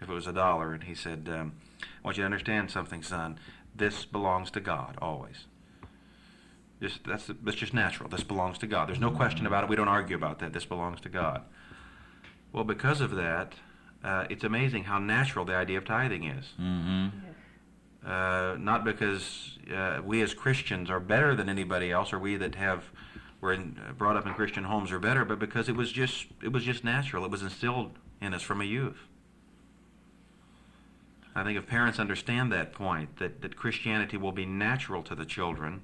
if 0.00 0.08
it 0.08 0.12
was 0.12 0.26
a 0.26 0.32
dollar, 0.32 0.72
and 0.72 0.84
he 0.84 0.94
said, 0.94 1.28
um, 1.30 1.52
"I 1.82 1.86
want 2.04 2.16
you 2.16 2.22
to 2.22 2.26
understand 2.26 2.70
something, 2.70 3.02
son. 3.02 3.38
This 3.74 4.04
belongs 4.04 4.50
to 4.52 4.60
God 4.60 4.96
always. 5.00 5.46
Just 6.80 7.04
that's 7.04 7.30
that's 7.42 7.56
just 7.56 7.74
natural. 7.74 8.08
This 8.08 8.24
belongs 8.24 8.58
to 8.58 8.66
God. 8.66 8.88
There's 8.88 9.00
no 9.00 9.10
question 9.10 9.46
about 9.46 9.64
it. 9.64 9.70
We 9.70 9.76
don't 9.76 9.88
argue 9.88 10.16
about 10.16 10.38
that. 10.40 10.52
This 10.52 10.64
belongs 10.64 11.00
to 11.02 11.08
God." 11.08 11.42
Well, 12.52 12.64
because 12.64 13.00
of 13.00 13.12
that, 13.12 13.54
uh, 14.04 14.26
it's 14.30 14.44
amazing 14.44 14.84
how 14.84 14.98
natural 14.98 15.44
the 15.44 15.54
idea 15.54 15.78
of 15.78 15.84
tithing 15.84 16.24
is. 16.24 16.46
Mm-hmm. 16.60 17.08
Uh, 18.04 18.56
not 18.58 18.84
because 18.84 19.58
uh, 19.72 20.00
we 20.04 20.22
as 20.22 20.34
Christians 20.34 20.90
are 20.90 20.98
better 20.98 21.36
than 21.36 21.48
anybody 21.48 21.92
else, 21.92 22.12
or 22.12 22.18
we 22.18 22.36
that 22.36 22.56
have 22.56 22.84
were 23.40 23.52
in, 23.52 23.78
uh, 23.86 23.92
brought 23.92 24.16
up 24.16 24.26
in 24.26 24.34
Christian 24.34 24.64
homes 24.64 24.90
are 24.90 24.98
better, 24.98 25.24
but 25.24 25.38
because 25.38 25.68
it 25.68 25.76
was 25.76 25.92
just 25.92 26.26
it 26.42 26.52
was 26.52 26.64
just 26.64 26.82
natural. 26.82 27.24
It 27.24 27.30
was 27.30 27.42
instilled 27.42 27.92
in 28.20 28.34
us 28.34 28.42
from 28.42 28.60
a 28.60 28.64
youth. 28.64 28.98
I 31.34 31.44
think 31.44 31.58
if 31.58 31.66
parents 31.66 31.98
understand 31.98 32.52
that 32.52 32.72
point, 32.72 33.18
that, 33.18 33.40
that 33.42 33.56
Christianity 33.56 34.16
will 34.16 34.32
be 34.32 34.44
natural 34.44 35.02
to 35.04 35.14
the 35.14 35.24
children, 35.24 35.82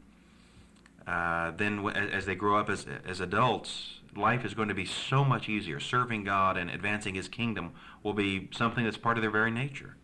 uh, 1.07 1.52
then 1.52 1.76
w- 1.76 1.96
as, 1.96 2.11
as 2.11 2.26
they 2.26 2.35
grow 2.35 2.59
up 2.59 2.68
as, 2.68 2.87
as 3.07 3.20
adults, 3.20 4.00
life 4.18 4.44
is 4.44 4.54
going 4.54 4.68
to 4.68 4.74
be 4.74 4.85
so 4.85 5.24
much 5.24 5.48
easier. 5.48 5.81
Serving 5.81 6.24
God 6.24 6.57
and 6.57 6.70
advancing 6.70 7.14
His 7.14 7.28
kingdom 7.28 7.72
will 8.02 8.12
be 8.12 8.48
something 8.52 8.85
that's 8.85 8.96
part 8.96 9.16
of 9.16 9.22
their 9.22 9.31
very 9.31 9.50
nature. 9.50 9.96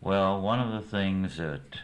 Well, 0.00 0.40
one 0.40 0.58
of 0.58 0.72
the 0.72 0.88
things 0.88 1.36
that 1.36 1.78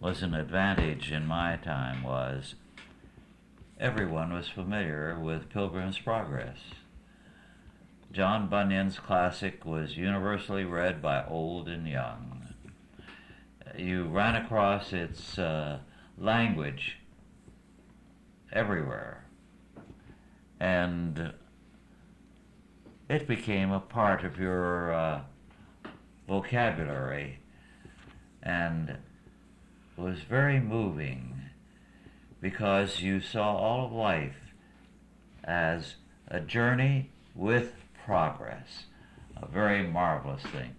was 0.00 0.22
an 0.22 0.34
advantage 0.34 1.12
in 1.12 1.26
my 1.26 1.56
time 1.56 2.02
was 2.02 2.56
everyone 3.78 4.32
was 4.32 4.48
familiar 4.48 5.18
with 5.18 5.48
Pilgrim's 5.48 5.98
Progress. 5.98 6.58
John 8.12 8.48
Bunyan's 8.48 8.98
classic 8.98 9.64
was 9.64 9.96
universally 9.96 10.64
read 10.64 11.02
by 11.02 11.24
old 11.26 11.68
and 11.68 11.86
young. 11.86 12.54
You 13.76 14.04
ran 14.04 14.36
across 14.36 14.92
its 14.92 15.38
uh, 15.38 15.80
language 16.18 16.98
everywhere, 18.52 19.24
and 20.58 21.32
it 23.08 23.26
became 23.28 23.70
a 23.70 23.80
part 23.80 24.24
of 24.24 24.38
your 24.38 24.92
uh, 24.92 25.20
vocabulary 26.26 27.38
and 28.42 28.96
was 29.96 30.20
very 30.20 30.60
moving 30.60 31.34
because 32.40 33.00
you 33.00 33.20
saw 33.20 33.56
all 33.56 33.86
of 33.86 33.92
life 33.92 34.52
as 35.44 35.96
a 36.28 36.40
journey 36.40 37.10
with 37.34 37.72
progress, 38.04 38.84
a 39.36 39.46
very 39.46 39.82
marvelous 39.82 40.42
thing. 40.42 40.74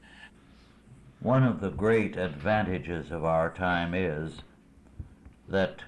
One 1.20 1.44
of 1.44 1.62
the 1.62 1.72
great 1.72 2.16
advantages 2.16 3.12
of 3.12 3.26
our 3.26 3.50
time 3.50 3.94
is 3.94 4.42
that 5.48 5.82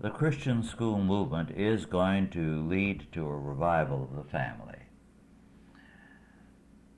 the 0.00 0.10
Christian 0.10 0.62
school 0.62 1.02
movement 1.02 1.50
is 1.50 1.84
going 1.84 2.30
to 2.30 2.66
lead 2.66 3.06
to 3.12 3.26
a 3.26 3.36
revival 3.36 4.04
of 4.04 4.16
the 4.16 4.30
family. 4.30 4.78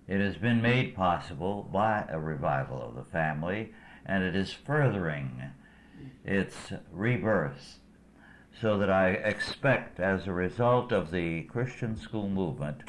It 0.07 0.21
has 0.21 0.37
been 0.37 0.61
made 0.61 0.95
possible 0.95 1.69
by 1.73 2.05
a 2.09 2.19
revival 2.19 2.83
of 2.83 2.95
the 2.95 3.11
family, 3.11 3.73
and 4.05 4.23
it 4.23 4.37
is 4.37 4.53
furthering 4.53 5.43
its 6.25 6.73
rebirth. 6.93 7.79
So 8.61 8.77
that 8.79 8.91
I 8.91 9.11
expect, 9.11 10.01
as 10.01 10.27
a 10.27 10.33
result 10.33 10.93
of 10.93 11.11
the 11.11 11.43
Christian 11.45 11.97
school 11.97 12.29
movement, 12.29 12.83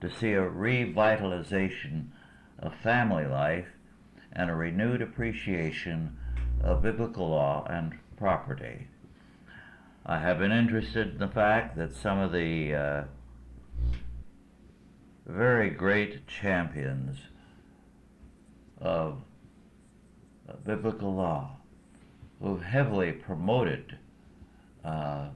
to 0.00 0.08
see 0.08 0.32
a 0.32 0.40
revitalization 0.40 2.06
of 2.58 2.74
family 2.76 3.26
life 3.26 3.68
and 4.32 4.48
a 4.48 4.54
renewed 4.54 5.02
appreciation 5.02 6.16
of 6.62 6.82
biblical 6.82 7.28
law 7.30 7.66
and 7.68 7.94
property. 8.16 8.88
I 10.04 10.18
have 10.18 10.38
been 10.38 10.52
interested 10.52 11.12
in 11.12 11.18
the 11.18 11.28
fact 11.28 11.76
that 11.76 11.94
some 11.94 12.18
of 12.18 12.32
the 12.32 12.74
uh, 12.74 13.04
very 15.26 15.70
great 15.70 16.26
champions 16.28 17.18
of 18.80 19.18
uh, 20.48 20.52
biblical 20.64 21.14
law 21.14 21.56
who 22.40 22.58
heavily 22.58 23.12
promoted 23.12 23.98
uh, 24.84 25.28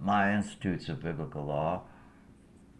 my 0.00 0.34
institutes 0.34 0.88
of 0.88 1.02
biblical 1.02 1.44
law 1.44 1.82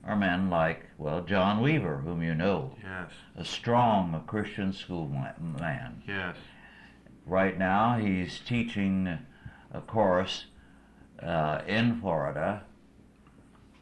are 0.05 0.17
men 0.17 0.51
like, 0.51 0.85
well, 0.99 1.23
John 1.23 1.63
Weaver, 1.63 1.99
whom 1.99 2.23
you 2.23 2.35
know, 2.35 2.77
Yes, 2.83 3.13
a 3.37 3.45
strong 3.45 4.23
Christian 4.27 4.73
school 4.73 5.07
ma- 5.09 5.59
man. 5.61 6.03
yes. 6.07 6.37
Right 7.27 7.59
now, 7.59 7.99
he's 7.99 8.41
teaching 8.41 9.19
a 9.73 9.81
course 9.81 10.47
uh, 11.23 11.61
in 11.67 12.01
Florida 12.01 12.65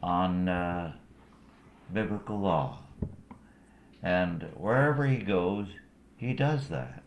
on 0.01 0.47
uh, 0.47 0.93
biblical 1.91 2.39
law. 2.39 2.79
And 4.03 4.43
wherever 4.55 5.05
he 5.05 5.17
goes, 5.17 5.67
he 6.17 6.33
does 6.33 6.69
that. 6.69 7.03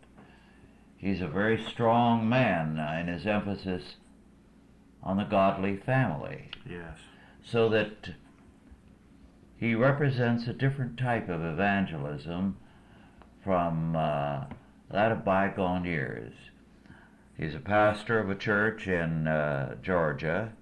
He's 0.97 1.21
a 1.21 1.27
very 1.27 1.61
strong 1.63 2.27
man 2.27 2.77
in 2.99 3.07
his 3.13 3.25
emphasis 3.27 3.95
on 5.03 5.17
the 5.17 5.23
godly 5.23 5.77
family, 5.77 6.49
Yes. 6.67 6.97
so 7.43 7.69
that 7.69 8.11
he 9.57 9.75
represents 9.75 10.47
a 10.47 10.53
different 10.53 10.97
type 10.97 11.29
of 11.29 11.43
evangelism 11.43 12.57
from 13.43 13.95
uh, 13.95 14.45
that 14.95 15.11
of 15.11 15.25
bygone 15.25 15.83
years. 15.83 16.31
He's 17.37 17.53
a 17.53 17.59
pastor 17.59 18.17
of 18.17 18.29
a 18.29 18.35
church 18.35 18.87
in 18.87 19.27
uh, 19.27 19.75
Georgia. 19.81 20.53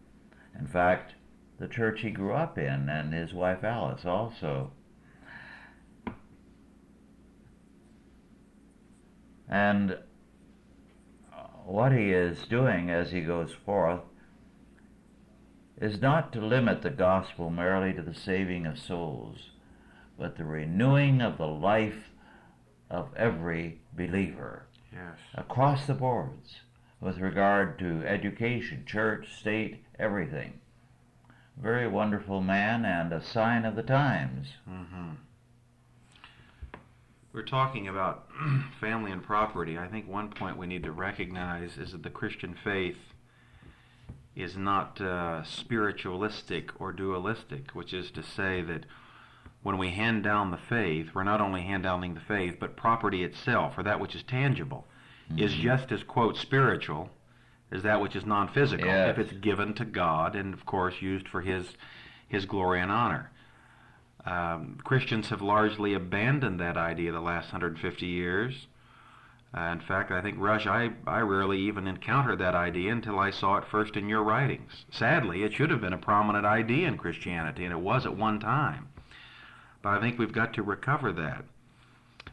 In 0.59 0.65
fact, 0.65 1.13
the 1.59 1.67
church 1.67 2.01
he 2.01 2.09
grew 2.09 2.33
up 2.33 2.57
in, 2.57 2.89
and 2.89 3.13
his 3.13 3.31
wife 3.31 3.63
Alice 3.63 4.05
also. 4.05 4.71
And 9.47 9.99
what 11.63 11.91
he 11.91 12.11
is 12.11 12.47
doing 12.47 12.89
as 12.89 13.11
he 13.11 13.21
goes 13.21 13.51
forth 13.51 14.01
is 15.79 16.01
not 16.01 16.33
to 16.33 16.41
limit 16.41 16.81
the 16.81 16.89
gospel 16.89 17.51
merely 17.51 17.93
to 17.93 18.01
the 18.01 18.15
saving 18.15 18.65
of 18.65 18.79
souls, 18.79 19.51
but 20.17 20.37
the 20.37 20.43
renewing 20.43 21.21
of 21.21 21.37
the 21.37 21.45
life 21.45 22.09
of 22.93 23.10
every 23.15 23.79
believer 23.93 24.63
Yes. 24.93 25.17
across 25.34 25.88
the 25.88 25.95
boards 25.95 26.60
with 27.01 27.17
regard 27.17 27.79
to 27.79 28.06
education, 28.06 28.86
church, 28.86 29.36
state, 29.36 29.84
everything. 29.97 30.60
Very 31.58 31.88
wonderful 31.88 32.41
man 32.41 32.86
and 32.86 33.12
a 33.12 33.21
sign 33.21 33.65
of 33.65 33.75
the 33.75 33.84
times. 33.84 34.53
hmm 34.65 35.12
We're 37.34 37.41
talking 37.41 37.88
about 37.88 38.27
family 38.79 39.12
and 39.12 39.23
property. 39.23 39.77
I 39.77 39.88
think 39.88 40.08
one 40.08 40.29
point 40.29 40.56
we 40.58 40.67
need 40.67 40.84
to 40.84 40.91
recognize 40.91 41.77
is 41.79 41.91
that 41.93 42.03
the 42.03 42.12
Christian 42.12 42.53
faith 42.63 42.97
is 44.36 44.56
not 44.56 45.01
uh, 45.01 45.43
spiritualistic 45.43 46.79
or 46.79 46.91
dualistic, 46.91 47.71
which 47.71 47.91
is 47.93 48.12
to 48.12 48.21
say 48.21 48.62
that 48.62 48.86
when 49.63 49.78
we 49.78 49.89
hand 49.89 50.23
down 50.23 50.52
the 50.52 50.58
faith, 50.58 51.10
we're 51.13 51.23
not 51.23 51.41
only 51.41 51.62
hand 51.62 51.84
downing 51.84 52.13
the 52.13 52.19
faith, 52.19 52.58
but 52.60 52.76
property 52.76 53.23
itself, 53.23 53.78
or 53.78 53.84
that 53.84 53.99
which 53.99 54.13
is 54.15 54.23
tangible, 54.23 54.86
is 55.38 55.54
just 55.54 55.91
as, 55.91 56.04
quote, 56.04 56.38
spiritual 56.38 57.10
as 57.71 57.82
that 57.84 58.02
which 58.02 58.15
is 58.15 58.26
non 58.26 58.47
physical, 58.49 58.86
Yes. 58.86 59.10
if 59.12 59.17
it's 59.17 59.34
given 59.39 59.73
to 59.76 59.86
God 59.86 60.36
and, 60.36 60.54
of 60.54 60.65
course, 60.65 61.02
used 61.02 61.28
for 61.28 61.41
His, 61.41 61.65
his 62.28 62.45
glory 62.45 62.82
and 62.82 62.91
honor. 62.91 63.32
Um, 64.26 64.78
Christians 64.84 65.30
have 65.30 65.41
largely 65.41 65.93
abandoned 65.93 66.60
that 66.60 66.78
idea 66.78 67.12
the 67.12 67.19
last 67.19 67.45
150 67.52 68.06
years. 68.06 68.67
Uh, 69.56 69.62
in 69.71 69.80
fact, 69.82 70.12
I 70.12 70.21
think, 70.21 70.38
Rush, 70.39 70.65
I, 70.65 70.91
I 71.06 71.19
rarely 71.19 71.60
even 71.60 71.88
encountered 71.88 72.39
that 72.39 72.56
idea 72.56 72.91
until 72.91 73.19
I 73.19 73.30
saw 73.32 73.58
it 73.58 73.65
first 73.65 73.95
in 73.95 74.10
your 74.10 74.23
writings. 74.23 74.86
Sadly, 74.91 75.43
it 75.43 75.54
should 75.54 75.69
have 75.69 75.82
been 75.82 75.93
a 75.93 75.97
prominent 75.97 76.45
idea 76.45 76.88
in 76.88 76.97
Christianity, 76.97 77.63
and 77.63 77.73
it 77.73 77.80
was 77.80 78.06
at 78.06 78.17
one 78.17 78.39
time. 78.39 78.88
But 79.83 79.89
I 79.89 79.99
think 79.99 80.17
we've 80.17 80.33
got 80.33 80.53
to 80.53 80.63
recover 80.63 81.11
that. 81.11 81.43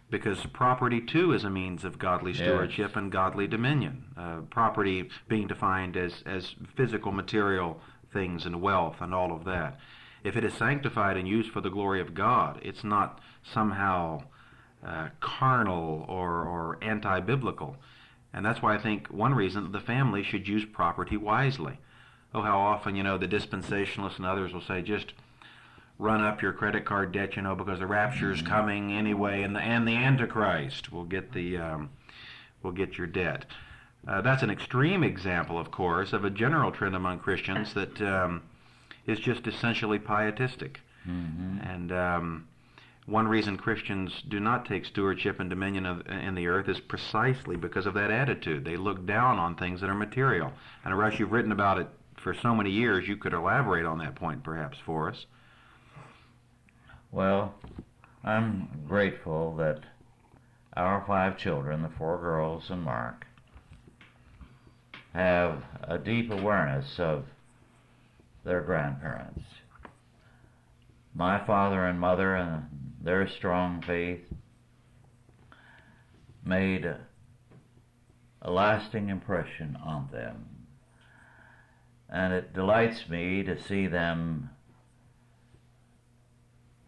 Because 0.08 0.46
property, 0.46 1.00
too, 1.00 1.32
is 1.32 1.44
a 1.44 1.50
means 1.50 1.84
of 1.84 1.98
godly 1.98 2.32
stewardship 2.32 2.90
Yes. 2.90 2.96
and 2.96 3.12
godly 3.12 3.46
dominion. 3.46 4.04
Uh, 4.16 4.36
property 4.50 5.08
being 5.28 5.46
defined 5.46 5.96
as, 5.96 6.22
as 6.26 6.54
physical, 6.74 7.12
material 7.12 7.80
things 8.12 8.46
and 8.46 8.60
wealth 8.62 8.96
and 9.00 9.14
all 9.14 9.32
of 9.32 9.44
that. 9.44 9.78
If 10.24 10.36
it 10.36 10.44
is 10.44 10.54
sanctified 10.54 11.16
and 11.16 11.28
used 11.28 11.50
for 11.52 11.60
the 11.60 11.70
glory 11.70 12.00
of 12.00 12.14
God, 12.14 12.58
it's 12.62 12.82
not 12.82 13.20
somehow 13.42 14.24
uh, 14.84 15.08
carnal 15.20 16.04
or, 16.08 16.44
or 16.44 16.78
anti 16.82 17.20
biblical. 17.20 17.76
And 18.32 18.44
that's 18.44 18.62
why 18.62 18.74
I 18.74 18.78
think 18.78 19.08
one 19.08 19.34
reason 19.34 19.72
the 19.72 19.80
family 19.80 20.22
should 20.22 20.46
use 20.48 20.64
property 20.64 21.16
wisely. 21.16 21.78
Oh, 22.34 22.42
how 22.42 22.58
often, 22.58 22.94
you 22.96 23.02
know, 23.02 23.18
the 23.18 23.26
dispensationalists 23.28 24.16
and 24.16 24.26
others 24.26 24.52
will 24.52 24.60
say, 24.60 24.82
just 24.82 25.12
run 26.00 26.22
up 26.22 26.40
your 26.40 26.52
credit 26.52 26.84
card 26.84 27.12
debt, 27.12 27.36
you 27.36 27.42
know, 27.42 27.54
because 27.54 27.78
the 27.78 27.86
rapture 27.86 28.32
is 28.32 28.40
coming 28.42 28.92
anyway, 28.92 29.42
and 29.42 29.54
the, 29.54 29.60
and 29.60 29.86
the 29.86 29.94
Antichrist 29.96 30.90
will 30.90 31.04
get 31.04 31.32
the 31.32 31.58
um, 31.58 31.90
will 32.62 32.72
get 32.72 32.96
your 32.98 33.06
debt. 33.06 33.44
Uh, 34.08 34.22
that's 34.22 34.42
an 34.42 34.50
extreme 34.50 35.04
example, 35.04 35.58
of 35.58 35.70
course, 35.70 36.12
of 36.14 36.24
a 36.24 36.30
general 36.30 36.72
trend 36.72 36.96
among 36.96 37.18
Christians 37.18 37.74
that 37.74 38.00
um, 38.00 38.42
is 39.06 39.20
just 39.20 39.46
essentially 39.46 39.98
pietistic. 39.98 40.80
And 41.62 41.92
um, 41.92 42.48
one 43.06 43.28
reason 43.28 43.56
Christians 43.58 44.22
do 44.26 44.40
not 44.40 44.64
take 44.64 44.86
stewardship 44.86 45.38
and 45.38 45.50
dominion 45.50 45.84
of, 45.84 46.06
in 46.06 46.34
the 46.34 46.46
earth 46.46 46.68
is 46.68 46.80
precisely 46.80 47.56
because 47.56 47.84
of 47.86 47.94
that 47.94 48.10
attitude. 48.10 48.64
They 48.64 48.76
look 48.76 49.04
down 49.06 49.38
on 49.38 49.54
things 49.54 49.80
that 49.80 49.90
are 49.90 49.94
material. 49.94 50.52
And 50.84 50.98
Rush, 50.98 51.18
you've 51.18 51.32
written 51.32 51.52
about 51.52 51.78
it 51.78 51.88
for 52.16 52.32
so 52.34 52.54
many 52.54 52.70
years. 52.70 53.06
You 53.06 53.16
could 53.16 53.34
elaborate 53.34 53.84
on 53.84 53.98
that 53.98 54.14
point, 54.14 54.42
perhaps, 54.44 54.78
for 54.78 55.10
us. 55.10 55.26
Well, 57.12 57.54
I'm 58.22 58.84
grateful 58.86 59.56
that 59.56 59.80
our 60.76 61.04
five 61.06 61.36
children, 61.36 61.82
the 61.82 61.88
four 61.88 62.20
girls 62.20 62.70
and 62.70 62.82
Mark, 62.82 63.26
have 65.12 65.64
a 65.82 65.98
deep 65.98 66.30
awareness 66.30 67.00
of 67.00 67.24
their 68.44 68.60
grandparents. 68.60 69.42
My 71.12 71.44
father 71.44 71.84
and 71.84 71.98
mother 71.98 72.36
and 72.36 72.68
their 73.02 73.26
strong 73.26 73.82
faith 73.82 74.32
made 76.44 76.84
a, 76.84 77.00
lasting 78.48 79.08
impression 79.08 79.76
on 79.84 80.08
them. 80.12 80.46
And 82.08 82.32
it 82.32 82.54
delights 82.54 83.08
me 83.08 83.42
to 83.42 83.60
see 83.60 83.88
them 83.88 84.50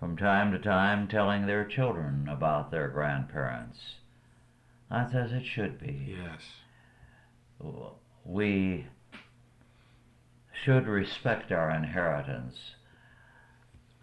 from 0.02 0.16
time 0.16 0.50
to 0.50 0.58
time 0.58 1.06
telling 1.06 1.46
their 1.46 1.64
children 1.64 2.26
about 2.28 2.72
their 2.72 2.88
grandparents. 2.88 3.78
That's 4.90 5.14
as 5.14 5.30
it 5.30 5.46
should 5.46 5.78
be. 5.78 6.16
Yes. 6.18 6.40
We 8.24 8.88
should 10.64 10.88
respect 10.88 11.52
our 11.52 11.70
inheritance 11.70 12.56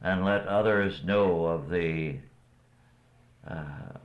and 0.01 0.23
let 0.23 0.47
others 0.47 1.03
know 1.03 1.47
of 1.47 1.69
the 1.69 2.19
uh, 3.45 3.97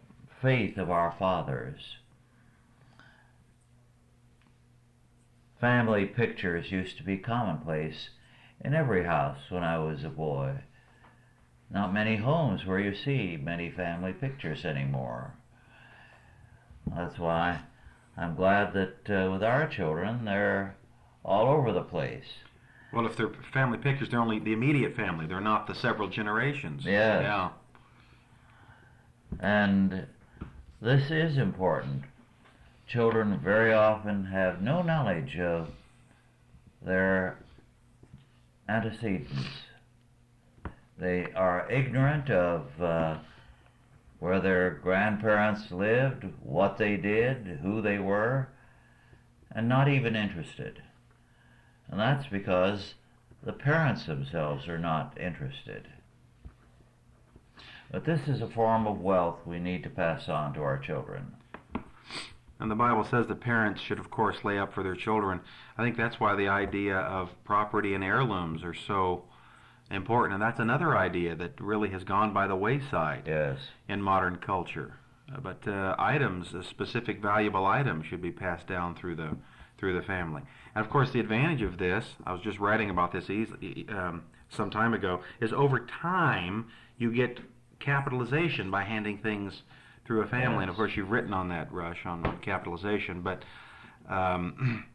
faith 0.42 0.76
of 0.76 0.90
our 0.90 1.14
fathers. 1.16 1.98
Family 5.60 6.06
pictures 6.06 6.72
used 6.72 6.96
to 6.96 7.04
be 7.04 7.18
commonplace 7.18 8.08
in 8.60 8.74
every 8.74 9.04
house 9.04 9.38
when 9.48 9.62
I 9.62 9.78
was 9.78 10.02
a 10.02 10.08
boy. 10.08 10.56
Not 11.74 11.92
many 11.92 12.16
homes 12.16 12.64
where 12.64 12.78
you 12.78 12.94
see 12.94 13.36
many 13.36 13.68
family 13.68 14.12
pictures 14.12 14.64
anymore. 14.64 15.34
That's 16.86 17.18
why 17.18 17.62
I'm 18.16 18.36
glad 18.36 18.72
that 18.74 19.10
uh, 19.10 19.32
with 19.32 19.42
our 19.42 19.66
children, 19.66 20.24
they're 20.24 20.76
all 21.24 21.48
over 21.48 21.72
the 21.72 21.82
place. 21.82 22.26
Well, 22.92 23.06
if 23.06 23.16
they're 23.16 23.32
family 23.52 23.78
pictures, 23.78 24.08
they're 24.08 24.20
only 24.20 24.38
the 24.38 24.52
immediate 24.52 24.94
family. 24.94 25.26
They're 25.26 25.40
not 25.40 25.66
the 25.66 25.74
several 25.74 26.08
generations. 26.08 26.84
Yes. 26.84 27.22
Yeah. 27.22 27.50
And 29.40 30.06
this 30.80 31.10
is 31.10 31.38
important. 31.38 32.04
Children 32.86 33.40
very 33.42 33.72
often 33.72 34.26
have 34.26 34.62
no 34.62 34.80
knowledge 34.80 35.36
of 35.38 35.70
their 36.82 37.38
antecedents. 38.68 39.32
They 40.98 41.26
are 41.34 41.70
ignorant 41.70 42.30
of 42.30 42.80
uh, 42.80 43.18
where 44.20 44.40
their 44.40 44.70
grandparents 44.70 45.70
lived, 45.70 46.24
what 46.42 46.78
they 46.78 46.96
did, 46.96 47.58
who 47.62 47.82
they 47.82 47.98
were, 47.98 48.48
and 49.50 49.68
not 49.68 49.88
even 49.88 50.16
interested. 50.16 50.82
And 51.90 52.00
that's 52.00 52.26
because 52.28 52.94
the 53.42 53.52
parents 53.52 54.06
themselves 54.06 54.68
are 54.68 54.78
not 54.78 55.18
interested. 55.20 55.88
But 57.90 58.04
this 58.04 58.26
is 58.26 58.40
a 58.40 58.48
form 58.48 58.86
of 58.86 59.00
wealth 59.00 59.40
we 59.46 59.60
need 59.60 59.82
to 59.82 59.90
pass 59.90 60.28
on 60.28 60.54
to 60.54 60.62
our 60.62 60.78
children. 60.78 61.34
And 62.58 62.70
the 62.70 62.76
Bible 62.76 63.04
says 63.04 63.26
that 63.26 63.40
parents 63.40 63.80
should, 63.80 63.98
of 63.98 64.10
course, 64.10 64.44
lay 64.44 64.58
up 64.58 64.72
for 64.72 64.82
their 64.82 64.94
children. 64.94 65.40
I 65.76 65.82
think 65.82 65.96
that's 65.96 66.18
why 66.18 66.34
the 66.34 66.48
idea 66.48 66.96
of 66.96 67.30
property 67.44 67.94
and 67.94 68.02
heirlooms 68.02 68.64
are 68.64 68.74
so 68.74 69.24
important. 69.90 70.34
And 70.34 70.42
that's 70.42 70.60
another 70.60 70.96
idea 70.96 71.34
that 71.36 71.60
really 71.60 71.90
has 71.90 72.04
gone 72.04 72.32
by 72.32 72.46
the 72.46 72.56
wayside 72.56 73.24
Yes. 73.26 73.58
in 73.88 74.02
modern 74.02 74.36
culture. 74.36 74.94
Uh, 75.32 75.40
but 75.40 75.66
uh, 75.66 75.94
items, 75.98 76.54
uh, 76.54 76.62
specific 76.62 77.20
valuable 77.22 77.64
items, 77.66 78.06
should 78.06 78.20
be 78.22 78.30
passed 78.30 78.66
down 78.66 78.94
through 78.94 79.16
the 79.16 79.36
through 79.76 79.94
the 79.98 80.06
family. 80.06 80.40
And 80.74 80.84
of 80.84 80.90
course, 80.90 81.10
the 81.10 81.18
advantage 81.20 81.60
of 81.60 81.78
this, 81.78 82.14
I 82.24 82.32
was 82.32 82.40
just 82.40 82.60
writing 82.60 82.90
about 82.90 83.10
this 83.12 83.28
easily, 83.28 83.86
um, 83.88 84.22
some 84.48 84.70
time 84.70 84.94
ago, 84.94 85.20
is 85.40 85.52
over 85.52 85.80
time 85.80 86.68
you 86.96 87.12
get 87.12 87.40
capitalization 87.80 88.70
by 88.70 88.84
handing 88.84 89.18
things 89.18 89.62
through 90.06 90.22
a 90.22 90.26
family. 90.28 90.62
And 90.62 90.70
of 90.70 90.76
course, 90.76 90.92
you've 90.96 91.10
written 91.10 91.34
on 91.34 91.48
that, 91.48 91.72
Rush, 91.72 92.06
on, 92.06 92.24
on 92.24 92.38
capitalization. 92.38 93.20
But 93.20 93.42
um, 94.08 94.84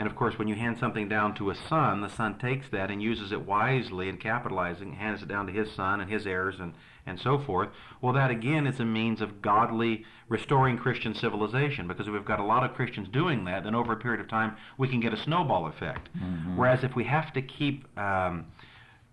and 0.00 0.08
of 0.08 0.16
course, 0.16 0.38
when 0.38 0.48
you 0.48 0.54
hand 0.54 0.78
something 0.78 1.10
down 1.10 1.34
to 1.34 1.50
a 1.50 1.54
son, 1.54 2.00
the 2.00 2.08
son 2.08 2.38
takes 2.38 2.70
that 2.70 2.90
and 2.90 3.02
uses 3.02 3.32
it 3.32 3.44
wisely 3.44 4.08
and 4.08 4.18
capitalizing, 4.18 4.94
hands 4.94 5.22
it 5.22 5.28
down 5.28 5.46
to 5.46 5.52
his 5.52 5.70
son 5.72 6.00
and 6.00 6.10
his 6.10 6.26
heirs 6.26 6.54
and, 6.58 6.72
and 7.04 7.20
so 7.20 7.38
forth. 7.38 7.68
Well, 8.00 8.14
that 8.14 8.30
again 8.30 8.66
is 8.66 8.80
a 8.80 8.86
means 8.86 9.20
of 9.20 9.42
godly 9.42 10.06
restoring 10.26 10.78
Christian 10.78 11.14
civilization 11.14 11.86
because 11.86 12.06
if 12.06 12.14
we've 12.14 12.24
got 12.24 12.40
a 12.40 12.44
lot 12.44 12.64
of 12.64 12.72
Christians 12.72 13.08
doing 13.12 13.44
that, 13.44 13.64
then 13.64 13.74
over 13.74 13.92
a 13.92 13.96
period 13.98 14.22
of 14.22 14.28
time 14.28 14.56
we 14.78 14.88
can 14.88 15.00
get 15.00 15.12
a 15.12 15.18
snowball 15.18 15.66
effect. 15.66 16.08
Whereas 16.56 16.82
if 16.82 16.96
we 16.96 17.04
have 17.04 17.34
to 17.34 17.42
keep 17.42 17.84
um, 17.98 18.46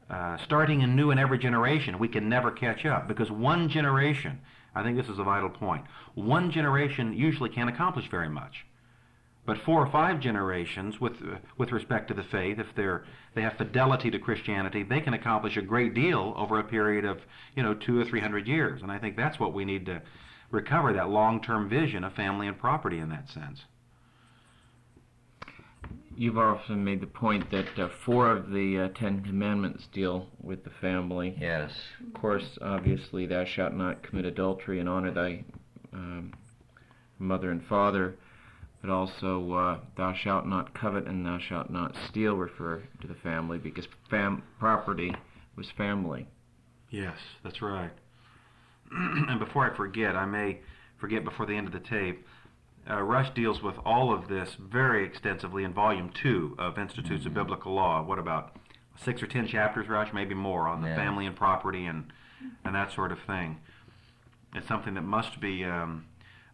uh, 0.10 0.38
starting 0.38 0.84
anew 0.84 1.12
in 1.12 1.19
every 1.19 1.38
generation, 1.38 2.00
we 2.00 2.08
can 2.08 2.30
never 2.30 2.50
catch 2.50 2.86
up 2.86 3.10
because 3.10 3.30
one 3.30 3.67
generation, 3.67 4.39
I 4.73 4.84
think 4.84 4.95
this 4.95 5.10
is 5.10 5.19
a 5.19 5.23
vital 5.23 5.50
point, 5.50 5.84
one 6.15 6.50
generation 6.50 7.12
usually 7.12 7.50
can't 7.50 7.69
accomplish 7.69 8.10
very 8.10 8.30
much. 8.30 8.65
But 9.47 9.60
four 9.60 9.81
or 9.81 9.89
five 9.89 10.19
generations, 10.19 10.99
with 10.99 11.13
uh, 11.23 11.38
with 11.57 11.71
respect 11.71 12.10
to 12.10 12.13
the 12.13 12.21
faith, 12.21 12.60
if 12.60 12.67
they're 12.75 13.05
they 13.33 13.41
have 13.43 13.53
fidelity 13.53 14.12
to 14.12 14.19
Christianity, 14.19 14.83
they 14.83 14.99
can 14.99 15.13
accomplish 15.13 15.56
a 15.56 15.62
great 15.62 15.93
deal 15.93 16.33
over 16.35 16.60
a 16.60 16.65
period 16.65 17.06
of 17.06 17.21
you 17.56 17.63
know 17.63 17.73
two 17.73 17.98
or 17.98 18.04
three 18.04 18.19
hundred 18.19 18.45
years. 18.45 18.81
And 18.81 18.91
I 18.91 19.00
think 19.00 19.15
that's 19.15 19.39
what 19.39 19.54
we 19.54 19.63
need 19.63 19.85
to 19.85 20.02
recover 20.52 20.91
that 20.91 21.10
long-term 21.10 21.69
vision 21.69 22.04
of 22.04 22.13
family 22.13 22.45
and 22.45 22.60
property 22.60 23.00
in 23.00 23.08
that 23.10 23.29
sense. 23.29 23.63
You've 26.17 26.37
often 26.37 26.83
made 26.83 27.00
the 27.00 27.08
point 27.08 27.50
that 27.52 27.79
uh, 27.79 27.87
four 27.87 28.29
of 28.29 28.52
the 28.52 28.77
uh, 28.79 28.87
Ten 28.89 29.23
Commandments 29.23 29.87
deal 29.93 30.27
with 30.41 30.65
the 30.65 30.71
family. 30.81 31.37
Yes. 31.39 31.71
Of 32.06 32.19
course, 32.19 32.58
obviously, 32.62 33.25
thou 33.25 33.45
shalt 33.45 33.73
not 33.73 34.04
commit 34.04 34.25
adultery 34.25 34.81
and 34.81 34.89
honor 34.89 35.12
thy 35.12 35.45
um, 35.93 36.33
mother 37.19 37.52
and 37.52 37.63
father, 37.63 38.17
also 38.90 39.52
uh, 39.54 39.79
thou 39.96 40.13
shalt 40.13 40.46
not 40.46 40.73
covet 40.73 41.06
and 41.08 41.25
thou 41.25 41.40
shalt 41.40 41.69
not 41.69 41.96
steal 42.10 42.35
refer 42.35 42.83
to 43.02 43.08
the 43.08 43.15
family 43.15 43.58
because 43.58 43.88
fam- 44.10 44.44
property 44.60 45.13
was 45.56 45.69
family. 45.71 46.27
Yes, 46.90 47.17
that's 47.44 47.62
right. 47.62 47.92
and 48.92 49.40
before 49.40 49.69
I 49.71 49.75
forget, 49.75 50.15
I 50.15 50.25
may 50.25 50.60
forget 50.98 51.23
before 51.23 51.46
the 51.46 51.56
end 51.56 51.67
of 51.67 51.73
the 51.73 51.79
tape. 51.79 52.25
Uh, 52.90 53.02
Rush 53.02 53.29
deals 53.33 53.62
with 53.62 53.75
all 53.83 54.13
of 54.13 54.29
this 54.29 54.56
very 54.60 55.06
extensively 55.06 55.63
in 55.65 55.73
Volume 55.73 56.10
Two 56.21 56.56
of 56.58 56.77
Institutes 56.77 57.25
of 57.25 57.33
Biblical 57.33 57.73
Law. 57.73 58.02
What 58.02 58.17
about 58.17 58.56
six 59.04 59.21
or 59.21 59.27
ten 59.27 59.46
chapters, 59.48 59.90
Rush? 59.90 60.13
Maybe 60.13 60.33
more 60.33 60.67
on 60.69 60.81
the 60.81 60.88
Yeah. 60.88 60.96
family 60.96 61.25
and 61.25 61.35
property 61.35 61.85
and 61.85 62.06
and 62.63 62.73
that 62.75 62.94
sort 62.94 63.12
of 63.12 63.19
thing. 63.27 63.58
It's 64.56 64.67
something 64.67 64.94
that 64.94 65.02
must 65.02 65.42
be 65.42 65.65
um, 65.65 66.06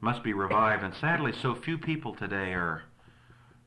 must 0.04 0.22
be 0.22 0.34
revived, 0.34 0.84
and 0.84 0.94
sadly, 0.94 1.32
so 1.32 1.56
few 1.56 1.78
people 1.78 2.14
today 2.14 2.54
are, 2.54 2.84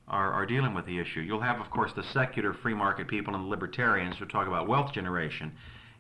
are 0.07 0.33
are 0.33 0.47
dealing 0.47 0.75
with 0.75 0.85
the 0.85 1.01
issue. 1.01 1.21
You'll 1.21 1.41
have, 1.41 1.61
of 1.61 1.71
course, 1.71 1.93
the 1.95 2.05
secular 2.05 2.53
free 2.53 2.75
market 2.75 3.09
people 3.09 3.35
and 3.35 3.45
the 3.45 3.49
libertarians 3.49 4.19
who 4.19 4.27
talk 4.27 4.47
about 4.47 4.69
wealth 4.69 4.93
generation, 4.93 5.53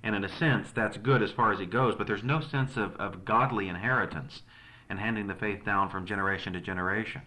and 0.03 0.15
in 0.15 0.25
a 0.25 0.29
sense, 0.29 0.69
that's 0.73 0.99
good 0.99 1.23
as 1.23 1.33
far 1.33 1.53
as 1.53 1.61
it 1.61 1.71
goes. 1.71 1.95
But 1.97 2.07
there's 2.07 2.23
no 2.23 2.41
sense 2.41 2.77
of, 2.77 2.95
of 2.97 3.25
godly 3.25 3.69
inheritance 3.69 4.43
and 4.89 4.99
handing 4.99 5.27
the 5.27 5.35
faith 5.35 5.65
down 5.65 5.89
from 5.89 6.07
generation 6.07 6.53
to 6.53 6.61
generation. 6.61 7.23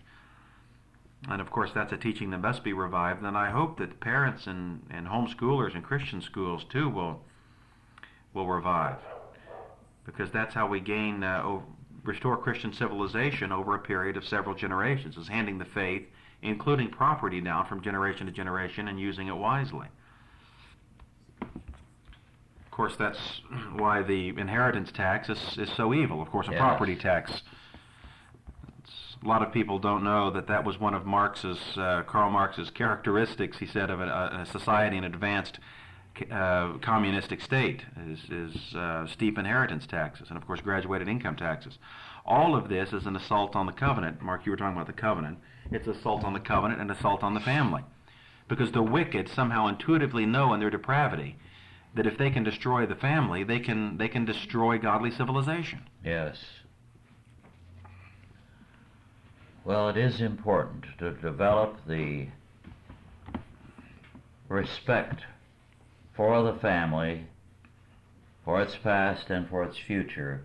And 1.27 1.41
of 1.41 1.49
course, 1.51 1.71
that's 1.73 1.91
a 1.91 1.97
teaching 1.97 2.29
that 2.29 2.41
must 2.41 2.63
be 2.63 2.71
revived. 2.71 3.23
And 3.23 3.35
I 3.35 3.49
hope 3.49 3.79
that 3.79 3.99
parents 3.99 4.47
and, 4.47 4.85
and 4.89 5.07
homeschoolers 5.07 5.75
and 5.75 5.83
Christian 5.83 6.21
schools 6.21 6.63
too 6.63 6.87
will 6.87 7.21
will 8.33 8.47
revive, 8.47 8.99
because 10.05 10.31
that's 10.31 10.53
how 10.53 10.67
we 10.67 10.79
gain 10.79 11.23
uh, 11.23 11.59
restore 12.03 12.37
Christian 12.37 12.73
civilization 12.73 13.51
over 13.51 13.75
a 13.75 13.79
period 13.79 14.17
of 14.17 14.25
several 14.25 14.55
generations. 14.55 15.17
Is 15.17 15.27
handing 15.27 15.57
the 15.57 15.65
faith, 15.65 16.03
including 16.41 16.89
property, 16.89 17.41
down 17.41 17.65
from 17.65 17.81
generation 17.81 18.25
to 18.27 18.31
generation 18.31 18.87
and 18.87 18.99
using 18.99 19.27
it 19.27 19.35
wisely. 19.35 19.87
Of 21.41 22.71
course, 22.71 22.95
that's 22.95 23.41
why 23.73 24.01
the 24.03 24.29
inheritance 24.29 24.91
tax 24.91 25.29
is, 25.29 25.57
is 25.57 25.69
so 25.75 25.93
evil. 25.93 26.21
Of 26.21 26.29
course, 26.29 26.47
a 26.47 26.51
Yes. 26.51 26.59
property 26.59 26.95
tax 26.95 27.41
a 29.23 29.27
lot 29.27 29.41
of 29.41 29.51
people 29.51 29.79
don't 29.79 30.03
know 30.03 30.31
that 30.31 30.47
that 30.47 30.63
was 30.63 30.79
one 30.79 30.93
of 30.93 31.05
Marx's, 31.05 31.59
uh, 31.77 32.03
Karl 32.07 32.31
Marx's 32.31 32.69
characteristics. 32.69 33.57
He 33.57 33.65
said 33.65 33.89
of 33.89 33.99
a, 33.99 34.39
a 34.41 34.45
society 34.45 34.97
in 34.97 35.03
advanced 35.03 35.59
uh, 36.31 36.77
communistic 36.81 37.41
state 37.41 37.83
is, 38.07 38.75
uh, 38.75 39.07
steep 39.07 39.37
inheritance 39.37 39.85
taxes 39.87 40.27
and, 40.29 40.37
of 40.37 40.45
course, 40.45 40.61
graduated 40.61 41.07
income 41.07 41.35
taxes. 41.35 41.77
All 42.25 42.55
of 42.55 42.69
this 42.69 42.93
is 42.93 43.05
an 43.05 43.15
assault 43.15 43.55
on 43.55 43.65
the 43.65 43.71
covenant. 43.71 44.21
Mark, 44.21 44.45
you 44.45 44.51
were 44.51 44.57
talking 44.57 44.75
about 44.75 44.87
the 44.87 44.93
covenant. 44.93 45.39
It's 45.71 45.87
assault 45.87 46.23
on 46.23 46.33
the 46.33 46.39
covenant 46.39 46.81
and 46.81 46.91
assault 46.91 47.23
on 47.23 47.33
the 47.33 47.39
family, 47.39 47.83
because 48.47 48.71
the 48.71 48.83
wicked 48.83 49.29
somehow 49.29 49.67
intuitively 49.67 50.25
know 50.25 50.53
in 50.53 50.59
their 50.59 50.69
depravity 50.69 51.37
that 51.95 52.05
if 52.05 52.17
they 52.17 52.29
can 52.29 52.43
destroy 52.43 52.85
the 52.85 52.95
family, 52.95 53.43
they 53.43 53.59
can 53.59 53.97
they 53.97 54.07
can 54.07 54.25
destroy 54.25 54.77
godly 54.77 55.11
civilization. 55.11 55.81
Yes. 56.03 56.37
Well, 59.65 59.89
it 59.89 59.97
is 59.97 60.21
important 60.21 60.85
to 60.99 61.11
develop 61.11 61.77
the 61.87 62.27
respect 64.47 65.23
for 66.19 66.43
the 66.43 66.59
family, 66.59 67.25
for 68.43 68.61
its 68.61 68.75
past 68.75 69.29
and 69.29 69.47
for 69.47 69.63
its 69.63 69.77
future 69.77 70.41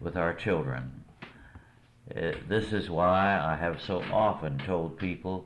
with 0.00 0.16
our 0.16 0.32
children. 0.32 1.04
Uh, 2.10 2.32
this 2.48 2.72
is 2.72 2.88
why 2.88 3.38
I 3.38 3.54
have 3.56 3.82
so 3.82 4.02
often 4.10 4.56
told 4.56 4.96
people 4.96 5.44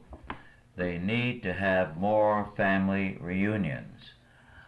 they 0.76 0.96
need 0.96 1.42
to 1.42 1.52
have 1.52 1.96
more 1.96 2.52
family 2.56 3.18
reunions. 3.20 4.12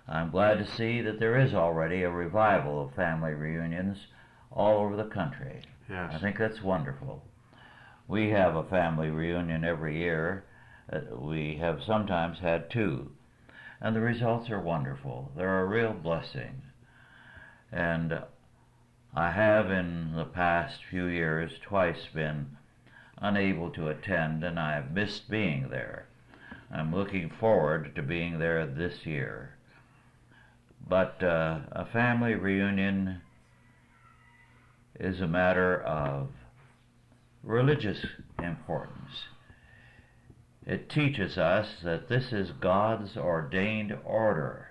I'm 0.08 0.32
glad 0.32 0.58
to 0.58 0.66
see 0.66 1.00
that 1.02 1.20
there 1.20 1.38
is 1.38 1.54
already 1.54 2.02
a 2.02 2.10
revival 2.10 2.82
of 2.82 2.96
family 2.96 3.32
reunions 3.32 4.08
all 4.50 4.78
over 4.78 4.96
the 4.96 5.04
country. 5.04 5.62
Yes. 5.88 6.14
I 6.16 6.18
think 6.18 6.36
that's 6.36 6.62
wonderful. 6.62 7.22
We 8.08 8.30
have 8.30 8.56
a 8.56 8.64
family 8.64 9.10
reunion 9.10 9.62
every 9.62 9.98
year. 9.98 10.42
Uh, 10.92 10.98
we 11.16 11.58
have 11.58 11.84
sometimes 11.84 12.40
had 12.40 12.70
two, 12.70 13.12
and 13.84 13.94
the 13.94 14.00
results 14.00 14.48
are 14.48 14.60
wonderful. 14.60 15.30
They're 15.36 15.60
a 15.60 15.66
real 15.66 15.92
blessing. 15.92 16.62
And 17.70 18.18
I 19.14 19.30
have 19.30 19.70
in 19.70 20.14
the 20.16 20.24
past 20.24 20.80
few 20.88 21.04
years 21.04 21.52
twice 21.62 22.06
been 22.14 22.56
unable 23.18 23.68
to 23.72 23.88
attend, 23.88 24.42
and 24.42 24.58
I've 24.58 24.92
missed 24.92 25.28
being 25.28 25.68
there. 25.68 26.06
I'm 26.72 26.94
looking 26.94 27.28
forward 27.28 27.94
to 27.94 28.02
being 28.02 28.38
there 28.38 28.66
this 28.66 29.04
year. 29.04 29.54
But 30.88 31.22
uh, 31.22 31.58
a 31.70 31.84
family 31.84 32.34
reunion 32.34 33.20
is 34.98 35.20
a 35.20 35.28
matter 35.28 35.82
of 35.82 36.28
religious 37.42 38.06
importance. 38.42 39.26
It 40.66 40.88
teaches 40.88 41.36
us 41.36 41.80
that 41.82 42.08
this 42.08 42.32
is 42.32 42.50
God's 42.52 43.16
ordained 43.16 43.96
order. 44.04 44.68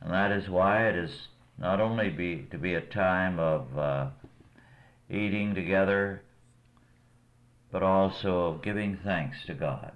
And 0.00 0.12
that 0.12 0.30
is 0.30 0.48
why 0.48 0.88
it 0.88 0.96
is 0.96 1.28
not 1.58 1.80
only 1.80 2.10
be, 2.10 2.46
to 2.50 2.58
be 2.58 2.74
a 2.74 2.80
time 2.80 3.38
of 3.38 3.78
uh, 3.78 4.06
eating 5.08 5.54
together, 5.54 6.22
but 7.70 7.82
also 7.82 8.46
of 8.48 8.62
giving 8.62 8.98
thanks 9.02 9.44
to 9.46 9.54
God. 9.54 9.92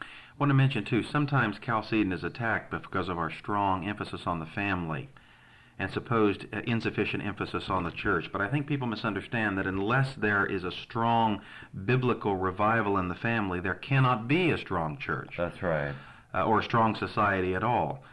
I 0.00 0.04
want 0.38 0.50
to 0.50 0.54
mention 0.54 0.84
too, 0.84 1.04
sometimes 1.04 1.58
Chalcedon 1.60 2.12
is 2.12 2.24
attacked 2.24 2.70
because 2.70 3.08
of 3.08 3.18
our 3.18 3.30
strong 3.30 3.88
emphasis 3.88 4.22
on 4.26 4.40
the 4.40 4.46
family 4.46 5.08
and 5.78 5.90
supposed 5.90 6.46
uh, 6.52 6.60
insufficient 6.66 7.24
emphasis 7.24 7.64
on 7.68 7.84
the 7.84 7.90
church. 7.90 8.26
But 8.30 8.40
I 8.40 8.48
think 8.48 8.66
people 8.66 8.86
misunderstand 8.86 9.58
that 9.58 9.66
unless 9.66 10.14
there 10.16 10.46
is 10.46 10.64
a 10.64 10.70
strong 10.70 11.40
biblical 11.84 12.36
revival 12.36 12.98
in 12.98 13.08
the 13.08 13.14
family, 13.14 13.60
there 13.60 13.74
cannot 13.74 14.28
be 14.28 14.50
a 14.50 14.58
strong 14.58 14.98
church 14.98 15.34
That's 15.36 15.62
right. 15.62 15.94
uh, 16.34 16.44
or 16.44 16.60
a 16.60 16.64
strong 16.64 16.94
society 16.94 17.54
at 17.54 17.64
all. 17.64 18.04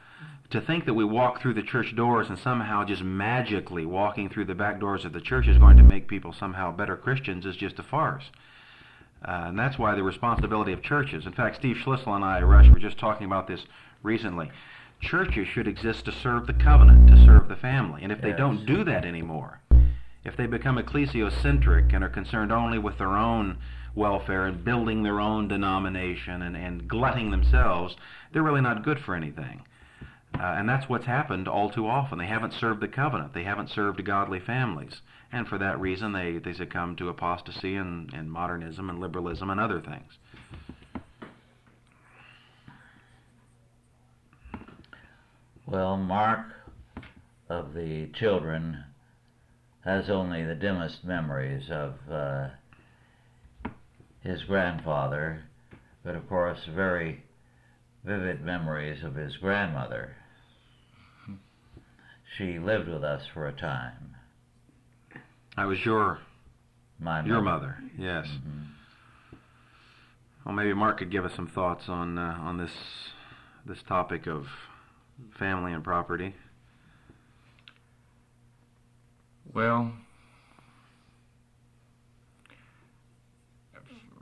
To 0.51 0.61
think 0.61 0.85
that 0.85 0.95
we 0.95 1.03
walk 1.05 1.41
through 1.41 1.53
the 1.53 1.61
church 1.61 1.95
doors 1.95 2.27
and 2.27 2.39
somehow 2.39 2.83
just 2.83 3.03
magically 3.03 3.85
walking 3.85 4.29
through 4.29 4.45
the 4.45 4.55
back 4.55 4.79
doors 4.79 5.05
of 5.05 5.13
the 5.13 5.21
church 5.21 5.47
is 5.47 5.59
going 5.59 5.77
to 5.77 5.83
make 5.83 6.07
people 6.07 6.33
somehow 6.33 6.71
better 6.75 6.97
Christians 6.97 7.45
is 7.45 7.55
just 7.55 7.77
a 7.77 7.83
farce. 7.83 8.23
Uh, 9.23 9.43
and 9.47 9.59
that's 9.59 9.77
why 9.77 9.93
the 9.93 10.01
responsibility 10.01 10.71
of 10.71 10.81
churches. 10.81 11.25
In 11.27 11.33
fact, 11.33 11.57
Steve 11.57 11.75
Schlissel 11.75 12.15
and 12.15 12.25
I, 12.25 12.41
Rush, 12.41 12.67
were 12.69 12.79
just 12.79 12.97
talking 12.97 13.27
about 13.27 13.47
this 13.47 13.59
recently. 14.01 14.49
Churches 15.01 15.47
should 15.47 15.67
exist 15.67 16.05
to 16.05 16.11
serve 16.11 16.45
the 16.45 16.53
covenant, 16.53 17.09
to 17.09 17.25
serve 17.25 17.47
the 17.47 17.55
family. 17.55 18.03
And 18.03 18.11
if 18.11 18.21
they 18.21 18.29
Yes. 18.29 18.37
don't 18.37 18.65
do 18.65 18.83
that 18.83 19.05
anymore, 19.05 19.61
if 20.25 20.35
they 20.35 20.45
become 20.45 20.77
ecclesiocentric 20.77 21.93
and 21.93 22.03
are 22.03 22.09
concerned 22.09 22.51
only 22.51 22.77
with 22.77 22.97
their 22.97 23.15
own 23.15 23.57
welfare 23.95 24.45
and 24.45 24.63
building 24.63 25.03
their 25.03 25.19
own 25.19 25.47
denomination 25.47 26.41
and, 26.41 26.55
and 26.55 26.87
glutting 26.87 27.31
themselves, 27.31 27.95
they're 28.31 28.43
really 28.43 28.61
not 28.61 28.83
good 28.83 28.99
for 28.99 29.15
anything. 29.15 29.61
Uh, 30.37 30.43
and 30.43 30.69
that's 30.69 30.87
what's 30.87 31.05
happened 31.05 31.47
all 31.47 31.69
too 31.69 31.87
often. 31.87 32.19
They 32.19 32.27
haven't 32.27 32.53
served 32.53 32.81
the 32.81 32.87
covenant. 32.87 33.33
They 33.33 33.43
haven't 33.43 33.69
served 33.69 34.03
godly 34.05 34.39
families. 34.39 35.01
And 35.31 35.47
for 35.47 35.57
that 35.57 35.79
reason, 35.79 36.11
they, 36.11 36.37
they 36.37 36.53
succumb 36.53 36.95
to 36.97 37.09
apostasy 37.09 37.75
and, 37.75 38.13
and 38.13 38.31
modernism 38.31 38.89
and 38.89 38.99
liberalism 38.99 39.49
and 39.49 39.59
other 39.59 39.79
things. 39.81 40.17
Well, 45.69 45.97
Mark 45.97 46.47
of 47.47 47.75
the 47.75 48.07
children 48.15 48.85
has 49.85 50.09
only 50.09 50.43
the 50.43 50.55
dimmest 50.55 51.03
memories 51.03 51.69
of 51.69 51.93
uh, 52.11 52.47
his 54.21 54.41
grandfather, 54.45 55.43
but 56.03 56.15
of 56.15 56.27
course, 56.27 56.57
very 56.73 57.23
vivid 58.03 58.43
memories 58.43 59.03
of 59.03 59.13
his 59.13 59.37
grandmother. 59.37 60.15
She 62.35 62.57
lived 62.57 62.87
with 62.87 63.03
us 63.03 63.21
for 63.31 63.47
a 63.47 63.53
time. 63.53 64.15
I 65.55 65.65
was 65.65 65.85
your 65.85 66.19
My 66.99 67.23
your 67.23 67.41
mother, 67.41 67.77
yes. 67.95 68.27
Mhm. 68.27 68.67
Well, 70.45 70.55
maybe 70.55 70.73
Mark 70.73 70.97
could 70.97 71.11
give 71.11 71.25
us 71.25 71.35
some 71.35 71.47
thoughts 71.47 71.87
on 71.87 72.17
uh, 72.17 72.37
on 72.41 72.57
this 72.57 72.71
this 73.65 73.83
topic 73.83 74.25
of 74.25 74.47
family 75.37 75.73
and 75.73 75.83
property. 75.83 76.35
Well, 79.53 79.91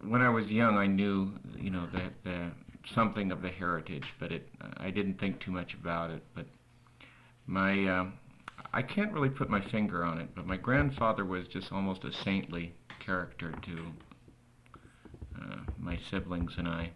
when 0.08 0.22
I 0.22 0.30
was 0.30 0.48
young, 0.48 0.78
I 0.78 0.88
knew, 0.88 1.34
you 1.58 1.70
know, 1.70 1.88
that 1.94 2.32
uh, 2.32 2.50
something 2.96 3.32
of 3.32 3.42
the 3.42 3.50
heritage, 3.50 4.06
but 4.20 4.32
it 4.32 4.48
I 4.78 4.90
didn't 4.90 5.20
think 5.20 5.40
too 5.40 5.52
much 5.52 5.74
about 5.74 6.12
it. 6.12 6.24
But 6.34 6.46
my 7.46 7.88
um, 7.88 8.14
I 8.74 8.82
can't 8.82 9.12
really 9.12 9.30
put 9.30 9.50
my 9.50 9.62
finger 9.62 10.04
on 10.04 10.20
it, 10.20 10.30
but 10.36 10.46
my 10.46 10.58
grandfather 10.58 11.26
was 11.26 11.48
just 11.48 11.72
almost 11.72 12.04
a 12.04 12.14
saintly 12.14 12.74
character 13.00 13.54
to 13.64 13.86
uh, 15.42 15.58
my 15.78 15.98
siblings 16.10 16.54
and 16.58 16.68
I. 16.68 16.92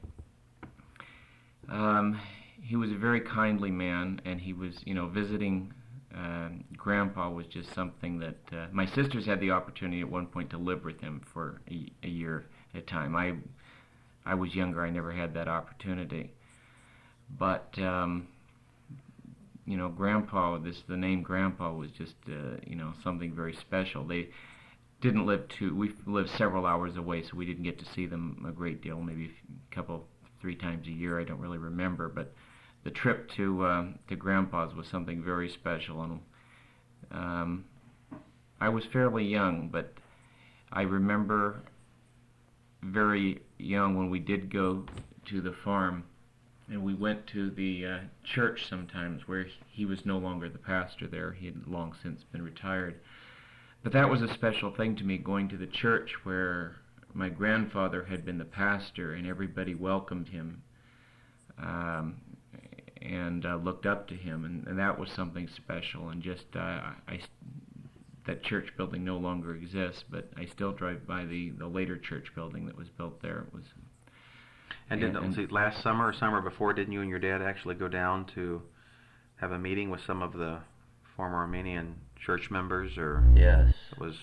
Um, 1.70 2.20
he 2.62 2.76
was 2.76 2.91
a 2.91 2.95
very 2.95 3.22
kindly 3.22 3.72
man, 3.72 4.22
and 4.26 4.39
he 4.39 4.53
was, 4.53 4.76
you 4.86 4.93
know, 4.93 5.07
visiting 5.07 5.74
uh, 6.16 6.49
Grandpa 6.76 7.30
was 7.30 7.47
just 7.47 7.74
something 7.74 8.20
that 8.20 8.38
uh, 8.51 8.68
my 8.72 8.86
sisters 8.86 9.26
had 9.26 9.39
the 9.39 9.51
opportunity 9.51 10.01
at 10.01 10.09
one 10.09 10.28
point 10.28 10.49
to 10.49 10.57
live 10.57 10.84
with 10.84 10.99
him 10.99 11.22
for 11.34 11.62
a, 11.70 11.89
a 12.03 12.07
year 12.07 12.45
at 12.74 12.82
a 12.82 12.86
time. 12.86 13.16
I 13.16 13.36
I 14.26 14.36
was 14.36 14.53
younger; 14.53 14.84
I 14.84 14.89
never 14.89 15.12
had 15.12 15.34
that 15.36 15.47
opportunity. 15.47 16.32
But 17.39 17.78
um, 17.80 18.28
you 19.66 19.78
know, 19.78 19.88
Grandpa. 19.89 20.57
This 20.57 20.82
the 20.88 20.97
name 20.97 21.24
Grandpa 21.24 21.74
was 21.74 21.91
just 21.91 22.16
uh, 22.28 22.57
you 22.68 22.76
know 22.76 22.93
something 23.03 23.34
very 23.34 23.53
special. 23.53 24.05
They 24.05 24.30
didn't 25.01 25.26
live 25.26 25.47
too. 25.47 25.74
We 25.76 25.93
lived 26.05 26.30
several 26.32 26.66
hours 26.66 26.97
away, 26.97 27.24
so 27.24 27.38
we 27.38 27.45
didn't 27.45 27.64
get 27.64 27.80
to 27.80 27.86
see 27.86 28.05
them 28.05 28.45
a 28.47 28.51
great 28.51 28.82
deal. 28.82 29.01
Maybe 29.01 29.32
a 29.72 29.76
couple, 29.76 30.05
three 30.41 30.55
times 30.55 30.88
a 30.88 30.91
year. 30.91 31.20
I 31.20 31.24
don't 31.24 31.39
really 31.39 31.57
remember, 31.57 32.09
but 32.09 32.34
the 32.84 32.92
trip 32.92 33.30
to 33.32 33.64
uh, 33.64 33.86
to 34.10 34.16
Grandpa's 34.16 34.74
was 34.74 34.88
something 34.88 35.24
very 35.24 35.50
special, 35.50 36.02
and 36.02 36.20
um, 37.12 37.66
I 38.60 38.70
was 38.70 38.86
fairly 38.86 39.26
young, 39.26 39.70
but 39.72 39.94
I 40.72 40.84
remember 40.84 41.64
very 42.84 43.42
young 43.58 43.98
when 43.98 44.10
we 44.10 44.20
did 44.20 44.52
go 44.52 44.86
to 45.26 45.42
the 45.42 45.54
farm 45.64 46.04
and 46.70 46.84
we 46.84 46.94
went 46.94 47.28
to 47.28 47.52
the 47.52 47.86
uh, 47.86 48.00
church 48.24 48.68
sometimes 48.70 49.28
where 49.28 49.46
he 49.70 49.86
was 49.86 50.06
no 50.06 50.18
longer 50.18 50.48
the 50.48 50.58
pastor 50.58 51.08
there. 51.08 51.34
He 51.34 51.48
had 51.48 51.68
long 51.68 51.94
since 52.02 52.24
been 52.24 52.42
retired. 52.42 52.96
But 53.84 53.94
that 53.94 54.10
was 54.10 54.22
a 54.22 54.34
special 54.34 54.74
thing 54.74 54.96
to 54.98 55.04
me, 55.04 55.18
going 55.18 55.50
to 55.50 55.58
the 55.58 55.68
church 55.68 56.14
where 56.24 56.78
my 57.14 57.30
grandfather 57.30 58.06
had 58.06 58.26
been 58.26 58.38
the 58.38 58.46
pastor 58.46 59.14
and 59.14 59.28
everybody 59.28 59.76
welcomed 59.76 60.30
him 60.30 60.64
um, 61.58 62.16
and 63.02 63.45
uh, 63.45 63.56
looked 63.56 63.86
up 63.86 64.08
to 64.10 64.16
him. 64.16 64.45
And, 64.45 64.68
and, 64.68 64.80
that 64.80 64.99
was 64.99 65.10
something 65.12 65.47
special. 65.47 66.10
And 66.10 66.22
just, 66.22 66.45
uh, 66.56 66.60
I, 67.08 67.22
that 68.28 68.43
church 68.43 68.70
building 68.78 69.04
no 69.04 69.18
longer 69.18 69.56
exists, 69.56 70.04
but 70.10 70.30
I 70.38 70.45
still 70.45 70.72
drive 70.72 71.08
by 71.08 71.26
the, 71.26 71.49
the 71.49 71.68
later 71.68 71.97
church 71.97 72.34
building 72.36 72.66
that 72.68 72.78
was 72.78 72.89
built 72.89 73.22
there. 73.22 73.45
It 73.47 73.54
was 73.54 73.64
and 74.89 74.99
did 74.99 75.16
and, 75.16 75.34
see, 75.34 75.47
last 75.47 75.82
summer 75.82 76.08
or 76.08 76.14
summer 76.14 76.41
before, 76.41 76.74
didn't 76.74 76.91
you 76.91 77.02
and 77.02 77.10
your 77.10 77.20
dad 77.20 77.41
actually 77.41 77.76
go 77.76 77.88
down 77.88 78.26
to 78.36 78.62
have 79.38 79.52
a 79.52 79.58
meeting 79.58 79.89
with 79.89 80.02
some 80.06 80.22
of 80.22 80.34
the 80.34 80.60
former 81.16 81.38
Armenian 81.38 81.95
church 82.20 82.52
members? 82.52 82.97
Or 82.97 83.24
yes, 83.34 83.74
it 83.93 83.99
was 83.99 84.16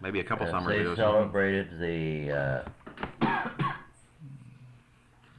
maybe 0.00 0.20
a 0.20 0.24
couple 0.24 0.46
yes, 0.46 0.52
summers 0.52 0.74
they 0.74 0.80
ago. 0.80 0.90
They 0.90 0.96
celebrated 0.96 1.80
the 1.80 2.32
uh, 2.32 2.85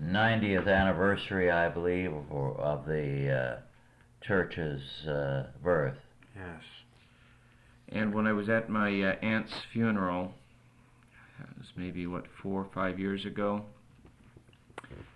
90th 0.02 0.68
anniversary, 0.68 1.50
I 1.50 1.70
believe, 1.70 2.14
of 2.32 2.86
the 2.86 3.32
uh, 3.32 3.56
church's 4.22 5.08
uh, 5.08 5.48
birth. 5.64 5.98
Yes. 6.36 6.64
And 7.90 8.14
when 8.14 8.28
I 8.28 8.34
was 8.34 8.50
at 8.50 8.70
my 8.70 9.02
uh, 9.02 9.16
aunt's 9.22 9.54
funeral, 9.72 10.34
it 11.40 11.58
was 11.58 11.68
maybe 11.76 12.06
what 12.06 12.26
four 12.42 12.62
or 12.62 12.70
five 12.74 13.00
years 13.00 13.26
ago 13.26 13.66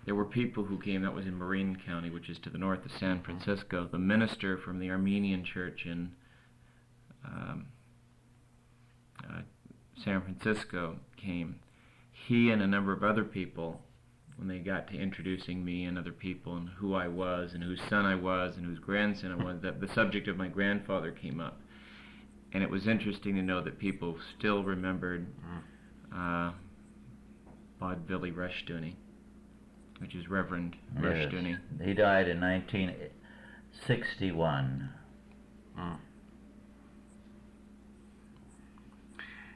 there 0.04 0.14
were 0.14 0.24
people 0.24 0.64
who 0.64 0.78
came, 0.78 1.02
that 1.02 1.14
was 1.14 1.26
in 1.26 1.38
Marin 1.38 1.76
County, 1.76 2.10
which 2.10 2.28
is 2.28 2.38
to 2.40 2.50
the 2.50 2.58
north 2.58 2.84
of 2.84 2.92
San 2.92 3.22
Francisco. 3.22 3.88
The 3.90 3.98
minister 3.98 4.56
from 4.58 4.78
the 4.78 4.90
Armenian 4.90 5.44
church 5.44 5.86
in 5.86 6.12
um, 7.24 7.66
uh, 9.22 9.42
San 10.02 10.20
Francisco 10.22 10.96
came. 11.16 11.60
He 12.10 12.50
and 12.50 12.62
a 12.62 12.66
number 12.66 12.92
of 12.92 13.04
other 13.04 13.24
people, 13.24 13.80
when 14.36 14.48
they 14.48 14.58
got 14.58 14.88
to 14.88 14.98
introducing 14.98 15.64
me 15.64 15.84
and 15.84 15.98
other 15.98 16.12
people 16.12 16.56
and 16.56 16.68
who 16.68 16.94
I 16.94 17.08
was 17.08 17.54
and 17.54 17.62
whose 17.62 17.80
son 17.88 18.06
I 18.06 18.14
was 18.14 18.56
and 18.56 18.66
whose 18.66 18.78
grandson 18.78 19.32
I 19.32 19.44
was, 19.44 19.60
that 19.62 19.80
the 19.80 19.88
subject 19.88 20.28
of 20.28 20.36
my 20.36 20.48
grandfather 20.48 21.10
came 21.10 21.40
up. 21.40 21.60
And 22.52 22.62
it 22.62 22.70
was 22.70 22.86
interesting 22.86 23.34
to 23.36 23.42
know 23.42 23.62
that 23.62 23.78
people 23.78 24.18
still 24.38 24.62
remembered 24.62 25.26
uh, 26.14 26.52
Badveli 27.80 28.34
Rushdoony 28.34 28.96
which 30.02 30.14
is 30.16 30.28
Reverend 30.28 30.76
Rushdoony. 30.98 31.50
Yes. 31.50 31.86
He 31.86 31.94
died 31.94 32.26
in 32.26 32.40
1961. 32.40 34.90
Mm. 35.78 35.96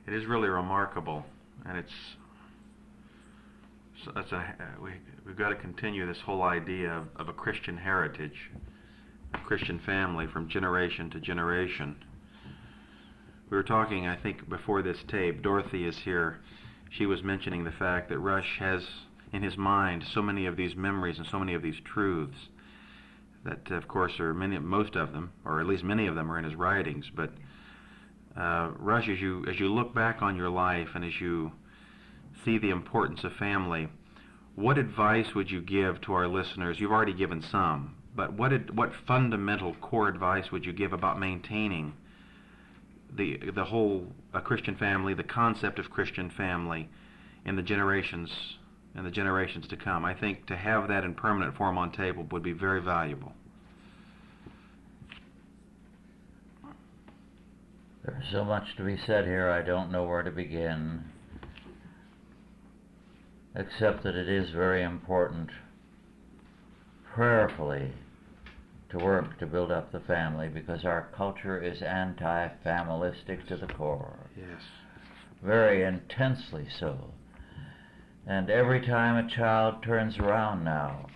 It 0.07 0.15
is 0.15 0.27
really 0.27 0.49
remarkable, 0.49 1.27
and 1.67 1.77
it's 1.77 1.93
so 4.05 4.13
that's 4.15 4.33
a 4.33 4.55
we 4.83 4.93
we've 5.27 5.37
got 5.37 5.49
to 5.51 5.57
continue 5.57 6.07
this 6.07 6.21
whole 6.21 6.43
idea 6.43 6.91
of, 6.91 7.09
of 7.17 7.29
a 7.29 7.33
Christian 7.33 7.77
heritage, 7.77 8.51
a 9.35 9.39
Christian 9.39 9.79
family 9.81 10.27
from 10.27 10.49
generation 10.49 11.11
to 11.11 11.21
generation. 11.21 11.97
We 13.51 13.57
were 13.57 13.63
talking, 13.63 14.07
I 14.09 14.17
think, 14.17 14.49
before 14.49 14.83
this 14.83 14.99
tape. 15.07 15.43
Dorothy 15.43 15.87
is 15.87 15.97
here. 15.99 16.41
She 16.91 17.07
was 17.07 17.23
mentioning 17.23 17.65
the 17.65 17.73
fact 17.73 18.09
that 18.09 18.19
Rush 18.19 18.59
has 18.59 18.83
in 19.33 19.43
his 19.43 19.57
mind 19.57 20.05
so 20.13 20.21
many 20.21 20.47
of 20.47 20.57
these 20.57 20.75
memories 20.75 21.19
and 21.19 21.27
so 21.27 21.39
many 21.39 21.55
of 21.55 21.63
these 21.63 21.81
truths 21.85 22.37
that, 23.45 23.71
of 23.71 23.87
course, 23.87 24.19
are 24.19 24.35
many, 24.35 24.59
most 24.59 24.97
of 24.97 25.13
them, 25.13 25.33
or 25.45 25.61
at 25.61 25.67
least 25.67 25.85
many 25.85 26.07
of 26.09 26.17
them, 26.17 26.31
are 26.31 26.39
in 26.39 26.45
his 26.45 26.57
writings. 26.57 27.09
But 27.15 27.31
uh, 28.37 28.73
Rush, 28.79 29.09
as 29.09 29.21
you 29.21 29.45
as 29.49 29.59
you 29.61 29.73
look 29.73 29.95
back 29.95 30.23
on 30.23 30.37
your 30.37 30.51
life 30.51 30.89
and 30.95 31.05
as 31.05 31.21
you 31.21 31.53
see 32.45 32.59
the 32.59 32.71
importance 32.71 33.25
of 33.25 33.33
family, 33.35 33.89
what 34.55 34.79
advice 34.79 35.35
would 35.35 35.51
you 35.51 35.61
give 35.61 36.01
to 36.03 36.13
our 36.15 36.29
listeners? 36.29 36.81
You've 36.81 36.93
already 36.93 37.13
given 37.13 37.43
some, 37.43 37.97
but 38.15 38.33
what 38.33 38.75
what 38.75 38.93
fundamental 39.07 39.75
core 39.75 40.09
advice 40.09 40.51
would 40.51 40.65
you 40.65 40.73
give 40.73 40.93
about 40.93 41.19
maintaining 41.19 41.95
the 43.15 43.39
the 43.55 43.65
whole 43.65 44.07
Christian 44.45 44.77
family, 44.77 45.15
the 45.15 45.23
concept 45.23 45.79
of 45.79 45.91
Christian 45.91 46.31
family, 46.31 46.89
in 47.45 47.57
the 47.57 47.63
generations 47.63 48.31
and 48.95 49.07
the 49.07 49.11
generations 49.11 49.69
to 49.69 49.77
come. 49.77 50.05
I 50.05 50.15
think 50.15 50.47
to 50.47 50.57
have 50.57 50.89
that 50.89 51.05
in 51.05 51.15
permanent 51.15 51.57
form 51.57 51.77
on 51.79 51.93
table 51.93 52.27
would 52.31 52.43
be 52.43 52.53
very 52.53 52.81
valuable. 52.81 53.33
There's 58.05 58.25
so 58.31 58.45
much 58.45 58.77
to 58.77 58.85
be 58.85 58.97
said 59.07 59.25
here, 59.27 59.51
I 59.51 59.63
don't 59.63 59.91
know 59.91 60.05
where 60.05 60.23
to 60.23 60.31
begin, 60.31 61.05
except 63.57 64.03
that 64.05 64.15
it 64.15 64.29
is 64.29 64.51
very 64.51 64.83
important 64.83 65.51
prayerfully 67.15 67.91
to 68.91 68.99
work 68.99 69.39
to 69.39 69.47
build 69.47 69.73
up 69.73 69.91
the 69.91 70.01
family 70.01 70.49
because 70.49 70.85
our 70.85 71.09
culture 71.17 71.61
is 71.61 71.83
anti 71.83 72.49
familistic 72.63 73.47
to 73.49 73.57
the 73.57 73.67
core. 73.67 74.19
Yes. 74.37 74.63
Very 75.43 75.83
intensely 75.83 76.67
so. 76.79 77.13
And 78.27 78.51
every 78.51 78.85
time 78.85 79.25
a 79.25 79.31
child 79.31 79.83
turns 79.83 80.19
around 80.19 80.65
now, 80.65 81.07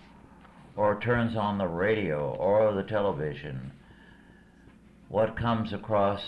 or 0.75 0.99
turns 0.99 1.35
on 1.35 1.57
the 1.57 1.67
radio 1.67 2.33
or 2.35 2.73
the 2.73 2.83
television, 2.83 3.71
what 5.09 5.37
comes 5.37 5.73
across 5.73 6.21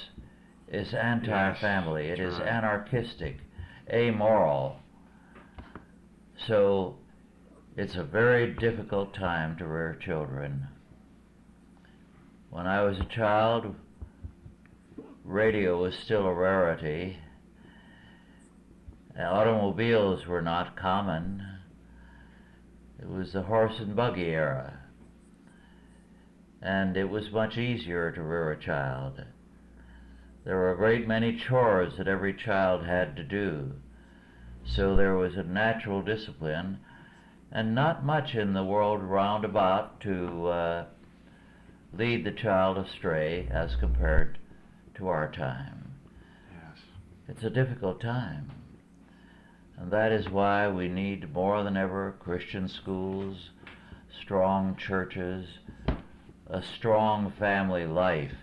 is 0.68 0.93
anti 0.93 1.53
family, 1.59 2.09
yes, 2.09 2.20
it 2.20 2.22
is 2.22 2.39
anarchistic, 2.39 3.38
amoral. 3.91 4.78
So 6.48 6.98
it's 7.76 7.96
a 7.96 8.04
very 8.04 8.54
difficult 8.54 9.14
time 9.14 9.58
to 9.58 9.66
rear 9.66 9.98
children. 10.04 10.68
When 12.50 12.68
I 12.68 12.82
was 12.84 13.00
a 13.00 13.16
child, 13.16 13.76
radio 15.24 15.82
was 15.82 15.96
still 16.04 16.26
a 16.26 16.34
rarity 16.34 17.18
Automobiles 19.20 20.26
were 20.26 20.41
not 20.41 20.76
common. 20.76 21.46
It 23.00 23.08
was 23.08 23.34
the 23.34 23.44
horse 23.44 23.80
and 23.80 23.96
buggy 23.96 24.30
era. 24.30 24.80
And 26.62 26.98
it 26.98 27.10
was 27.10 27.32
much 27.32 27.58
easier 27.58 28.12
to 28.12 28.24
rear 28.24 28.52
a 28.52 28.60
child. 28.60 29.24
There 30.46 30.56
were 30.56 30.72
a 30.72 30.78
great 30.78 31.08
many 31.08 31.38
chores 31.38 31.94
that 31.98 32.08
every 32.08 32.34
child 32.34 32.86
had 32.86 33.16
to 33.18 33.24
do. 33.24 33.74
So 34.66 34.95
there 34.95 35.16
was 35.16 35.36
a 35.36 35.43
natural 35.43 36.01
discipline 36.01 36.80
and 37.51 37.76
not 37.76 38.03
much 38.03 38.34
in 38.34 38.53
the 38.53 38.64
world 38.64 39.03
round 39.03 39.45
about 39.45 39.99
to 40.01 40.47
uh, 40.47 40.86
lead 41.93 42.24
the 42.24 42.32
child 42.32 42.78
astray 42.78 43.47
as 43.51 43.76
compared 43.76 44.39
to 44.95 45.07
our 45.07 45.32
time. 45.32 45.93
Yes. 46.51 46.82
It's 47.28 47.43
a 47.43 47.49
difficult 47.49 48.01
time. 48.01 48.51
And 49.78 49.91
that 49.91 50.11
is 50.11 50.30
why 50.30 50.68
we 50.70 50.88
need 50.88 51.34
more 51.34 51.64
than 51.64 51.78
ever 51.78 52.16
Christian 52.20 52.68
schools, 52.68 53.49
strong 54.22 54.76
churches, 54.76 55.47
a 56.47 56.64
strong 56.64 57.32
family 57.38 57.86
life 57.86 58.36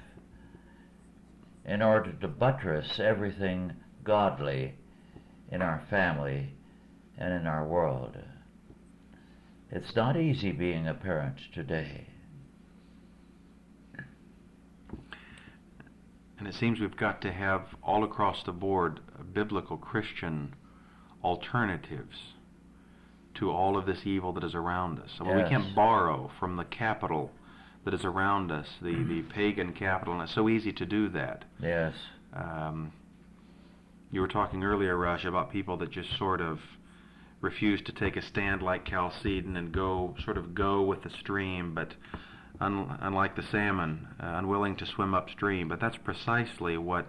in 1.65 1.83
order 1.83 2.13
to 2.13 2.29
buttress 2.29 2.99
everything 2.99 3.73
godly 4.03 4.75
in 5.51 5.63
our 5.63 5.83
family 5.91 6.55
and 7.19 7.33
in 7.35 7.47
our 7.47 7.67
world. 7.67 8.17
It's 9.71 9.95
not 9.95 10.17
easy 10.17 10.51
being 10.53 10.89
a 10.89 10.95
parent 10.95 11.37
today. 11.55 12.07
And 16.39 16.49
it 16.49 16.55
seems 16.55 16.81
we've 16.81 16.97
got 16.97 17.21
to 17.23 17.33
have 17.33 17.67
all 17.83 18.03
across 18.03 18.43
the 18.43 18.53
board 18.53 19.01
biblical 19.33 19.77
Christian 19.77 20.55
alternatives 21.23 22.17
to 23.35 23.51
all 23.51 23.77
of 23.77 23.87
this 23.87 24.01
evil 24.05 24.33
that 24.33 24.43
is 24.43 24.55
around 24.55 24.99
us. 24.99 25.11
Well, 25.21 25.37
yes. 25.37 25.45
we 25.45 25.51
can't 25.51 25.75
borrow 25.75 26.31
from 26.41 26.57
the 26.57 26.65
capital 26.65 27.31
that 27.85 27.95
is 27.95 28.05
around 28.05 28.51
us, 28.51 28.67
the, 28.83 29.05
the 29.05 29.23
pagan 29.23 29.73
capital, 29.73 30.15
and 30.15 30.23
it's 30.23 30.35
so 30.35 30.49
easy 30.49 30.73
to 30.73 30.87
do 30.87 31.09
that. 31.11 31.45
Yes. 31.61 31.95
Um, 32.35 32.93
you 34.11 34.21
were 34.21 34.29
talking 34.29 34.65
earlier, 34.65 34.97
Rush, 34.97 35.25
about 35.25 35.53
people 35.53 35.77
that 35.79 35.91
just 35.91 36.17
sort 36.19 36.41
of 36.41 36.59
refuse 37.41 37.81
to 37.83 37.93
take 37.93 38.17
a 38.17 38.23
stand 38.23 38.63
like 38.63 38.85
Chalcedon 38.85 39.57
and 39.57 39.73
go 39.73 40.15
sort 40.25 40.37
of 40.37 40.55
go 40.55 40.83
with 40.83 41.03
the 41.03 41.11
stream, 41.11 41.75
but 41.75 41.95
un- 42.61 42.99
unlike 43.01 43.37
the 43.37 43.43
salmon, 43.43 44.09
uh, 44.23 44.27
unwilling 44.37 44.77
to 44.77 44.87
swim 44.87 45.15
upstream. 45.15 45.69
But 45.69 45.81
that's 45.81 45.97
precisely 45.97 46.77
what 46.77 47.07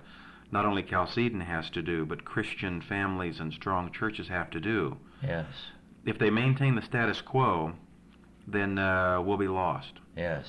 not 0.52 0.66
only 0.66 0.84
Chalcedon 0.84 1.42
has 1.42 1.70
to 1.72 1.82
do, 1.82 2.06
but 2.06 2.26
Christian 2.26 2.82
families 2.82 3.40
and 3.40 3.54
strong 3.54 3.92
churches 3.92 4.28
have 4.28 4.50
to 4.52 4.60
do. 4.60 4.98
Yes. 5.24 5.48
If 6.06 6.20
they 6.20 6.30
maintain 6.30 6.76
the 6.76 6.82
status 6.82 7.22
quo, 7.22 7.74
then 8.48 8.78
uh, 8.78 9.22
we'll 9.22 9.38
be 9.38 9.48
lost. 9.48 9.94
Yes. 10.16 10.46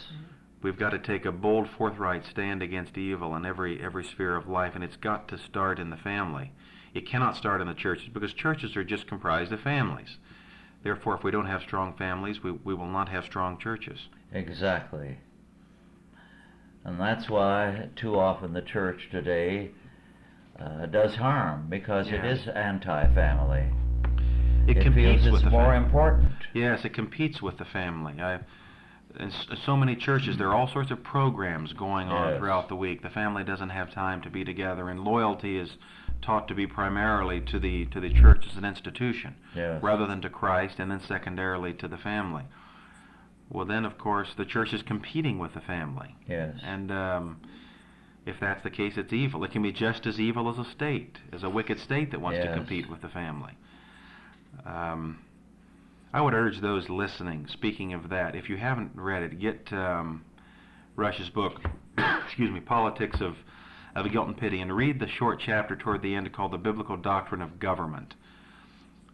We've 0.62 0.78
got 0.78 0.90
to 0.90 0.98
take 0.98 1.24
a 1.24 1.32
bold, 1.32 1.68
forthright 1.76 2.24
stand 2.24 2.62
against 2.62 2.96
evil 2.96 3.34
in 3.34 3.44
every 3.44 3.82
every 3.82 4.04
sphere 4.04 4.36
of 4.36 4.48
life, 4.48 4.72
and 4.74 4.84
it's 4.84 4.96
got 4.96 5.28
to 5.28 5.38
start 5.38 5.78
in 5.78 5.90
the 5.90 5.96
family. 5.96 6.52
It 6.94 7.06
cannot 7.08 7.36
start 7.36 7.60
in 7.60 7.66
the 7.66 7.74
churches 7.74 8.08
because 8.12 8.32
churches 8.32 8.76
are 8.76 8.84
just 8.84 9.06
comprised 9.08 9.50
of 9.52 9.60
families. 9.60 10.18
Therefore, 10.84 11.16
if 11.16 11.24
we 11.24 11.30
don't 11.30 11.46
have 11.46 11.62
strong 11.62 11.94
families, 11.96 12.42
we, 12.42 12.52
we 12.52 12.74
will 12.74 12.86
not 12.88 13.08
have 13.08 13.24
strong 13.24 13.58
churches. 13.58 14.08
Exactly. 14.32 15.18
And 16.84 17.00
that's 17.00 17.28
why 17.30 17.88
too 17.96 18.18
often 18.18 18.52
the 18.52 18.62
church 18.62 19.08
today 19.10 19.70
uh, 20.58 20.86
does 20.86 21.14
harm 21.14 21.66
because 21.68 22.08
it 22.08 22.14
Yeah. 22.24 22.32
is 22.32 22.48
anti-family. 22.48 23.64
It, 24.66 24.76
It, 24.78 24.82
competes 24.82 25.22
feels 25.22 25.32
with 25.32 25.34
it's 25.34 25.44
the 25.44 25.50
more 25.50 25.72
fam- 25.72 25.84
important. 25.84 26.32
Yes, 26.54 26.84
it 26.84 26.92
competes 26.94 27.40
with 27.40 27.58
the 27.58 27.64
family. 27.64 28.20
I, 28.20 28.40
in 29.18 29.30
so 29.66 29.76
many 29.76 29.94
churches, 29.96 30.36
there 30.38 30.48
are 30.48 30.54
all 30.54 30.68
sorts 30.68 30.90
of 30.90 31.02
programs 31.02 31.72
going 31.72 32.08
on 32.08 32.30
Yes. 32.30 32.38
throughout 32.38 32.68
the 32.68 32.76
week. 32.76 33.02
The 33.02 33.10
family 33.10 33.44
doesn't 33.44 33.70
have 33.70 33.92
time 33.92 34.20
to 34.22 34.30
be 34.30 34.44
together, 34.44 34.88
and 34.88 35.00
loyalty 35.04 35.56
is 35.58 35.76
taught 36.22 36.46
to 36.48 36.54
be 36.54 36.66
primarily 36.66 37.40
to 37.40 37.58
the 37.58 37.86
to 37.86 38.00
the 38.00 38.10
church 38.10 38.46
as 38.48 38.56
an 38.56 38.64
institution, 38.64 39.34
Yes. 39.54 39.82
rather 39.82 40.06
than 40.06 40.20
to 40.22 40.30
Christ, 40.30 40.78
and 40.78 40.90
then 40.90 41.00
secondarily 41.00 41.72
to 41.74 41.88
the 41.88 41.98
family. 41.98 42.44
Well, 43.50 43.66
then, 43.66 43.84
of 43.84 43.98
course, 43.98 44.32
the 44.34 44.44
church 44.46 44.72
is 44.72 44.82
competing 44.82 45.38
with 45.38 45.52
the 45.52 45.60
family, 45.60 46.14
Yes. 46.26 46.54
and 46.62 46.90
um, 46.90 47.40
if 48.24 48.38
that's 48.40 48.62
the 48.62 48.70
case, 48.70 48.96
it's 48.96 49.12
evil. 49.12 49.42
It 49.44 49.50
can 49.50 49.62
be 49.62 49.72
just 49.72 50.06
as 50.06 50.18
evil 50.20 50.48
as 50.48 50.58
a 50.58 50.64
state, 50.70 51.18
as 51.32 51.42
a 51.42 51.50
wicked 51.50 51.78
state 51.80 52.12
that 52.12 52.20
wants 52.20 52.38
to 52.40 52.52
compete 52.54 52.88
with 52.88 53.02
the 53.02 53.08
family. 53.08 53.52
Um, 54.64 55.18
I 56.14 56.20
would 56.20 56.34
urge 56.34 56.60
those 56.60 56.90
listening, 56.90 57.46
speaking 57.50 57.94
of 57.94 58.10
that, 58.10 58.34
if 58.34 58.50
you 58.50 58.58
haven't 58.58 58.92
read 58.94 59.22
it, 59.22 59.40
get 59.40 59.72
um, 59.72 60.22
Rush's 60.94 61.30
book, 61.30 61.60
excuse 62.26 62.50
me, 62.50 62.60
Politics 62.60 63.22
of, 63.22 63.34
of 63.94 64.10
Guilt 64.12 64.26
and 64.26 64.36
Pity, 64.36 64.60
and 64.60 64.76
read 64.76 65.00
the 65.00 65.08
short 65.08 65.40
chapter 65.44 65.74
toward 65.74 66.02
the 66.02 66.14
end 66.14 66.30
called 66.34 66.52
The 66.52 66.58
Biblical 66.58 66.98
Doctrine 66.98 67.40
of 67.40 67.58
Government. 67.58 68.14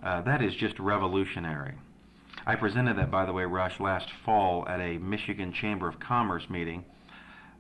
Uh, 0.03 0.23
that 0.23 0.43
is 0.43 0.55
just 0.57 0.77
revolutionary. 0.81 1.75
I 2.45 2.57
presented 2.57 2.99
that, 2.99 3.13
by 3.13 3.27
the 3.27 3.33
way, 3.33 3.45
Rush, 3.45 3.79
last 3.79 4.09
fall 4.25 4.67
at 4.69 4.81
a 4.81 4.99
Michigan 4.99 5.53
Chamber 5.53 5.89
of 5.89 6.01
Commerce 6.01 6.51
meeting. 6.51 6.85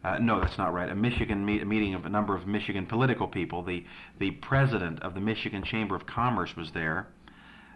Uh, 0.03 0.19
no, 0.19 0.41
that's 0.41 0.59
not 0.59 0.73
right. 0.73 0.89
A 0.89 0.95
Michigan 0.97 1.49
a 1.49 1.65
meeting 1.65 1.95
of 1.95 2.07
a 2.07 2.09
number 2.09 2.35
of 2.35 2.47
Michigan 2.47 2.87
political 2.87 3.27
people. 3.27 3.65
The 3.65 3.85
the 4.19 4.31
president 4.31 5.03
of 5.03 5.15
the 5.15 5.21
Michigan 5.21 5.65
Chamber 5.65 5.97
of 5.97 6.07
Commerce 6.07 6.57
was 6.57 6.71
there, 6.73 7.09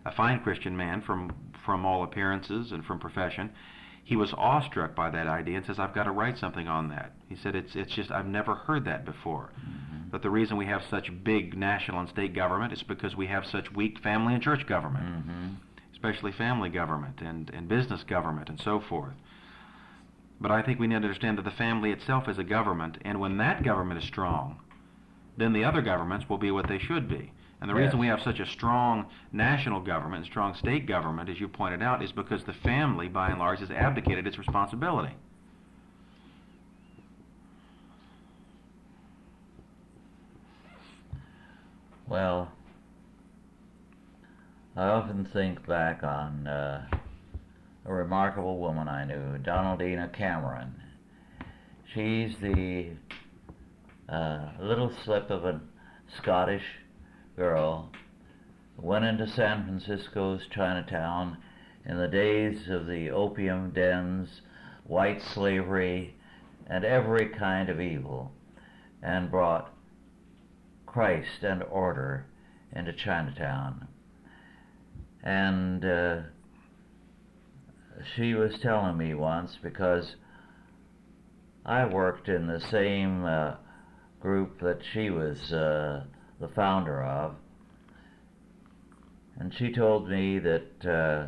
a 0.05 0.13
fine 0.13 0.41
Christian 0.41 0.77
man 0.77 1.01
from 1.03 1.33
from 1.65 1.87
all 1.87 2.03
appearances 2.03 2.73
and 2.73 2.85
from 2.85 2.99
profession. 2.99 3.51
He 4.05 4.17
was 4.17 4.35
awestruck 4.37 4.97
by 4.97 5.11
that 5.11 5.29
idea 5.29 5.57
and 5.57 5.65
says, 5.65 5.79
"I've 5.79 5.95
got 5.95 6.05
to 6.05 6.11
write 6.11 6.37
something 6.37 6.67
on 6.67 6.89
that." 6.89 7.13
He 7.29 7.37
said, 7.37 7.55
"It's 7.55 7.77
it's 7.77 7.95
just 7.95 8.11
I've 8.11 8.27
never 8.27 8.55
heard 8.55 8.85
that 8.87 9.05
before." 9.05 9.51
But 10.11 10.23
the 10.23 10.31
reason 10.31 10.57
we 10.57 10.67
have 10.67 10.83
such 10.91 11.25
big 11.25 11.57
national 11.57 12.01
and 12.01 12.09
state 12.09 12.35
government 12.35 12.73
is 12.73 12.83
because 12.83 13.17
we 13.17 13.29
have 13.29 13.47
such 13.47 13.73
weak 13.73 13.99
family 14.01 14.35
and 14.35 14.43
church 14.43 14.67
government 14.67 15.07
hmm 15.07 15.49
especially 16.03 16.33
family 16.33 16.69
government 16.69 17.21
and, 17.21 17.51
and 17.51 17.69
business 17.69 18.03
government 18.03 18.49
and 18.49 18.61
so 18.61 18.81
forth. 18.81 19.15
But 20.41 20.51
I 20.51 20.61
think 20.61 20.81
we 20.81 20.89
need 20.89 20.95
to 21.01 21.07
understand 21.07 21.39
that 21.39 21.45
the 21.45 21.53
family 21.53 21.93
itself 21.93 22.29
is 22.29 22.39
a 22.39 22.45
government, 22.45 22.99
and 23.03 23.21
when 23.21 23.37
that 23.37 23.63
government 23.63 24.03
is 24.03 24.09
strong, 24.09 24.59
then 25.37 25.53
the 25.53 25.63
other 25.63 25.81
governments 25.81 26.29
will 26.29 26.39
be 26.39 26.51
what 26.51 26.67
they 26.67 26.79
should 26.79 27.09
be. 27.09 27.31
And 27.63 27.71
the 27.71 27.77
reason 27.77 28.01
we 28.01 28.09
have 28.09 28.21
such 28.21 28.41
a 28.41 28.47
strong 28.47 29.07
national 29.31 29.83
government 29.83 30.25
and 30.25 30.27
strong 30.27 30.53
state 30.57 30.85
government, 30.85 31.31
as 31.31 31.39
you 31.39 31.47
pointed 31.47 31.81
out, 31.81 32.03
is 32.03 32.11
because 32.11 32.43
the 32.43 32.53
family, 32.53 33.07
by 33.07 33.31
and 33.31 33.39
large, 33.39 33.61
has 33.61 33.71
abdicated 33.71 34.27
its 34.27 34.37
responsibility. 34.37 35.15
Well, 42.09 42.51
I 44.77 44.89
often 44.89 45.25
think 45.33 45.65
back 45.65 46.03
on 46.03 46.49
uh, 46.49 46.85
a 47.87 47.95
remarkable 47.95 48.59
woman 48.59 48.89
I 48.89 49.05
knew, 49.05 49.39
Donaldina 49.39 50.09
Cameron. 50.13 50.75
She's 51.95 52.37
the 52.43 52.89
uh, 54.09 54.49
little 54.59 54.93
slip 55.05 55.31
of 55.31 55.45
a 55.45 55.61
Scottish 56.19 56.65
girl 57.37 57.91
went 58.77 59.05
into 59.05 59.27
San 59.27 59.65
Francisco's 59.65 60.47
Chinatown 60.51 61.39
in 61.85 61.99
the 61.99 62.09
days 62.09 62.69
of 62.69 62.87
the 62.87 63.11
opium 63.11 63.71
dens, 63.71 64.43
white 64.85 65.23
slavery, 65.23 66.15
and 66.67 66.85
every 66.85 67.29
kind 67.29 67.69
of 67.69 67.81
evil, 67.81 68.33
and 69.03 69.31
brought 69.31 69.73
Christ 70.87 71.43
and 71.43 71.63
order 71.65 72.27
into 72.75 72.93
Chinatown. 72.93 73.89
And 75.23 75.85
uh, 75.85 76.21
she 78.15 78.35
was 78.35 78.59
telling 78.61 78.97
me 78.97 79.15
once 79.15 79.59
because 79.63 80.17
I 81.65 81.87
worked 81.87 82.29
in 82.29 82.47
the 82.47 82.61
same 82.61 83.25
uh, 83.25 83.55
group 84.21 84.61
that 84.61 84.81
she 84.93 85.11
was 85.11 85.53
uh, 85.53 86.05
the 86.43 86.49
founder 86.49 87.03
of, 87.03 87.37
and 89.39 89.55
she 89.55 89.73
told 89.73 90.09
me 90.09 90.41
that 90.41 90.85
uh, 90.85 91.27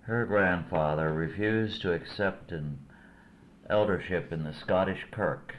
her 0.00 0.24
grandfather 0.24 1.12
refused 1.12 1.82
to 1.82 1.92
accept 1.92 2.50
an 2.50 2.78
eldership 3.68 4.32
in 4.32 4.44
the 4.44 4.54
Scottish 4.54 5.04
Kirk 5.10 5.54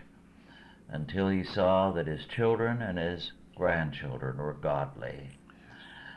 until 0.89 1.29
he 1.29 1.43
saw 1.43 1.91
that 1.91 2.07
his 2.07 2.25
children 2.25 2.81
and 2.81 2.97
his 2.97 3.33
grandchildren 3.55 4.37
were 4.37 4.53
godly. 4.53 5.29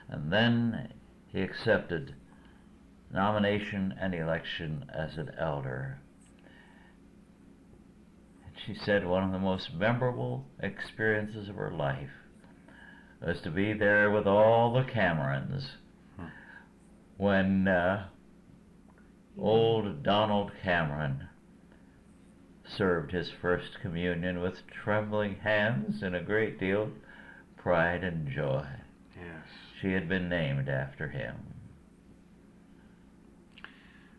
And 0.08 0.32
then 0.32 0.94
he 1.26 1.42
accepted 1.42 2.14
nomination 3.12 3.94
and 4.00 4.14
election 4.14 4.86
as 4.88 5.18
an 5.18 5.32
elder. 5.38 5.98
She 8.66 8.74
said 8.74 9.06
one 9.06 9.24
of 9.24 9.32
the 9.32 9.38
most 9.38 9.74
memorable 9.74 10.46
experiences 10.60 11.48
of 11.48 11.56
her 11.56 11.72
life 11.72 12.10
was 13.20 13.40
to 13.42 13.50
be 13.50 13.72
there 13.72 14.10
with 14.10 14.26
all 14.26 14.72
the 14.72 14.84
Camerons 14.84 15.76
when 17.16 17.68
uh, 17.68 18.06
old 19.38 20.02
Donald 20.02 20.52
Cameron 20.62 21.28
served 22.64 23.12
his 23.12 23.30
first 23.30 23.80
communion 23.80 24.40
with 24.40 24.66
trembling 24.68 25.36
hands 25.36 26.02
and 26.02 26.14
a 26.14 26.22
great 26.22 26.58
deal 26.58 26.84
of 26.84 26.92
pride 27.56 28.02
and 28.02 28.30
joy. 28.30 28.66
Yes. 29.16 29.46
She 29.80 29.92
had 29.92 30.08
been 30.08 30.28
named 30.28 30.68
after 30.68 31.08
him. 31.08 31.36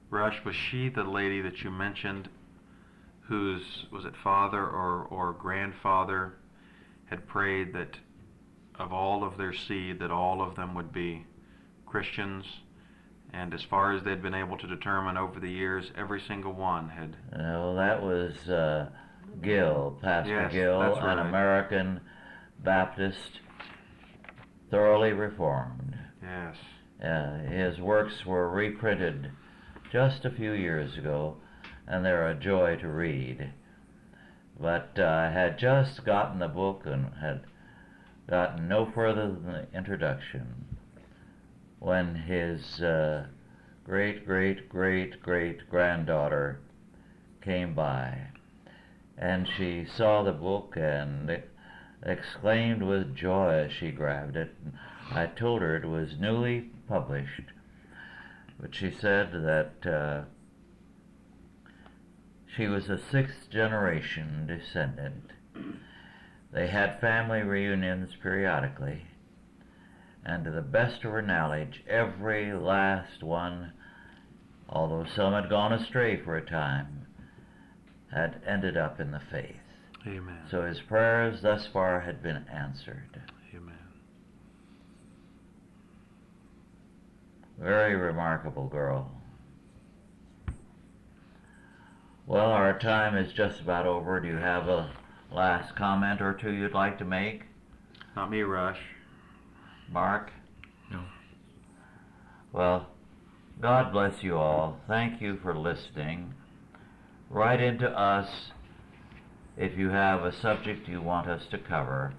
Rush, 0.09 0.43
was 0.45 0.55
she 0.55 0.89
the 0.89 1.03
lady 1.03 1.41
that 1.41 1.63
you 1.63 1.71
mentioned 1.71 2.29
whose, 3.27 3.85
was 3.91 4.05
it 4.05 4.13
father 4.23 4.61
or, 4.61 5.07
or 5.09 5.33
grandfather 5.33 6.33
had 7.05 7.27
prayed 7.27 7.73
that 7.73 7.97
of 8.79 8.91
all 8.91 9.23
of 9.23 9.37
their 9.37 9.53
seed, 9.53 9.99
that 9.99 10.11
all 10.11 10.41
of 10.41 10.55
them 10.55 10.75
would 10.75 10.91
be 10.91 11.25
Christians? 11.85 12.45
And 13.31 13.53
as 13.53 13.63
far 13.63 13.93
as 13.93 14.03
they'd 14.03 14.21
been 14.21 14.35
able 14.35 14.57
to 14.57 14.67
determine 14.67 15.17
over 15.17 15.39
the 15.39 15.49
years, 15.49 15.91
every 15.97 16.21
single 16.21 16.53
one 16.53 16.89
had. 16.89 17.15
Well, 17.35 17.75
that 17.75 18.01
was 18.03 18.47
uh, 18.47 18.89
Gill, 19.41 19.97
Pastor 20.01 20.41
Yes, 20.41 20.53
Gill, 20.53 20.79
that's 20.79 20.97
an. 20.99 21.19
American 21.19 22.01
Baptist, 22.63 23.39
thoroughly 24.69 25.13
reformed. 25.13 25.97
Yes. 26.21 26.55
Uh, 27.03 27.39
his 27.49 27.79
works 27.79 28.25
were 28.25 28.49
reprinted 28.49 29.31
just 29.91 30.25
a 30.25 30.31
few 30.31 30.53
years 30.53 30.97
ago, 30.97 31.37
and 31.87 32.05
they're 32.05 32.27
a 32.27 32.35
joy 32.35 32.75
to 32.77 32.87
read. 32.87 33.51
But 34.59 34.91
uh, 34.97 35.03
I 35.03 35.29
had 35.29 35.57
just 35.57 36.05
gotten 36.05 36.39
the 36.39 36.47
book 36.47 36.83
and 36.85 37.13
had 37.19 37.41
gotten 38.29 38.67
no 38.67 38.85
further 38.85 39.27
than 39.27 39.45
the 39.45 39.67
introduction 39.77 40.77
when 41.79 42.15
his 42.15 42.81
uh, 42.81 43.25
great 43.83 44.25
great 44.25 44.69
great 44.69 45.21
great 45.21 45.69
granddaughter 45.69 46.59
came 47.41 47.73
by, 47.73 48.27
and 49.17 49.47
she 49.47 49.85
saw 49.85 50.23
the 50.23 50.31
book 50.31 50.75
and 50.77 51.43
exclaimed 52.01 52.81
with 52.81 53.15
joy 53.15 53.49
as 53.65 53.71
she 53.73 53.91
grabbed 53.91 54.37
it. 54.37 54.55
I 55.11 55.25
told 55.25 55.61
her 55.61 55.75
it 55.75 55.85
was 55.85 56.17
newly 56.17 56.69
published, 56.87 57.51
but 58.57 58.73
she 58.73 58.89
said 58.89 59.31
that 59.33 59.85
uh, 59.85 60.21
she 62.55 62.67
was 62.67 62.89
a 62.89 62.99
sixth 63.11 63.49
generation 63.49 64.45
descendant. 64.47 65.31
They 66.51 66.67
had 66.67 67.01
family 67.01 67.41
reunions 67.41 68.11
periodically, 68.21 69.05
and 70.23 70.45
to 70.45 70.51
the 70.51 70.61
best 70.61 71.03
of 71.03 71.11
her 71.11 71.21
knowledge, 71.21 71.83
every 71.89 72.53
last 72.53 73.23
one, 73.23 73.73
although 74.69 75.05
some 75.15 75.33
had 75.33 75.49
gone 75.49 75.73
astray 75.73 76.17
for 76.17 76.37
a 76.37 76.45
time, 76.45 77.07
had 78.13 78.41
ended 78.47 78.77
up 78.77 78.99
in 78.99 79.11
the 79.11 79.21
faith. 79.31 79.55
Amen. 80.05 80.41
So 80.51 80.63
his 80.63 80.79
prayers 80.81 81.41
thus 81.41 81.65
far 81.65 82.01
had 82.01 82.21
been 82.21 82.45
answered. 82.53 83.21
Amen. 83.55 83.73
Very 87.57 87.95
remarkable 87.95 88.67
girl. 88.67 89.22
Well, 92.25 92.51
our 92.51 92.79
time 92.79 93.17
is 93.17 93.33
just 93.33 93.59
about 93.59 93.85
over. 93.85 94.19
Do 94.19 94.29
you 94.29 94.37
have 94.37 94.69
a 94.69 94.91
last 95.29 95.75
comment 95.75 96.21
or 96.21 96.33
two 96.33 96.51
you'd 96.51 96.73
like 96.73 96.97
to 96.99 97.05
make? 97.05 97.43
Not 98.15 98.31
me, 98.31 98.41
Rush. 98.41 98.79
Mark? 99.91 100.31
No. 100.89 101.03
Well, 102.53 102.87
God 103.61 103.91
bless 103.91 104.23
you 104.23 104.37
all. 104.37 104.79
Thank 104.87 105.21
you 105.21 105.37
for 105.41 105.53
listening. 105.53 106.33
Write 107.29 107.61
into 107.61 107.89
us 107.89 108.51
if 109.57 109.77
you 109.77 109.89
have 109.89 110.23
a 110.23 110.31
subject 110.31 110.87
you 110.87 111.01
want 111.01 111.27
us 111.27 111.45
to 111.51 111.57
cover, 111.57 112.13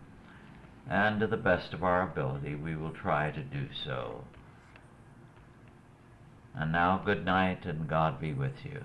and 0.88 1.18
to 1.20 1.26
the 1.26 1.36
best 1.36 1.72
of 1.72 1.82
our 1.82 2.02
ability, 2.02 2.54
we 2.54 2.76
will 2.76 2.92
try 2.92 3.30
to 3.30 3.42
do 3.42 3.68
so. 3.84 4.24
And 6.54 6.70
now, 6.70 7.02
good 7.04 7.24
night, 7.24 7.64
and 7.64 7.88
God 7.88 8.20
be 8.20 8.32
with 8.32 8.64
you. 8.64 8.82